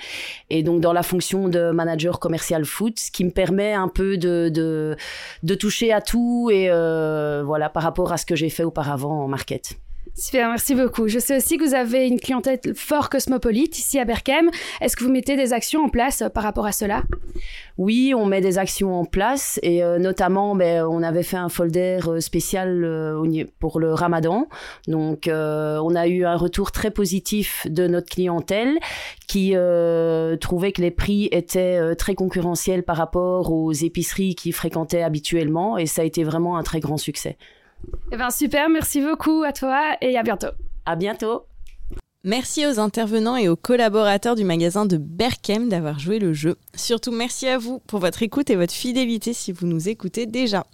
et 0.49 0.64
donc 0.64 0.80
dans 0.80 0.93
la 0.93 1.03
fonction 1.03 1.49
de 1.49 1.72
manager 1.72 2.20
commercial 2.20 2.64
food, 2.64 2.97
ce 2.97 3.12
qui 3.12 3.26
me 3.26 3.32
permet 3.32 3.74
un 3.74 3.89
peu 3.89 4.18
de, 4.18 4.49
de, 4.49 4.95
de 5.43 5.55
toucher 5.55 5.91
à 5.91 5.99
tout 5.99 6.49
et 6.51 6.70
euh, 6.70 7.43
voilà 7.45 7.70
par 7.70 7.84
rapport 7.84 8.14
à 8.14 8.18
ce 8.18 8.26
que 8.26 8.36
j'ai 8.36 8.49
fait 8.49 8.64
auparavant 8.64 9.24
en 9.24 9.28
market. 9.28 9.78
Super, 10.20 10.49
merci 10.49 10.76
beaucoup. 10.76 11.07
Je 11.07 11.17
sais 11.17 11.38
aussi 11.38 11.55
que 11.55 11.63
vous 11.63 11.74
avez 11.74 12.05
une 12.05 12.20
clientèle 12.20 12.59
fort 12.76 13.09
cosmopolite 13.09 13.80
ici 13.80 13.99
à 13.99 14.03
Berkem. 14.03 14.49
Est-ce 14.82 14.97
que 14.97 15.05
vous 15.05 15.11
mettez 15.11 15.38
des 15.38 15.53
actions 15.53 15.86
en 15.86 15.88
place 15.88 16.22
euh, 16.24 16.28
par 16.28 16.43
rapport 16.43 16.65
à 16.65 16.74
cela? 16.74 17.03
Oui, 17.78 18.13
on 18.13 18.26
met 18.26 18.41
des 18.41 18.57
actions 18.57 18.99
en 18.99 19.05
place 19.05 19.61
et 19.63 19.82
euh, 19.82 19.97
notamment, 19.97 20.57
ben, 20.57 20.84
on 20.84 21.03
avait 21.03 21.24
fait 21.24 21.38
un 21.38 21.47
folder 21.47 21.99
euh, 22.05 22.20
spécial 22.20 22.86
pour 23.59 23.80
le 23.80 23.93
Ramadan. 23.93 24.49
Donc, 24.89 25.30
on 25.32 25.95
a 25.95 26.07
eu 26.07 26.26
un 26.26 26.36
retour 26.36 26.74
très 26.74 26.91
positif 26.91 27.65
de 27.70 27.88
notre 27.88 28.09
clientèle 28.09 28.78
qui 29.26 29.55
trouvait 30.41 30.74
que 30.74 30.82
les 30.82 30.91
prix 30.91 31.30
étaient 31.32 31.95
très 31.95 32.15
concurrentiels 32.15 32.84
par 32.84 32.97
rapport 32.97 33.53
aux 33.53 33.72
épiceries 33.72 34.36
qu'ils 34.36 34.53
fréquentaient 34.53 35.03
habituellement 35.03 35.78
et 35.78 35.86
ça 35.86 36.01
a 36.01 36.05
été 36.05 36.26
vraiment 36.26 36.57
un 36.57 36.63
très 36.63 36.82
grand 36.82 36.97
succès. 36.97 37.38
Eh 38.12 38.18
bien 38.18 38.30
super, 38.30 38.70
merci 38.70 39.02
beaucoup 39.02 39.44
à 39.44 39.52
toi 39.52 39.96
et 40.02 40.18
à 40.18 40.24
bientôt. 40.24 40.48
À 40.86 40.96
bientôt. 40.96 41.46
Merci 42.26 42.68
aux 42.68 42.80
intervenants 42.80 43.38
et 43.38 43.48
aux 43.48 43.56
collaborateurs 43.56 44.36
du 44.36 44.44
magasin 44.44 44.86
de 44.86 44.98
Berkem 44.98 45.70
d'avoir 45.70 46.00
joué 46.00 46.20
le 46.20 46.34
jeu. 46.34 46.58
Surtout 46.76 47.14
merci 47.14 47.48
à 47.48 47.58
vous 47.58 47.80
pour 47.88 48.02
votre 48.02 48.24
écoute 48.24 48.50
et 48.50 48.58
votre 48.58 48.74
fidélité 48.74 49.32
si 49.32 49.54
vous 49.54 49.66
nous 49.66 49.88
écoutez 49.88 50.26
déjà. 50.26 50.66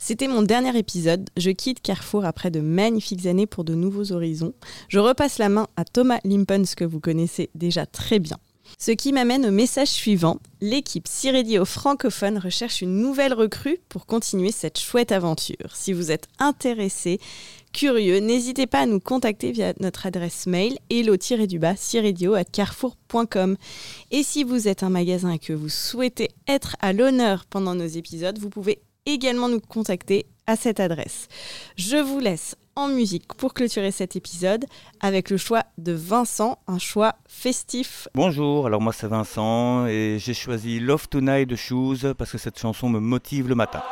C'était 0.00 0.26
mon 0.26 0.42
dernier 0.42 0.76
épisode. 0.76 1.30
Je 1.36 1.50
quitte 1.50 1.82
Carrefour 1.82 2.24
après 2.24 2.50
de 2.50 2.58
magnifiques 2.58 3.26
années 3.26 3.46
pour 3.46 3.62
de 3.62 3.76
nouveaux 3.76 4.10
horizons. 4.10 4.54
Je 4.88 4.98
repasse 4.98 5.38
la 5.38 5.48
main 5.48 5.68
à 5.76 5.84
Thomas 5.84 6.18
Limpens 6.24 6.74
que 6.74 6.84
vous 6.84 6.98
connaissez 6.98 7.48
déjà 7.54 7.86
très 7.86 8.18
bien. 8.18 8.38
Ce 8.76 8.90
qui 8.90 9.12
m'amène 9.12 9.46
au 9.46 9.50
message 9.50 9.88
suivant. 9.88 10.38
L'équipe 10.60 11.08
Ciredio 11.08 11.64
francophone 11.64 12.36
recherche 12.38 12.82
une 12.82 13.00
nouvelle 13.00 13.32
recrue 13.32 13.78
pour 13.88 14.04
continuer 14.06 14.52
cette 14.52 14.78
chouette 14.78 15.12
aventure. 15.12 15.74
Si 15.74 15.92
vous 15.92 16.10
êtes 16.10 16.26
intéressé, 16.38 17.20
curieux, 17.72 18.18
n'hésitez 18.18 18.66
pas 18.66 18.80
à 18.80 18.86
nous 18.86 19.00
contacter 19.00 19.52
via 19.52 19.72
notre 19.80 20.06
adresse 20.06 20.46
mail 20.46 20.76
hello-ciredio@carrefour.com. 20.90 23.56
Et 24.10 24.22
si 24.22 24.44
vous 24.44 24.68
êtes 24.68 24.82
un 24.82 24.90
magasin 24.90 25.30
et 25.30 25.38
que 25.38 25.52
vous 25.52 25.70
souhaitez 25.70 26.30
être 26.46 26.76
à 26.80 26.92
l'honneur 26.92 27.46
pendant 27.46 27.74
nos 27.74 27.86
épisodes, 27.86 28.38
vous 28.38 28.50
pouvez 28.50 28.80
également 29.06 29.48
nous 29.48 29.60
contacter 29.60 30.26
à 30.46 30.56
cette 30.56 30.80
adresse. 30.80 31.28
Je 31.76 31.96
vous 31.96 32.20
laisse 32.20 32.56
en 32.78 32.86
musique 32.86 33.34
pour 33.34 33.54
clôturer 33.54 33.90
cet 33.90 34.14
épisode 34.14 34.64
avec 35.00 35.30
le 35.30 35.36
choix 35.36 35.64
de 35.78 35.90
Vincent, 35.90 36.58
un 36.68 36.78
choix 36.78 37.16
festif. 37.26 38.06
Bonjour, 38.14 38.66
alors 38.66 38.80
moi 38.80 38.92
c'est 38.92 39.08
Vincent 39.08 39.86
et 39.86 40.18
j'ai 40.20 40.32
choisi 40.32 40.78
Love 40.78 41.08
Tonight 41.08 41.48
de 41.48 41.56
Shoes 41.56 42.14
parce 42.16 42.30
que 42.30 42.38
cette 42.38 42.58
chanson 42.58 42.88
me 42.88 43.00
motive 43.00 43.48
le 43.48 43.56
matin. 43.56 43.82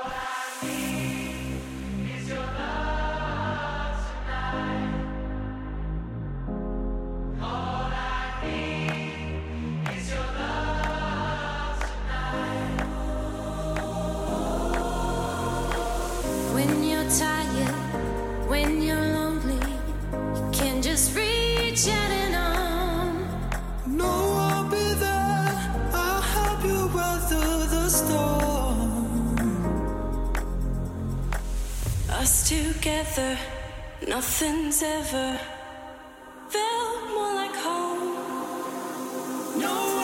Together, 32.47 33.36
nothing's 34.07 34.80
ever 34.80 35.36
felt 36.49 37.09
more 37.12 37.34
like 37.34 37.57
home. 37.57 38.14
No, 39.59 39.95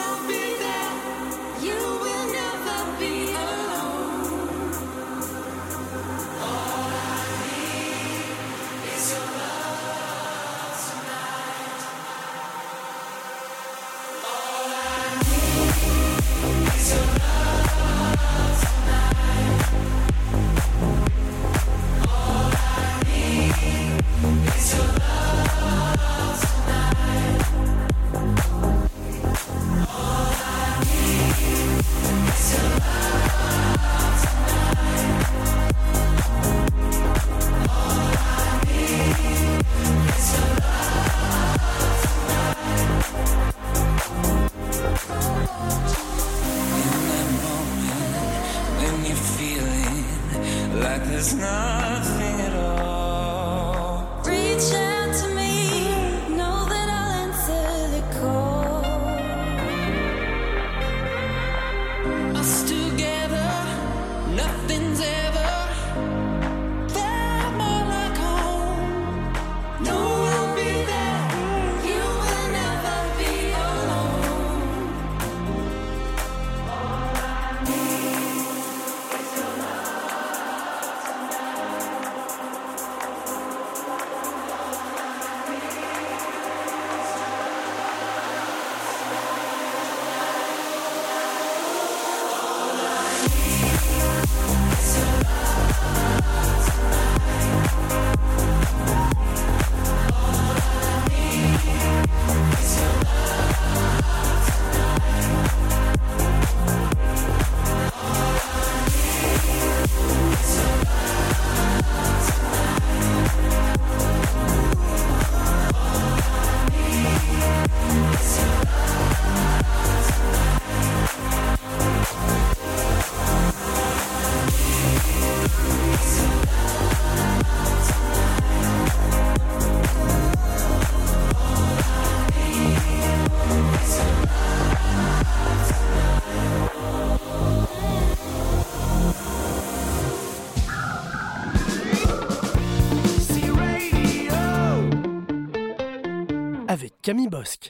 Camille 147.13 147.29
Bosque. 147.29 147.62